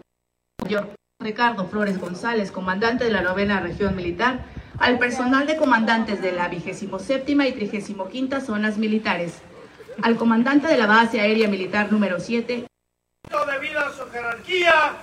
Yo, 0.68 0.82
Ricardo 1.20 1.66
Flores 1.66 2.00
González, 2.00 2.52
comandante 2.52 3.06
de 3.06 3.12
la 3.12 3.22
novena 3.22 3.60
región 3.60 3.96
militar, 3.96 4.46
al 4.80 4.98
personal 4.98 5.46
de 5.46 5.58
comandantes 5.58 6.22
de 6.22 6.32
la 6.32 6.48
27 6.48 7.32
y 7.32 7.52
35 7.52 8.10
zonas 8.42 8.78
militares, 8.78 9.42
al 10.02 10.16
comandante 10.16 10.68
de 10.68 10.78
la 10.78 10.88
base 10.88 11.22
aérea 11.22 11.48
militar 11.48 11.92
número 11.92 12.20
7. 12.20 12.66
Debido 13.48 13.80
a 13.80 13.94
su 13.94 14.10
jerarquía 14.12 14.94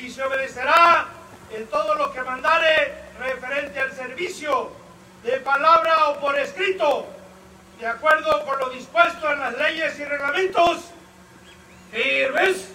y 0.00 0.08
se 0.08 0.22
obedecerá 0.22 1.08
en 1.56 1.66
todo 1.66 1.94
lo 1.96 2.12
que 2.12 2.22
mandare 2.22 2.94
referente 3.18 3.80
al 3.80 3.92
servicio, 3.92 4.70
de 5.24 5.38
palabra 5.40 6.10
o 6.10 6.20
por 6.20 6.38
escrito, 6.38 7.06
de 7.80 7.86
acuerdo 7.86 8.44
con 8.44 8.58
lo 8.58 8.70
dispuesto 8.70 9.32
en 9.32 9.40
las 9.40 9.56
leyes 9.56 9.98
y 9.98 10.04
reglamentos 10.04 10.90
¿Firmes? 11.94 12.70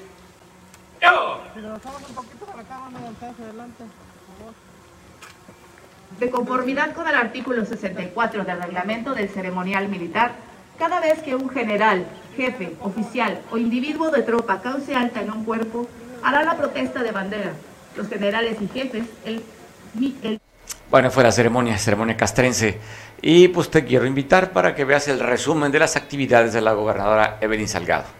¡Yo! 1.01 1.41
De 6.17 6.29
conformidad 6.29 6.93
con 6.93 7.05
el 7.05 7.15
artículo 7.15 7.65
64 7.65 8.45
del 8.45 8.61
reglamento 8.61 9.13
del 9.13 9.27
ceremonial 9.27 9.89
militar, 9.89 10.31
cada 10.77 11.01
vez 11.01 11.21
que 11.21 11.35
un 11.35 11.49
general, 11.49 12.05
jefe, 12.37 12.77
oficial 12.79 13.41
o 13.51 13.57
individuo 13.57 14.09
de 14.09 14.21
tropa 14.21 14.61
cause 14.61 14.95
alta 14.95 15.21
en 15.21 15.31
un 15.31 15.43
cuerpo, 15.43 15.89
hará 16.23 16.43
la 16.43 16.55
protesta 16.55 17.03
de 17.03 17.11
bandera. 17.11 17.51
Los 17.97 18.07
generales 18.07 18.55
y 18.61 18.67
jefes, 18.69 19.03
el, 19.25 19.43
Bueno, 20.89 21.11
fue 21.11 21.23
la 21.23 21.33
ceremonia, 21.33 21.77
ceremonia 21.77 22.15
castrense. 22.15 22.79
Y 23.21 23.49
pues 23.49 23.69
te 23.69 23.83
quiero 23.83 24.05
invitar 24.05 24.51
para 24.51 24.73
que 24.75 24.85
veas 24.85 25.09
el 25.09 25.19
resumen 25.19 25.73
de 25.73 25.79
las 25.79 25.97
actividades 25.97 26.53
de 26.53 26.61
la 26.61 26.71
gobernadora 26.71 27.37
Evelyn 27.41 27.67
Salgado. 27.67 28.18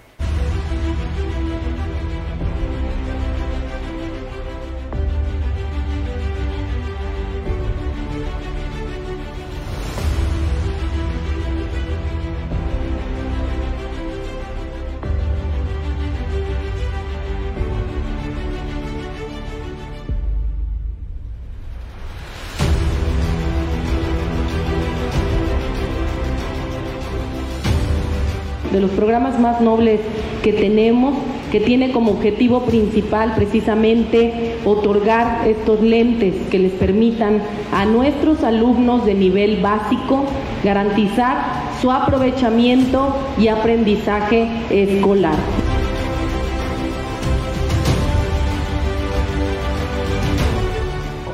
De 28.80 28.88
los 28.88 28.92
programas 28.92 29.38
más 29.38 29.60
nobles 29.60 30.00
que 30.42 30.54
tenemos, 30.54 31.14
que 31.52 31.60
tiene 31.60 31.92
como 31.92 32.12
objetivo 32.12 32.62
principal 32.62 33.34
precisamente 33.36 34.56
otorgar 34.64 35.46
estos 35.50 35.82
lentes 35.82 36.34
que 36.50 36.60
les 36.60 36.72
permitan 36.72 37.42
a 37.74 37.84
nuestros 37.84 38.42
alumnos 38.42 39.06
de 39.06 39.16
nivel 39.16 39.62
básico 39.62 40.24
garantizar 40.64 41.36
su 41.82 41.92
aprovechamiento 41.92 43.14
y 43.38 43.50
aprendizaje 43.50 44.48
escolar. 44.70 45.36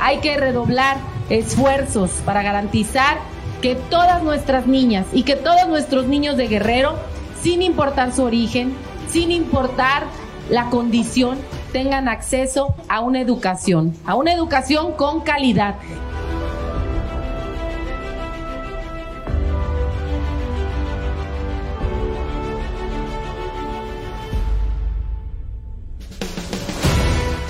Hay 0.01 0.17
que 0.17 0.35
redoblar 0.37 0.97
esfuerzos 1.29 2.09
para 2.25 2.41
garantizar 2.41 3.35
que 3.61 3.73
todas 3.73 4.21
nuestras 4.21 4.67
niñas 4.67 5.07
y 5.11 5.23
que 5.23 5.35
todos 5.35 5.67
nuestros 5.67 6.05
niños 6.05 6.37
de 6.37 6.47
Guerrero 6.47 6.93
sin 7.45 7.61
importar 7.61 8.11
su 8.11 8.23
origen, 8.23 8.73
sin 9.07 9.29
importar 9.29 10.05
la 10.49 10.71
condición, 10.71 11.37
tengan 11.71 12.07
acceso 12.07 12.73
a 12.89 13.01
una 13.01 13.21
educación, 13.21 13.93
a 14.03 14.15
una 14.15 14.33
educación 14.33 14.93
con 14.93 15.21
calidad. 15.21 15.75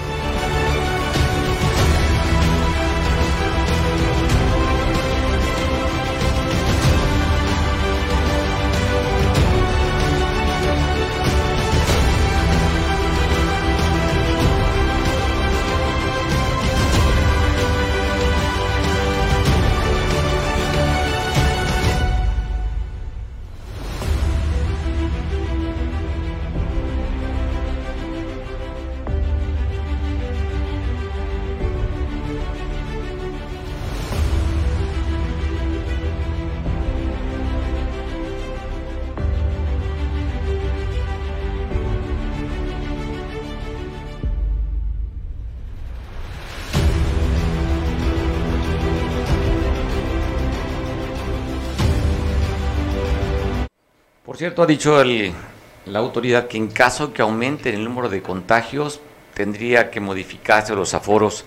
Cierto, 54.38 54.62
ha 54.62 54.66
dicho 54.66 55.02
la 55.02 55.98
autoridad 55.98 56.46
que 56.46 56.58
en 56.58 56.68
caso 56.68 57.12
que 57.12 57.22
aumente 57.22 57.74
el 57.74 57.82
número 57.82 58.08
de 58.08 58.22
contagios, 58.22 59.00
tendría 59.34 59.90
que 59.90 59.98
modificarse 59.98 60.76
los 60.76 60.94
aforos 60.94 61.44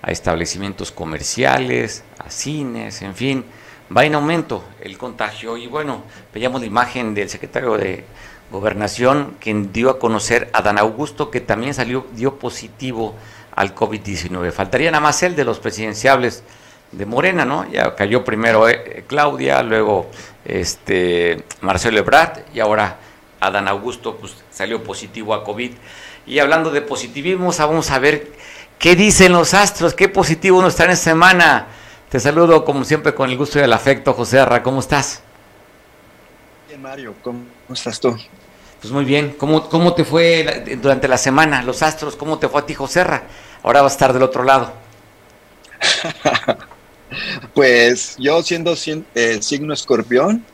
a 0.00 0.10
establecimientos 0.10 0.90
comerciales, 0.90 2.02
a 2.18 2.30
cines, 2.30 3.02
en 3.02 3.14
fin, 3.14 3.44
va 3.94 4.06
en 4.06 4.14
aumento 4.14 4.64
el 4.80 4.96
contagio. 4.96 5.58
Y 5.58 5.66
bueno, 5.66 6.02
veíamos 6.32 6.62
la 6.62 6.66
imagen 6.66 7.12
del 7.12 7.28
secretario 7.28 7.76
de 7.76 8.06
Gobernación, 8.50 9.36
quien 9.38 9.70
dio 9.70 9.90
a 9.90 9.98
conocer 9.98 10.48
a 10.54 10.62
Dan 10.62 10.78
Augusto, 10.78 11.30
que 11.30 11.42
también 11.42 11.74
salió, 11.74 12.06
dio 12.14 12.38
positivo 12.38 13.16
al 13.54 13.74
COVID-19. 13.74 14.50
Faltaría 14.50 14.90
nada 14.90 15.02
más 15.02 15.22
el 15.22 15.36
de 15.36 15.44
los 15.44 15.58
presidenciables 15.58 16.42
de 16.92 17.06
Morena, 17.06 17.44
¿no? 17.44 17.70
Ya 17.70 17.94
cayó 17.94 18.24
primero 18.24 18.68
eh, 18.68 19.04
Claudia, 19.06 19.62
luego 19.62 20.10
este 20.44 21.44
Marcelo 21.60 21.98
Ebrard 21.98 22.40
y 22.54 22.60
ahora 22.60 22.98
Adán 23.40 23.68
Augusto 23.68 24.16
pues, 24.16 24.34
salió 24.50 24.82
positivo 24.82 25.34
a 25.34 25.44
COVID. 25.44 25.72
Y 26.26 26.38
hablando 26.38 26.70
de 26.70 26.82
positivismo, 26.82 27.50
vamos 27.58 27.90
a 27.90 27.98
ver 27.98 28.30
qué 28.78 28.94
dicen 28.94 29.32
los 29.32 29.54
astros, 29.54 29.94
qué 29.94 30.08
positivo 30.08 30.62
nos 30.62 30.78
en 30.80 30.90
esta 30.90 31.10
semana. 31.10 31.66
Te 32.08 32.20
saludo 32.20 32.64
como 32.64 32.84
siempre 32.84 33.14
con 33.14 33.30
el 33.30 33.36
gusto 33.36 33.58
y 33.58 33.62
el 33.62 33.72
afecto, 33.72 34.12
José 34.12 34.40
Arra, 34.40 34.62
¿cómo 34.62 34.80
estás? 34.80 35.22
Bien, 36.68 36.82
Mario, 36.82 37.14
¿cómo 37.22 37.44
estás 37.72 37.98
tú? 37.98 38.16
Pues 38.80 38.92
muy 38.92 39.04
bien, 39.04 39.34
¿cómo, 39.38 39.68
cómo 39.68 39.94
te 39.94 40.04
fue 40.04 40.78
durante 40.80 41.06
la 41.06 41.18
semana, 41.18 41.62
los 41.62 41.82
astros? 41.82 42.16
¿Cómo 42.16 42.38
te 42.38 42.48
fue 42.48 42.60
a 42.60 42.66
ti, 42.66 42.74
José 42.74 43.00
Arra? 43.00 43.22
Ahora 43.62 43.82
vas 43.82 43.92
a 43.92 43.94
estar 43.94 44.12
del 44.12 44.22
otro 44.22 44.42
lado. 44.42 44.72
pues 47.54 48.16
yo 48.18 48.42
siendo 48.42 48.74
eh, 49.14 49.42
signo 49.42 49.74
escorpión, 49.74 50.44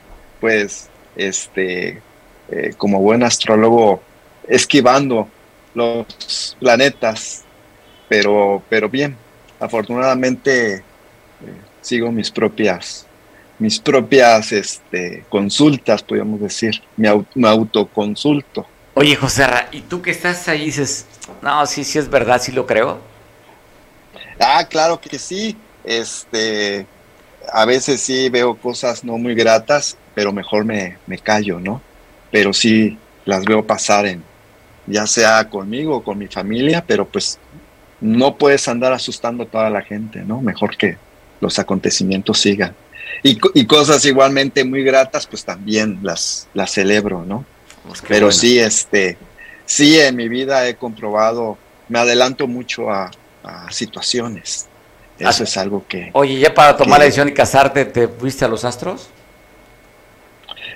pues 0.40 0.88
este, 1.16 2.02
eh, 2.50 2.74
como 2.76 3.00
buen 3.00 3.22
astrólogo, 3.22 4.02
esquivando 4.48 5.28
los 5.74 6.56
planetas, 6.60 7.44
pero, 8.08 8.62
pero 8.68 8.88
bien, 8.88 9.16
afortunadamente 9.58 10.76
eh, 10.76 10.82
sigo 11.80 12.12
mis 12.12 12.30
propias, 12.30 13.06
mis 13.58 13.78
propias 13.78 14.52
este, 14.52 15.24
consultas, 15.28 16.02
podríamos 16.02 16.40
decir, 16.40 16.82
me, 16.96 17.24
me 17.34 17.48
autoconsulto. 17.48 18.66
Oye, 18.94 19.14
José, 19.16 19.46
¿y 19.72 19.82
tú 19.82 20.00
que 20.00 20.10
estás 20.10 20.48
ahí 20.48 20.66
dices, 20.66 21.06
no, 21.42 21.66
sí, 21.66 21.84
sí 21.84 21.98
es 21.98 22.08
verdad, 22.08 22.40
sí 22.40 22.52
lo 22.52 22.66
creo? 22.66 22.98
Ah, 24.38 24.66
claro 24.68 25.00
que 25.00 25.18
sí. 25.18 25.56
Este, 25.86 26.86
a 27.52 27.64
veces 27.64 28.00
sí 28.00 28.28
veo 28.28 28.56
cosas 28.56 29.04
no 29.04 29.16
muy 29.16 29.34
gratas, 29.34 29.96
pero 30.14 30.32
mejor 30.32 30.64
me, 30.64 30.98
me 31.06 31.18
callo, 31.18 31.60
¿no? 31.60 31.80
Pero 32.30 32.52
sí 32.52 32.98
las 33.24 33.44
veo 33.44 33.66
pasar 33.66 34.06
en, 34.06 34.22
ya 34.86 35.06
sea 35.06 35.48
conmigo 35.48 35.96
o 35.96 36.02
con 36.02 36.18
mi 36.18 36.26
familia, 36.26 36.84
pero 36.86 37.06
pues 37.06 37.38
no 38.00 38.36
puedes 38.36 38.68
andar 38.68 38.92
asustando 38.92 39.44
a 39.44 39.46
toda 39.46 39.70
la 39.70 39.82
gente, 39.82 40.22
¿no? 40.22 40.40
Mejor 40.42 40.76
que 40.76 40.96
los 41.40 41.58
acontecimientos 41.58 42.38
sigan. 42.38 42.74
Y, 43.22 43.38
y 43.54 43.66
cosas 43.66 44.04
igualmente 44.04 44.64
muy 44.64 44.82
gratas, 44.82 45.26
pues 45.26 45.44
también 45.44 46.00
las, 46.02 46.48
las 46.54 46.72
celebro, 46.72 47.24
¿no? 47.24 47.44
Pues 47.86 48.02
pero 48.06 48.32
sí, 48.32 48.58
este, 48.58 49.16
sí 49.64 49.98
en 49.98 50.16
mi 50.16 50.28
vida 50.28 50.68
he 50.68 50.74
comprobado, 50.74 51.56
me 51.88 51.98
adelanto 51.98 52.48
mucho 52.48 52.90
a, 52.90 53.10
a 53.44 53.70
situaciones. 53.70 54.66
Eso 55.18 55.44
es 55.44 55.56
algo 55.56 55.84
que... 55.88 56.10
Oye, 56.12 56.38
ya 56.38 56.52
para 56.52 56.76
tomar 56.76 56.98
la 56.98 57.06
decisión 57.06 57.28
y 57.28 57.32
casarte, 57.32 57.84
¿te 57.86 58.08
fuiste 58.08 58.44
a 58.44 58.48
los 58.48 58.64
astros? 58.64 59.08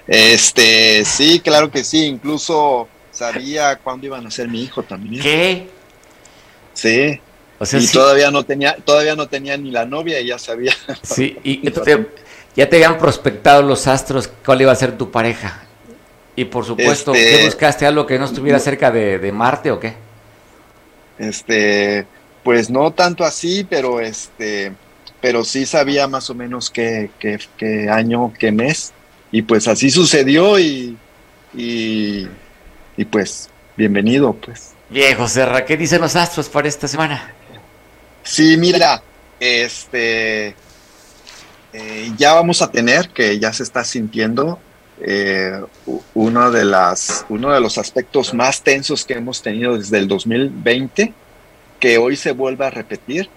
Este, 0.06 1.04
sí, 1.04 1.40
claro 1.40 1.70
que 1.70 1.84
sí. 1.84 2.06
Incluso 2.06 2.88
sabía 3.10 3.76
cuándo 3.76 4.06
iban 4.06 4.26
a 4.26 4.30
ser 4.30 4.48
mi 4.48 4.62
hijo 4.62 4.82
también. 4.82 5.22
¿Qué? 5.22 5.68
Sí. 6.74 7.20
y 7.72 7.86
todavía 7.88 8.30
no 8.30 8.44
tenía, 8.44 8.76
todavía 8.76 9.14
no 9.14 9.28
tenía 9.28 9.56
ni 9.56 9.70
la 9.70 9.84
novia 9.84 10.20
y 10.20 10.28
ya 10.28 10.38
sabía. 10.38 10.72
Sí, 11.02 11.36
y 11.44 11.70
ya 12.56 12.68
te 12.68 12.76
habían 12.76 12.98
prospectado 12.98 13.62
los 13.62 13.86
astros 13.86 14.30
cuál 14.44 14.62
iba 14.62 14.72
a 14.72 14.76
ser 14.76 14.96
tu 14.96 15.10
pareja. 15.10 15.62
Y 16.34 16.46
por 16.46 16.64
supuesto, 16.64 17.12
¿qué 17.12 17.34
este, 17.34 17.44
buscaste? 17.44 17.86
¿Algo 17.86 18.06
que 18.06 18.18
no 18.18 18.24
estuviera 18.24 18.58
cerca 18.58 18.90
de, 18.90 19.18
de 19.18 19.32
Marte 19.32 19.70
o 19.70 19.78
qué? 19.78 19.94
Este, 21.18 22.06
pues 22.42 22.70
no 22.70 22.92
tanto 22.92 23.24
así, 23.24 23.66
pero 23.68 24.00
este, 24.00 24.72
pero 25.20 25.44
sí 25.44 25.66
sabía 25.66 26.08
más 26.08 26.30
o 26.30 26.34
menos 26.34 26.70
qué, 26.70 27.10
qué, 27.18 27.88
año, 27.90 28.32
qué 28.38 28.52
mes, 28.52 28.92
y 29.30 29.42
pues 29.42 29.68
así 29.68 29.90
sucedió 29.90 30.58
y, 30.58 30.96
y, 31.54 32.28
pues 33.10 33.48
bienvenido, 33.76 34.32
pues. 34.32 34.72
Bien, 34.88 35.16
José 35.16 35.46
¿qué 35.66 35.76
dicen 35.76 36.00
los 36.00 36.16
astros 36.16 36.48
para 36.48 36.68
esta 36.68 36.88
semana? 36.88 37.34
Sí, 38.22 38.56
mira, 38.56 39.02
este, 39.38 40.54
eh, 41.72 42.12
ya 42.16 42.34
vamos 42.34 42.62
a 42.62 42.70
tener, 42.70 43.10
que 43.10 43.38
ya 43.38 43.52
se 43.52 43.62
está 43.62 43.84
sintiendo, 43.84 44.58
eh, 45.02 45.60
uno, 46.14 46.50
de 46.50 46.64
las, 46.64 47.24
uno 47.28 47.52
de 47.52 47.60
los 47.60 47.78
aspectos 47.78 48.34
más 48.34 48.62
tensos 48.62 49.04
que 49.04 49.14
hemos 49.14 49.42
tenido 49.42 49.76
desde 49.78 49.98
el 49.98 50.08
2020 50.08 51.14
que 51.80 51.98
hoy 51.98 52.14
se 52.16 52.32
vuelve 52.32 52.66
a 52.66 52.70
repetir. 52.70 53.28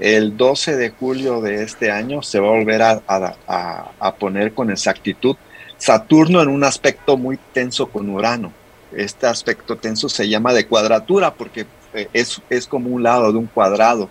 El 0.00 0.36
12 0.36 0.76
de 0.76 0.90
julio 0.90 1.42
de 1.42 1.62
este 1.62 1.90
año 1.90 2.22
se 2.22 2.40
va 2.40 2.48
a 2.48 2.52
volver 2.52 2.82
a, 2.82 4.14
poner 4.18 4.54
con 4.54 4.70
exactitud 4.70 5.36
Saturno 5.76 6.42
en 6.42 6.48
un 6.48 6.64
aspecto 6.64 7.16
muy 7.16 7.38
tenso 7.52 7.88
con 7.88 8.08
Urano. 8.08 8.52
Este 8.94 9.26
aspecto 9.26 9.76
tenso 9.76 10.08
se 10.08 10.28
llama 10.28 10.52
de 10.52 10.66
cuadratura 10.66 11.32
porque 11.32 11.66
eh, 11.94 12.08
es, 12.12 12.40
es 12.50 12.66
como 12.66 12.90
un 12.90 13.02
lado 13.02 13.30
de 13.30 13.38
un 13.38 13.46
cuadrado. 13.46 14.08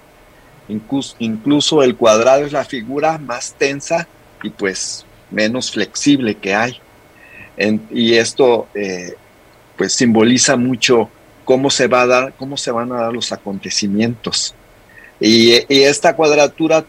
Incluso, 0.68 1.16
incluso, 1.20 1.84
el 1.84 1.96
cuadrado 1.96 2.46
es 2.46 2.52
la 2.52 2.66
figura 2.66 3.18
más 3.18 3.56
tensa 3.58 4.08
y 4.42 4.52
pues 4.52 5.06
menos 5.32 5.72
flexible 5.72 6.36
que 6.36 6.56
hay. 6.56 6.80
y 7.92 8.14
esto 8.14 8.68
eh, 8.74 9.16
pues 9.76 9.94
simboliza 9.94 10.56
mucho 10.56 11.10
cómo 11.50 11.72
se 11.72 11.88
va 11.88 12.02
a 12.02 12.06
dar, 12.06 12.34
cómo 12.38 12.58
se 12.58 12.70
van 12.70 12.92
a 12.92 13.02
dar 13.02 13.12
los 13.12 13.32
acontecimientos. 13.32 14.54
Y, 15.20 15.54
esta 15.68 16.16
cuadratura 16.16 16.86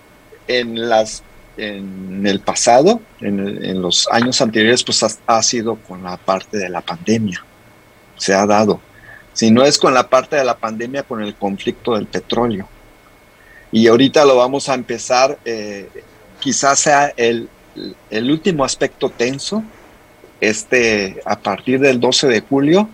en 0.46 0.86
las 0.86 1.22
en 1.56 2.26
el 2.26 2.40
pasado, 2.40 3.00
en, 3.22 3.80
los 3.80 4.06
años 4.12 4.38
anteriores, 4.42 4.84
pues 4.84 5.02
ha, 5.02 5.42
sido 5.42 5.76
con 5.76 6.02
la 6.02 6.18
parte 6.18 6.58
de 6.58 6.68
la 6.68 6.82
pandemia. 6.82 7.42
Se 8.18 8.34
ha 8.34 8.44
dado. 8.44 8.82
Si 9.32 9.50
no 9.50 9.64
es 9.64 9.78
con 9.78 9.94
la 9.94 10.10
parte 10.10 10.36
de 10.36 10.44
la 10.44 10.58
pandemia, 10.58 11.04
con 11.04 11.22
el 11.22 11.34
conflicto 11.36 11.94
del 11.94 12.04
petróleo. 12.04 12.68
Y 13.72 13.86
ahorita 13.86 14.26
lo 14.26 14.36
vamos 14.36 14.68
a 14.68 14.74
empezar, 14.74 15.38
eh, 15.46 15.88
quizás 16.38 16.80
sea 16.80 17.14
el, 17.16 17.48
el 18.10 18.30
último 18.30 18.62
aspecto 18.62 19.08
tenso, 19.08 19.64
este, 20.38 21.22
a 21.24 21.38
partir 21.38 21.80
del 21.80 21.98
12 21.98 22.26
de 22.26 22.40
julio, 22.42 22.90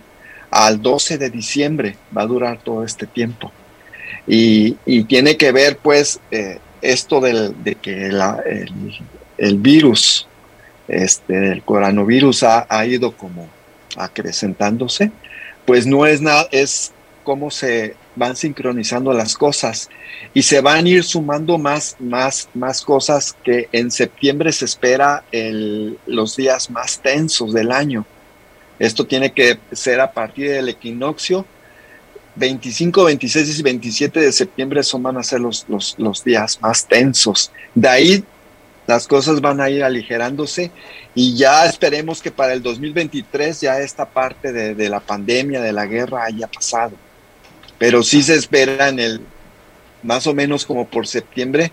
al 0.51 0.81
12 0.81 1.17
de 1.17 1.29
diciembre 1.29 1.97
va 2.15 2.23
a 2.23 2.27
durar 2.27 2.59
todo 2.63 2.83
este 2.83 3.05
tiempo. 3.05 3.51
Y, 4.25 4.73
tiene 5.03 5.37
que 5.37 5.51
ver 5.51 5.77
pues 5.77 6.19
eh, 6.31 6.59
esto 6.81 7.21
del, 7.21 7.63
de 7.63 7.75
que 7.75 8.07
el, 9.37 9.57
virus, 9.57 10.27
este, 10.87 11.53
el 11.53 11.63
coronavirus 11.63 12.43
ha, 12.43 12.67
ha, 12.69 12.85
ido 12.85 13.13
como 13.13 13.47
acrecentándose, 13.95 15.11
pues 15.65 15.85
no 15.87 16.05
es 16.05 16.21
nada, 16.21 16.47
es 16.51 16.91
cómo 17.23 17.51
se 17.51 17.95
van 18.15 18.35
sincronizando 18.35 19.13
las 19.13 19.35
cosas 19.35 19.89
y 20.33 20.41
se 20.41 20.59
van 20.61 20.85
a 20.85 20.89
ir 20.89 21.03
sumando 21.03 21.57
más, 21.57 21.95
más, 21.99 22.49
más 22.53 22.81
cosas 22.81 23.35
que 23.43 23.69
en 23.71 23.91
septiembre 23.91 24.51
se 24.51 24.65
espera 24.65 25.23
el, 25.31 25.97
los 26.05 26.35
días 26.35 26.69
más 26.69 26.99
tensos 26.99 27.53
del 27.53 27.71
año 27.71 28.05
esto 28.79 29.05
tiene 29.05 29.31
que 29.31 29.57
ser 29.71 29.99
a 29.99 30.11
partir 30.11 30.49
del 30.49 30.69
equinoccio. 30.69 31.45
25, 32.35 33.05
26 33.05 33.59
y 33.59 33.63
27 33.63 34.19
de 34.19 34.31
septiembre 34.31 34.83
son 34.83 35.01
van 35.01 35.17
a 35.17 35.23
ser 35.23 35.39
los, 35.39 35.65
los, 35.67 36.23
días 36.23 36.59
más 36.61 36.85
tensos. 36.87 37.51
De 37.73 37.87
ahí 37.87 38.23
las 38.85 39.07
cosas 39.07 39.41
van 39.41 39.59
a 39.59 39.69
ir 39.69 39.83
aligerándose 39.83 40.71
y 41.15 41.35
ya 41.35 41.65
esperemos 41.65 42.21
que 42.21 42.31
para 42.31 42.53
el 42.53 42.61
2023 42.61 43.61
ya 43.61 43.79
esta 43.79 44.05
parte 44.05 44.53
de, 44.53 44.89
la 44.89 44.99
pandemia, 44.99 45.61
de 45.61 45.73
la 45.73 45.87
guerra 45.87 46.25
haya 46.25 46.47
pasado. 46.47 46.93
Pero 47.79 48.03
sí 48.03 48.21
se 48.21 48.35
espera 48.35 48.89
en 48.89 48.99
el, 48.99 49.21
más 50.03 50.27
o 50.27 50.33
menos 50.35 50.63
como 50.63 50.87
por 50.87 51.07
septiembre, 51.07 51.71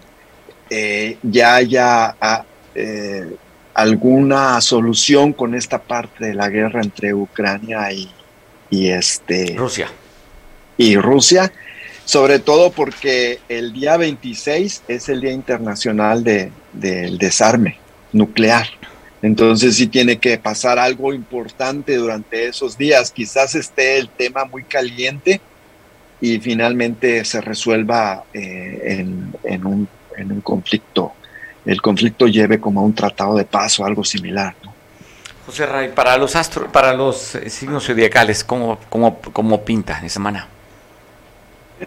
eh, 0.71 1.19
ya 1.23 1.57
haya 1.57 2.17
ah, 2.21 2.45
eh, 2.75 3.37
alguna 3.75 4.61
solución 4.61 5.33
con 5.33 5.55
esta 5.55 5.83
parte 5.83 6.27
de 6.27 6.35
la 6.35 6.49
guerra 6.49 6.81
entre 6.81 7.13
Ucrania 7.13 7.93
y, 7.93 8.11
y 8.71 8.89
este 8.89 9.55
Rusia. 9.57 9.89
Y 10.77 10.97
Rusia, 10.97 11.53
sobre 12.05 12.39
todo 12.39 12.71
porque 12.71 13.41
el 13.49 13.73
día 13.73 13.97
26 13.97 14.85
es 14.89 15.09
el 15.09 15.21
Día 15.21 15.33
Internacional 15.33 16.25
de, 16.25 16.51
del 16.73 17.19
Desarme 17.19 17.79
Nuclear. 18.13 18.67
Entonces 19.23 19.77
sí 19.77 19.87
tiene 19.87 20.19
que 20.19 20.37
pasar 20.37 20.79
algo 20.79 21.15
importante 21.15 21.97
durante 21.97 22.47
esos 22.47 22.77
días. 22.77 23.11
Quizás 23.11 23.55
esté 23.55 23.97
el 23.99 24.11
tema 24.11 24.45
muy 24.45 24.65
caliente 24.65 25.41
y 26.21 26.39
finalmente 26.41 27.25
se 27.25 27.41
resuelva 27.41 28.25
eh, 28.35 29.07
en, 29.45 29.67
un, 29.67 29.89
en, 30.17 30.33
un, 30.33 30.41
conflicto. 30.43 31.13
El 31.65 31.81
conflicto 31.81 32.27
lleve 32.27 32.61
como 32.61 32.81
a 32.81 32.83
un 32.83 32.95
tratado 32.95 33.37
de 33.37 33.45
paz 33.45 33.79
o 33.81 33.85
algo 33.85 34.05
similar. 34.05 34.55
José 35.47 35.67
Ray, 35.67 35.93
para 35.93 36.17
los 36.17 36.37
astros, 36.37 36.71
para 36.71 36.95
los 36.95 37.35
eh, 37.35 37.51
signos 37.51 37.87
zodiacales, 37.87 38.45
¿cómo, 38.45 38.79
cómo, 38.89 39.21
cómo 39.21 39.63
pinta 39.63 39.95
esta 39.97 40.09
semana? 40.09 40.49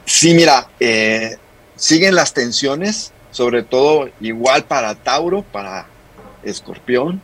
Sí, 0.05 0.33
mira, 0.33 0.67
eh, 0.79 1.37
siguen 1.75 2.15
las 2.15 2.33
tensiones, 2.33 3.11
sobre 3.31 3.63
todo 3.63 4.09
igual 4.21 4.65
para 4.65 4.93
Tauro, 4.95 5.41
para 5.41 5.87
Escorpión, 6.43 7.21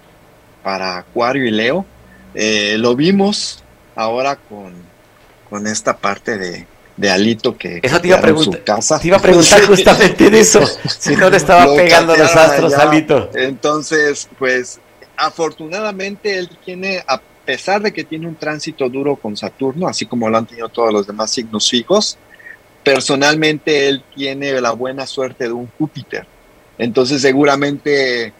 para 0.64 0.98
Acuario 0.98 1.46
y 1.46 1.52
Leo. 1.52 1.86
Eh, 2.34 2.78
lo 2.80 2.96
vimos 2.96 3.64
ahora 3.96 4.38
con, 4.38 4.74
con 5.50 5.68
esta 5.68 5.98
parte 5.98 6.38
de, 6.38 6.66
de 6.96 7.10
Alito 7.10 7.58
que 7.58 7.80
eso 7.82 8.00
te 8.00 8.08
iba, 8.10 8.18
a 8.18 8.38
su 8.38 8.64
casa. 8.64 9.00
te 9.00 9.08
iba 9.08 9.18
a 9.18 9.22
preguntar 9.22 9.62
justamente 9.68 10.30
de 10.30 10.40
eso, 10.40 10.62
si 11.00 11.16
no 11.16 11.30
le 11.30 11.38
estaba 11.38 11.66
pegando 11.76 12.16
los 12.16 12.36
astros 12.36 12.74
Alito. 12.74 13.30
Entonces, 13.34 14.30
pues 14.38 14.80
afortunadamente 15.18 16.38
él 16.38 16.50
tiene, 16.64 17.04
a 17.08 17.20
pesar 17.46 17.82
de 17.82 17.92
que 17.92 18.04
tiene 18.04 18.28
un 18.28 18.36
tránsito 18.36 18.90
duro 18.90 19.16
con 19.16 19.36
Saturno, 19.36 19.88
así 19.88 20.06
como 20.06 20.30
lo 20.30 20.38
han 20.38 20.46
tenido 20.46 20.70
todos 20.70 20.94
los 20.94 21.08
demás 21.08 21.32
signos 21.32 21.70
fijos, 21.70 22.18
personalmente 22.84 23.88
él 23.88 24.04
tiene 24.16 24.60
la 24.62 24.72
buena 24.72 25.08
suerte 25.08 25.46
de 25.46 25.54
un 25.54 25.70
Júpiter. 25.78 26.26
Entonces 26.78 27.22
seguramente, 27.22 28.34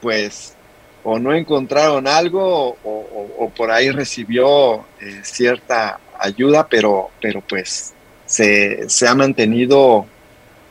pues, 0.00 0.54
o 1.02 1.18
no 1.18 1.34
encontraron 1.34 2.06
algo 2.06 2.76
o, 2.84 3.50
por 3.56 3.70
ahí 3.70 3.90
recibió 3.90 4.84
eh, 5.00 5.20
cierta 5.22 5.98
ayuda, 6.18 6.66
pero, 6.68 7.10
pero 7.20 7.40
pues 7.40 7.94
se, 8.30 9.08
ha 9.08 9.14
mantenido 9.14 10.06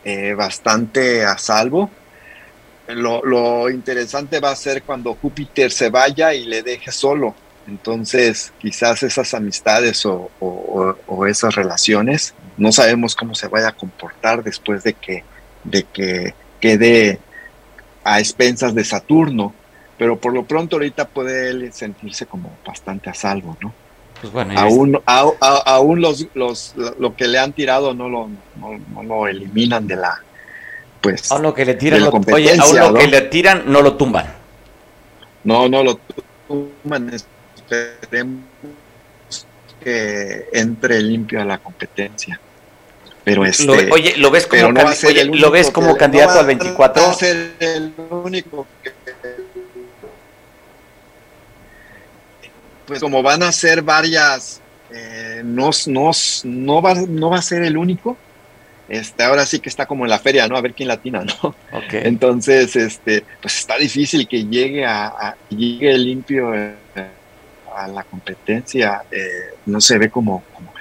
eh, 0.06 0.34
bastante 0.34 1.26
a 1.26 1.38
salvo. 1.38 1.90
Lo, 2.88 3.24
lo, 3.24 3.70
interesante 3.70 4.40
va 4.40 4.52
a 4.52 4.56
ser 4.56 4.82
cuando 4.84 5.14
Júpiter 5.14 5.72
se 5.72 5.90
vaya 5.90 6.34
y 6.34 6.46
le 6.46 6.64
deje 6.64 6.92
solo. 6.92 7.36
Entonces, 7.68 8.52
quizás 8.58 9.04
esas 9.04 9.34
amistades 9.36 10.04
o, 10.06 10.32
o 10.40 11.26
esas 11.28 11.54
relaciones 11.54 12.34
no 12.58 12.72
sabemos 12.72 13.16
cómo 13.16 13.36
se 13.36 13.48
vaya 13.48 13.70
a 13.70 13.76
comportar 13.76 14.44
después 14.44 14.84
de 14.84 14.94
que, 14.94 15.24
de 15.64 15.84
que 15.84 16.34
quede 16.60 17.20
a 18.04 18.20
expensas 18.20 18.74
de 18.74 18.84
Saturno, 18.84 19.54
pero 19.98 20.20
por 20.20 20.34
lo 20.34 20.46
pronto 20.46 20.78
ahorita 20.78 21.08
puede 21.08 21.50
él 21.50 21.72
sentirse 21.74 22.26
como 22.26 22.58
bastante 22.66 23.10
a 23.10 23.14
salvo, 23.14 23.58
¿no? 23.62 23.74
Pues 24.22 24.34
bueno, 24.34 24.54
aún, 24.58 25.02
aún 25.06 26.02
los, 26.02 26.28
los, 26.34 26.74
lo 26.76 27.16
que 27.16 27.28
le 27.28 27.40
han 27.40 27.54
tirado 27.54 27.94
no 27.94 28.10
lo, 28.10 28.30
no, 28.58 29.04
lo 29.04 29.28
eliminan 29.28 29.88
de 29.88 29.96
la 29.96 30.22
pues 31.02 31.32
aún 31.32 31.44
lo 31.44 31.54
que 31.54 31.64
le 31.64 31.76
tiran 31.76 32.02
lo, 32.02 32.10
oye, 32.10 32.58
aún 32.60 32.78
lo 32.78 32.94
que 32.94 33.08
le 33.08 33.22
tiran 33.22 33.64
no 33.68 33.82
lo 33.82 33.96
tumban. 33.96 34.26
No 35.46 35.70
no 35.70 35.84
lo 35.84 36.00
tumban. 36.48 37.14
Esperemos 37.14 38.44
que 39.82 40.50
entre 40.52 41.02
limpio 41.02 41.42
a 41.42 41.46
la 41.46 41.58
competencia. 41.60 42.40
Pero 43.24 43.46
este, 43.46 43.92
oye, 43.92 44.16
¿lo 44.18 44.32
ves 44.32 44.48
como, 44.48 44.72
¿lo 44.72 45.52
ves 45.52 45.72
como 45.72 45.96
candidato 45.96 46.40
al 46.40 46.46
24? 46.48 47.04
Va 47.04 47.10
a 47.10 47.14
ser 47.14 47.52
el 47.60 47.94
único 48.10 48.66
que, 48.84 48.92
pues 52.90 53.00
como 53.00 53.22
van 53.22 53.44
a 53.44 53.52
ser 53.52 53.82
varias, 53.84 54.62
eh, 54.92 55.42
no, 55.46 55.70
no, 55.88 56.12
no, 56.44 56.82
va, 56.82 56.96
no 56.96 57.30
va 57.30 57.38
a 57.38 57.42
ser 57.42 57.64
el 57.64 57.78
único. 57.78 58.18
Este, 58.90 59.24
ahora 59.24 59.46
sí 59.46 59.60
que 59.60 59.70
está 59.70 59.86
como 59.86 60.06
en 60.06 60.10
la 60.10 60.18
feria, 60.18 60.48
¿no? 60.48 60.58
A 60.58 60.62
ver 60.62 60.74
quién 60.74 60.88
latina, 60.88 61.24
¿no? 61.24 61.56
Entonces, 61.92 62.76
este, 62.76 63.24
pues 63.42 63.60
está 63.60 63.78
difícil 63.78 64.28
que 64.28 64.46
llegue 64.46 64.86
a, 64.86 65.38
llegue 65.50 65.96
limpio 65.98 66.56
eh, 66.56 66.74
a 67.76 67.88
la 67.88 68.04
competencia. 68.04 69.04
Eh, 69.12 69.54
no 69.68 69.80
se 69.80 70.00
ve 70.00 70.10
como, 70.10 70.44
como 70.56 70.74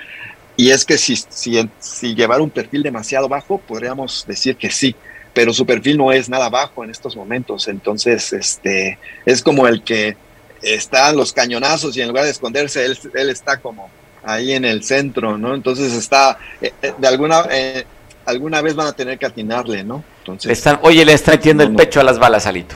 y 0.56 0.70
es 0.70 0.84
que 0.84 0.98
si, 0.98 1.14
si, 1.14 1.70
si 1.78 2.14
llevar 2.16 2.40
un 2.40 2.50
perfil 2.50 2.82
demasiado 2.82 3.28
bajo, 3.28 3.59
podríamos 3.59 4.24
decir 4.26 4.56
que 4.56 4.70
sí, 4.70 4.96
pero 5.32 5.52
su 5.52 5.64
perfil 5.64 5.98
no 5.98 6.11
es 6.11 6.28
nada 6.28 6.48
bajo 6.48 6.82
en 6.82 6.90
estos 6.90 7.14
momentos. 7.14 7.68
Entonces, 7.68 8.32
este, 8.32 8.98
es 9.24 9.42
como 9.42 9.68
el 9.68 9.84
que 9.84 10.16
está 10.62 11.12
los 11.12 11.32
cañonazos 11.32 11.96
y 11.96 12.02
en 12.02 12.09
lugar 12.09 12.24
de 12.24 12.30
esconderse, 12.30 12.84
él, 12.84 12.98
él 13.14 13.30
está 13.30 13.59
como 13.59 13.90
ahí 14.24 14.52
en 14.52 14.64
el 14.64 14.84
centro, 14.84 15.38
¿no? 15.38 15.54
Entonces 15.54 15.92
está, 15.92 16.38
eh, 16.61 16.72
eh, 16.82 16.94
de 16.96 17.09
alguna, 17.09 17.44
eh, 17.50 17.84
alguna 18.26 18.61
vez 18.61 18.74
van 18.74 18.88
a 18.88 18.92
tener 18.92 19.18
que 19.18 19.26
atinarle, 19.26 19.84
¿no? 19.84 20.04
Entonces, 20.20 20.50
están, 20.50 20.78
oye, 20.82 21.04
le 21.04 21.12
está 21.12 21.32
metiendo 21.32 21.62
el 21.62 21.74
pecho 21.74 22.00
a 22.00 22.04
las 22.04 22.18
balas, 22.18 22.46
Alito. 22.46 22.74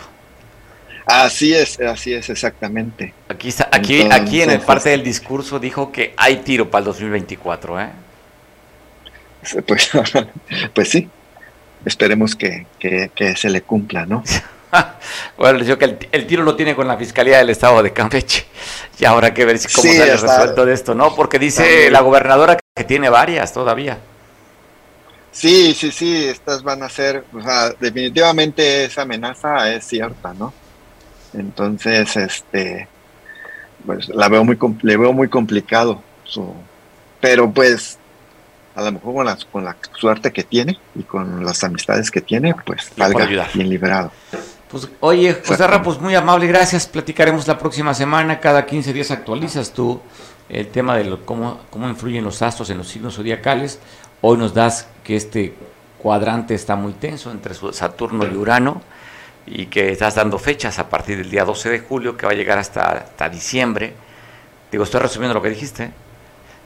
Así 1.05 1.53
es, 1.53 1.81
así 1.81 2.15
es, 2.15 2.31
exactamente. 2.31 3.13
Aquí, 3.29 3.53
aquí, 3.71 4.03
aquí 4.11 4.43
en 4.43 4.51
el 4.51 4.61
parte 4.61 4.91
del 4.91 5.03
discurso 5.03 5.59
dijo 5.59 5.91
que 5.91 6.15
hay 6.17 6.37
tiro 6.37 6.71
para 6.71 6.81
el 6.81 6.85
2024, 6.87 7.81
¿eh? 7.81 7.91
Pues, 9.67 9.91
pues 10.75 10.89
sí, 10.89 11.09
esperemos 11.85 12.37
que, 12.37 12.67
se 13.37 13.51
le 13.51 13.63
cumpla, 13.63 14.07
¿no? 14.07 14.23
bueno, 15.37 15.59
les 15.59 15.67
digo 15.67 15.79
que 15.79 16.09
el, 16.11 16.27
tiro 16.27 16.43
lo 16.43 16.57
tiene 16.57 16.75
con 16.75 16.89
la 16.89 16.97
Fiscalía 16.97 17.39
del 17.39 17.51
Estado 17.51 17.83
de 17.83 17.93
Campeche. 17.93 18.47
Y 18.99 19.05
ahora 19.05 19.29
hay 19.29 19.35
que 19.35 19.45
ver 19.45 19.59
si 19.59 19.73
cómo 19.73 19.93
se 19.93 20.11
ha 20.11 20.17
resuelto 20.17 20.65
de 20.65 20.75
esto, 20.75 20.95
¿no? 20.95 21.15
Porque 21.15 21.39
dice 21.39 21.91
la 21.91 22.01
gobernadora 22.01 22.59
que 22.75 22.85
tiene 22.85 23.09
varias 23.09 23.53
todavía. 23.53 23.99
Sí, 25.33 25.75
sí, 25.75 25.91
sí, 25.91 26.27
estas 26.27 26.63
van 26.63 26.83
a 26.83 26.91
ser, 26.91 27.25
o 27.33 27.41
sea, 27.41 27.71
definitivamente 27.81 28.85
esa 28.85 29.03
amenaza 29.03 29.73
es 29.73 29.87
cierta, 29.87 30.35
¿no? 30.35 30.53
Entonces, 31.33 32.15
este, 32.17 32.87
pues 33.87 34.09
la 34.11 34.29
veo 34.29 34.45
muy, 34.45 34.59
le 34.83 34.97
veo 34.97 35.13
muy 35.13 35.29
complicado. 35.29 36.03
pero 37.21 37.51
pues, 37.51 37.99
a 38.75 38.83
lo 38.83 38.93
mejor 38.93 39.15
con 39.15 39.27
la, 39.27 39.39
con 39.51 39.65
la 39.65 39.77
suerte 39.99 40.33
que 40.33 40.45
tiene 40.45 40.79
y 40.95 41.03
con 41.03 41.45
las 41.45 41.65
amistades 41.65 42.11
que 42.11 42.21
tiene, 42.21 42.55
pues 42.67 42.91
salga 42.97 43.27
bien 43.55 43.71
liberado. 43.71 44.13
Pues, 44.73 44.89
oye, 45.01 45.37
José 45.47 45.65
pues 45.85 46.01
muy 46.01 46.15
amable, 46.15 46.47
gracias. 46.47 46.87
Platicaremos 46.87 47.47
la 47.47 47.59
próxima 47.59 47.93
semana. 47.93 48.41
Cada 48.41 48.65
15 48.65 48.95
días 48.95 49.11
actualizas 49.11 49.71
tú 49.75 50.01
el 50.49 50.69
tema 50.69 50.97
de 50.97 51.19
cómo, 51.27 51.61
cómo 51.69 51.89
influyen 51.91 52.25
los 52.25 52.41
astros 52.41 52.71
en 52.71 52.79
los 52.79 52.89
signos 52.89 53.17
zodiacales. 53.17 53.81
Hoy 54.23 54.39
nos 54.39 54.55
das 54.55 54.89
que 55.05 55.15
este 55.15 55.55
cuadrante 55.99 56.55
está 56.55 56.75
muy 56.75 56.95
tenso 56.95 57.31
entre 57.31 57.53
Saturno 57.55 58.25
y 58.27 58.35
Urano 58.35 58.81
y 59.47 59.67
que 59.67 59.93
estás 59.93 60.15
dando 60.15 60.39
fechas 60.39 60.79
a 60.79 60.89
partir 60.89 61.19
del 61.19 61.31
día 61.31 61.45
12 61.45 61.69
de 61.69 61.79
julio, 61.81 62.17
que 62.17 62.25
va 62.25 62.33
a 62.33 62.35
llegar 62.35 62.59
hasta, 62.59 62.93
hasta 62.93 63.29
diciembre. 63.29 63.93
Digo, 64.71 64.85
estoy 64.85 65.01
resumiendo 65.01 65.35
lo 65.35 65.43
que 65.43 65.51
dijiste. 65.51 65.91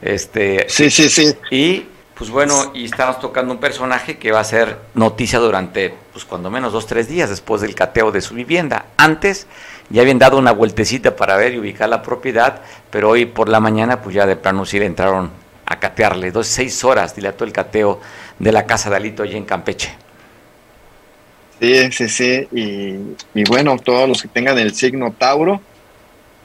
Este, 0.01 0.67
sí, 0.69 0.91
sí, 0.91 1.09
sí. 1.09 1.35
Y 1.51 1.87
pues 2.15 2.31
bueno, 2.31 2.71
y 2.73 2.85
estamos 2.85 3.19
tocando 3.19 3.53
un 3.53 3.59
personaje 3.59 4.17
que 4.17 4.31
va 4.31 4.41
a 4.41 4.45
ser 4.45 4.79
noticia 4.95 5.39
durante, 5.39 5.95
pues 6.17 6.25
cuando 6.25 6.51
menos 6.51 6.73
dos, 6.73 6.87
tres 6.87 7.09
días 7.09 7.29
después 7.29 7.61
del 7.61 7.75
cateo 7.75 8.11
de 8.11 8.23
su 8.23 8.33
vivienda. 8.33 8.87
Antes 8.97 9.47
ya 9.91 10.01
habían 10.01 10.19
dado 10.19 10.39
una 10.39 10.51
vueltecita 10.51 11.15
para 11.15 11.37
ver 11.37 11.53
y 11.53 11.59
ubicar 11.59 11.91
la 11.91 12.01
propiedad, 12.01 12.63
pero 12.89 13.11
hoy 13.11 13.27
por 13.27 13.51
la 13.51 13.61
mañana 13.61 14.01
pues 14.01 14.15
ya 14.15 14.25
de 14.25 14.35
plano 14.35 14.65
sí 14.65 14.79
entraron 14.79 15.31
a 15.67 15.79
catearle. 15.79 16.31
Dos, 16.31 16.47
seis 16.47 16.83
horas 16.85 17.15
dilató 17.15 17.45
el 17.45 17.53
cateo 17.53 18.01
de 18.39 18.51
la 18.51 18.65
casa 18.65 18.89
de 18.89 18.97
Alito 18.97 19.25
allí 19.25 19.37
en 19.37 19.45
Campeche. 19.45 19.95
Sí, 21.61 21.93
sí, 21.93 22.09
sí. 22.09 22.49
Y, 23.35 23.45
bueno, 23.45 23.77
todos 23.77 24.09
los 24.09 24.23
que 24.23 24.29
tengan 24.29 24.59
el 24.59 24.75
signo 24.75 25.13
Tauro, 25.13 25.61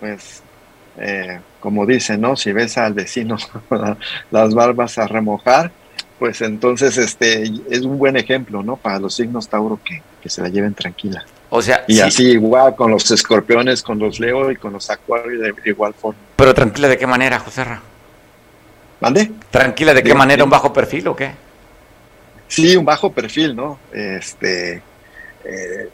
pues 0.01 0.43
eh, 0.97 1.39
como 1.61 1.85
dicen, 1.85 2.19
¿no? 2.19 2.35
Si 2.35 2.51
ves 2.51 2.77
al 2.77 2.93
vecino 2.93 3.37
las 4.31 4.53
barbas 4.53 4.97
a 4.97 5.07
remojar, 5.07 5.71
pues 6.21 6.39
entonces 6.41 6.99
este 6.99 7.51
es 7.71 7.81
un 7.81 7.97
buen 7.97 8.15
ejemplo, 8.15 8.61
¿no? 8.61 8.75
Para 8.77 8.99
los 8.99 9.15
signos 9.15 9.47
Tauro 9.47 9.79
que, 9.83 10.03
se 10.29 10.39
la 10.43 10.49
lleven 10.49 10.75
tranquila. 10.75 11.25
O 11.49 11.63
sea, 11.63 11.83
y 11.87 11.99
así 11.99 12.33
igual 12.33 12.75
con 12.75 12.91
los 12.91 13.09
escorpiones, 13.09 13.81
con 13.81 13.97
los 13.97 14.19
Leo 14.19 14.51
y 14.51 14.55
con 14.55 14.71
los 14.71 14.87
Acuarios 14.91 15.41
de 15.41 15.69
igual 15.71 15.95
forma. 15.95 16.19
Pero 16.35 16.53
tranquila 16.53 16.89
de 16.89 16.99
qué 16.99 17.07
manera, 17.07 17.39
José 17.39 17.63
Ra? 17.63 17.81
¿Mande? 18.99 19.31
Tranquila 19.49 19.95
de 19.95 20.03
qué 20.03 20.13
manera, 20.13 20.43
un 20.43 20.51
bajo 20.51 20.71
perfil 20.71 21.07
o 21.07 21.15
qué? 21.15 21.31
Sí, 22.47 22.75
un 22.75 22.85
bajo 22.85 23.11
perfil, 23.11 23.55
¿no? 23.55 23.79
Este, 23.91 24.75
eh, 25.43 25.89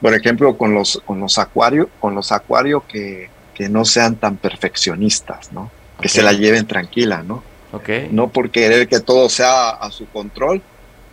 por 0.00 0.14
ejemplo, 0.14 0.56
con 0.56 0.74
los, 0.74 1.02
con 1.04 1.18
los 1.18 1.38
acuarios, 1.38 1.88
con 1.98 2.14
los 2.14 2.30
acuarios 2.30 2.84
que, 2.84 3.30
no 3.68 3.84
sean 3.84 4.14
tan 4.14 4.36
perfeccionistas, 4.36 5.50
¿no? 5.50 5.72
Que 6.00 6.08
se 6.08 6.22
la 6.22 6.32
lleven 6.32 6.68
tranquila, 6.68 7.24
¿no? 7.24 7.42
Okay. 7.72 8.08
No 8.10 8.28
por 8.28 8.50
querer 8.50 8.88
que 8.88 9.00
todo 9.00 9.28
sea 9.28 9.70
a 9.70 9.90
su 9.90 10.06
control, 10.06 10.62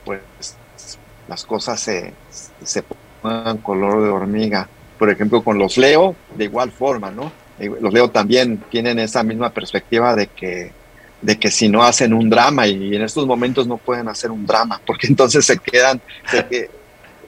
pues 0.05 0.21
las 1.27 1.43
cosas 1.43 1.79
se, 1.79 2.13
se 2.63 2.83
pongan 3.21 3.57
color 3.57 4.03
de 4.03 4.09
hormiga. 4.09 4.69
por 4.97 5.09
ejemplo, 5.09 5.43
con 5.43 5.57
los 5.57 5.77
Leo, 5.77 6.15
de 6.35 6.45
igual 6.45 6.71
forma, 6.71 7.11
¿no? 7.11 7.31
Eh, 7.59 7.69
los 7.81 7.93
Leo 7.93 8.09
también 8.09 8.63
tienen 8.69 8.99
esa 8.99 9.23
misma 9.23 9.49
perspectiva 9.49 10.15
de 10.15 10.27
que, 10.27 10.71
de 11.21 11.37
que 11.37 11.51
si 11.51 11.67
no 11.67 11.83
hacen 11.83 12.13
un 12.13 12.29
drama, 12.29 12.67
y 12.67 12.95
en 12.95 13.01
estos 13.01 13.25
momentos 13.25 13.67
no 13.67 13.77
pueden 13.77 14.07
hacer 14.07 14.31
un 14.31 14.45
drama, 14.45 14.79
porque 14.85 15.07
entonces 15.09 15.45
se 15.45 15.57
quedan, 15.57 16.01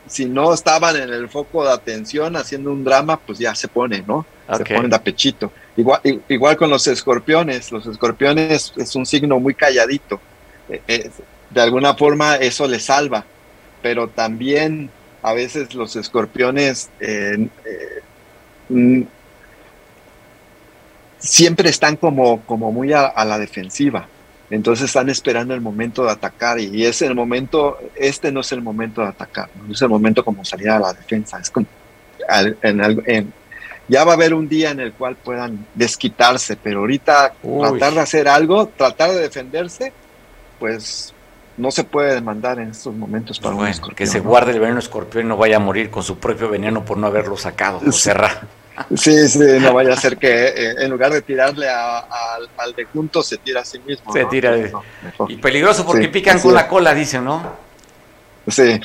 si 0.07 0.25
no 0.25 0.53
estaban 0.53 0.95
en 0.95 1.09
el 1.09 1.29
foco 1.29 1.63
de 1.63 1.71
atención 1.71 2.35
haciendo 2.35 2.71
un 2.71 2.83
drama, 2.83 3.17
pues 3.17 3.39
ya 3.39 3.53
se 3.55 3.67
ponen, 3.67 4.05
¿no? 4.07 4.25
Se 4.55 4.63
ponen 4.63 4.89
de 4.89 4.95
apechito. 4.95 5.51
Igual, 5.75 6.01
igual 6.29 6.57
con 6.57 6.69
los 6.69 6.87
escorpiones, 6.87 7.71
los 7.71 7.85
escorpiones 7.85 8.73
es 8.77 8.95
un 8.95 9.05
signo 9.05 9.39
muy 9.39 9.53
calladito. 9.53 10.19
Eh, 10.69 10.81
eh, 10.87 11.11
de 11.49 11.61
alguna 11.61 11.95
forma 11.95 12.35
eso 12.35 12.67
les 12.67 12.83
salva, 12.83 13.25
pero 13.81 14.07
también 14.07 14.89
a 15.21 15.33
veces 15.33 15.73
los 15.73 15.95
escorpiones 15.95 16.89
eh, 16.99 17.47
mm, 18.69 19.01
siempre 21.19 21.69
están 21.69 21.95
como, 21.95 22.41
como 22.41 22.71
muy 22.71 22.93
a, 22.93 23.13
la 23.25 23.37
defensiva. 23.37 24.07
Entonces 24.49 24.85
están 24.85 25.09
esperando 25.09 25.53
el 25.53 25.61
momento 25.61 26.05
de 26.05 26.11
atacar 26.11 26.59
y, 26.59 26.85
es 26.85 27.01
el 27.01 27.13
momento, 27.15 27.77
este 27.95 28.31
no 28.31 28.41
es 28.41 28.51
el 28.53 28.61
momento 28.61 29.01
de 29.01 29.07
atacar, 29.07 29.49
no 29.65 29.73
es 29.73 29.81
el 29.81 29.89
momento 29.89 30.23
como 30.23 30.45
salir 30.45 30.69
a 30.69 30.79
la 30.79 30.93
defensa. 30.93 31.39
Es 31.39 31.49
como 31.49 31.67
en, 32.61 33.33
ya 33.87 34.03
va 34.03 34.11
a 34.11 34.15
haber 34.15 34.33
un 34.33 34.47
día 34.47 34.71
en 34.71 34.79
el 34.79 34.93
cual 34.93 35.15
puedan 35.15 35.65
desquitarse, 35.73 36.55
pero 36.55 36.79
ahorita 36.79 37.33
tratar 37.41 37.93
de 37.93 37.99
hacer 37.99 38.27
algo, 38.27 38.67
tratar 38.67 39.11
de 39.11 39.21
defenderse, 39.21 39.91
pues 40.59 41.13
no 41.57 41.71
se 41.71 41.83
puede 41.83 42.13
demandar 42.13 42.59
en 42.59 42.69
estos 42.69 42.93
momentos 42.95 43.39
para 43.39 43.55
un 43.55 43.67
escorpión. 43.67 43.95
Que 43.95 44.05
se 44.05 44.19
guarde 44.19 44.51
el 44.51 44.59
veneno 44.59 44.79
escorpión 44.79 45.25
y 45.25 45.27
no 45.29 45.37
vaya 45.37 45.57
a 45.57 45.59
morir 45.59 45.89
con 45.89 46.03
su 46.03 46.17
propio 46.17 46.49
veneno 46.49 46.85
por 46.85 46.97
no 46.97 47.07
haberlo 47.07 47.35
sacado, 47.35 47.79
cerrar. 47.91 48.47
Sí, 48.95 49.27
sí, 49.27 49.39
no 49.59 49.73
vaya 49.73 49.93
a 49.93 49.97
ser 49.97 50.17
que 50.17 50.47
eh, 50.47 50.75
en 50.79 50.91
lugar 50.91 51.11
de 51.11 51.21
tirarle 51.21 51.67
al 51.69 52.73
de 52.75 52.85
junto 52.85 53.23
se 53.23 53.37
tira 53.37 53.61
a 53.61 53.65
sí 53.65 53.79
mismo. 53.79 54.11
Se 54.13 54.25
tira. 54.25 54.55
y 55.27 55.35
peligroso 55.37 55.85
porque 55.85 56.09
pican 56.09 56.39
con 56.39 56.53
la 56.53 56.67
cola, 56.67 56.93
dicen, 56.93 57.25
¿no? 57.25 57.67
Sí. 58.47 58.79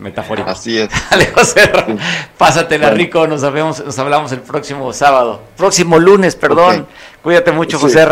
metafórico. 0.00 0.50
Así 0.50 0.78
es. 0.78 0.88
Dale, 1.10 1.26
José, 1.26 1.70
pásatela 2.36 2.90
rico, 2.90 3.26
nos, 3.26 3.42
vemos, 3.52 3.84
nos 3.84 3.98
hablamos 3.98 4.32
el 4.32 4.40
próximo 4.40 4.92
sábado. 4.92 5.42
Próximo 5.56 5.98
lunes, 5.98 6.34
perdón. 6.34 6.86
Cuídate 7.22 7.52
mucho, 7.52 7.78
José 7.78 8.06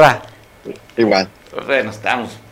Igual. 0.97 1.29
Bueno, 1.67 1.91
estamos. 1.91 2.46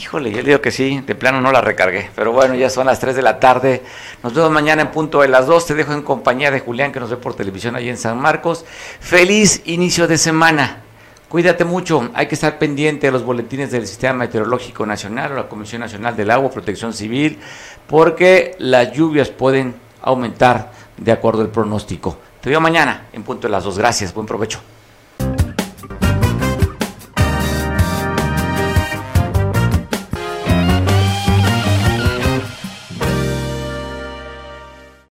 Híjole, 0.00 0.30
yo 0.30 0.42
digo 0.42 0.60
que 0.60 0.70
sí, 0.70 1.02
de 1.06 1.14
plano 1.14 1.40
no 1.40 1.52
la 1.52 1.60
recargué. 1.60 2.10
Pero 2.14 2.32
bueno, 2.32 2.54
ya 2.54 2.70
son 2.70 2.86
las 2.86 3.00
3 3.00 3.16
de 3.16 3.22
la 3.22 3.40
tarde. 3.40 3.82
Nos 4.22 4.34
vemos 4.34 4.50
mañana 4.50 4.82
en 4.82 4.90
punto 4.90 5.20
de 5.20 5.28
las 5.28 5.46
2. 5.46 5.66
Te 5.66 5.74
dejo 5.74 5.92
en 5.92 6.02
compañía 6.02 6.50
de 6.50 6.60
Julián, 6.60 6.92
que 6.92 7.00
nos 7.00 7.10
ve 7.10 7.16
por 7.16 7.34
televisión 7.34 7.76
ahí 7.76 7.88
en 7.88 7.96
San 7.96 8.18
Marcos. 8.18 8.64
Feliz 9.00 9.62
inicio 9.64 10.06
de 10.06 10.18
semana. 10.18 10.80
Cuídate 11.28 11.64
mucho, 11.64 12.10
hay 12.14 12.28
que 12.28 12.36
estar 12.36 12.58
pendiente 12.58 13.08
de 13.08 13.12
los 13.12 13.24
boletines 13.24 13.72
del 13.72 13.88
Sistema 13.88 14.20
Meteorológico 14.20 14.86
Nacional 14.86 15.32
o 15.32 15.34
la 15.34 15.48
Comisión 15.48 15.80
Nacional 15.80 16.14
del 16.14 16.30
Agua, 16.30 16.48
Protección 16.48 16.92
Civil, 16.92 17.40
porque 17.88 18.54
las 18.58 18.92
lluvias 18.92 19.30
pueden 19.30 19.74
aumentar 20.00 20.70
de 20.96 21.10
acuerdo 21.10 21.40
al 21.42 21.48
pronóstico. 21.48 22.18
Te 22.40 22.50
veo 22.50 22.60
mañana 22.60 23.06
en 23.12 23.24
punto 23.24 23.48
de 23.48 23.52
las 23.52 23.64
2. 23.64 23.78
Gracias, 23.78 24.14
buen 24.14 24.26
provecho. 24.26 24.60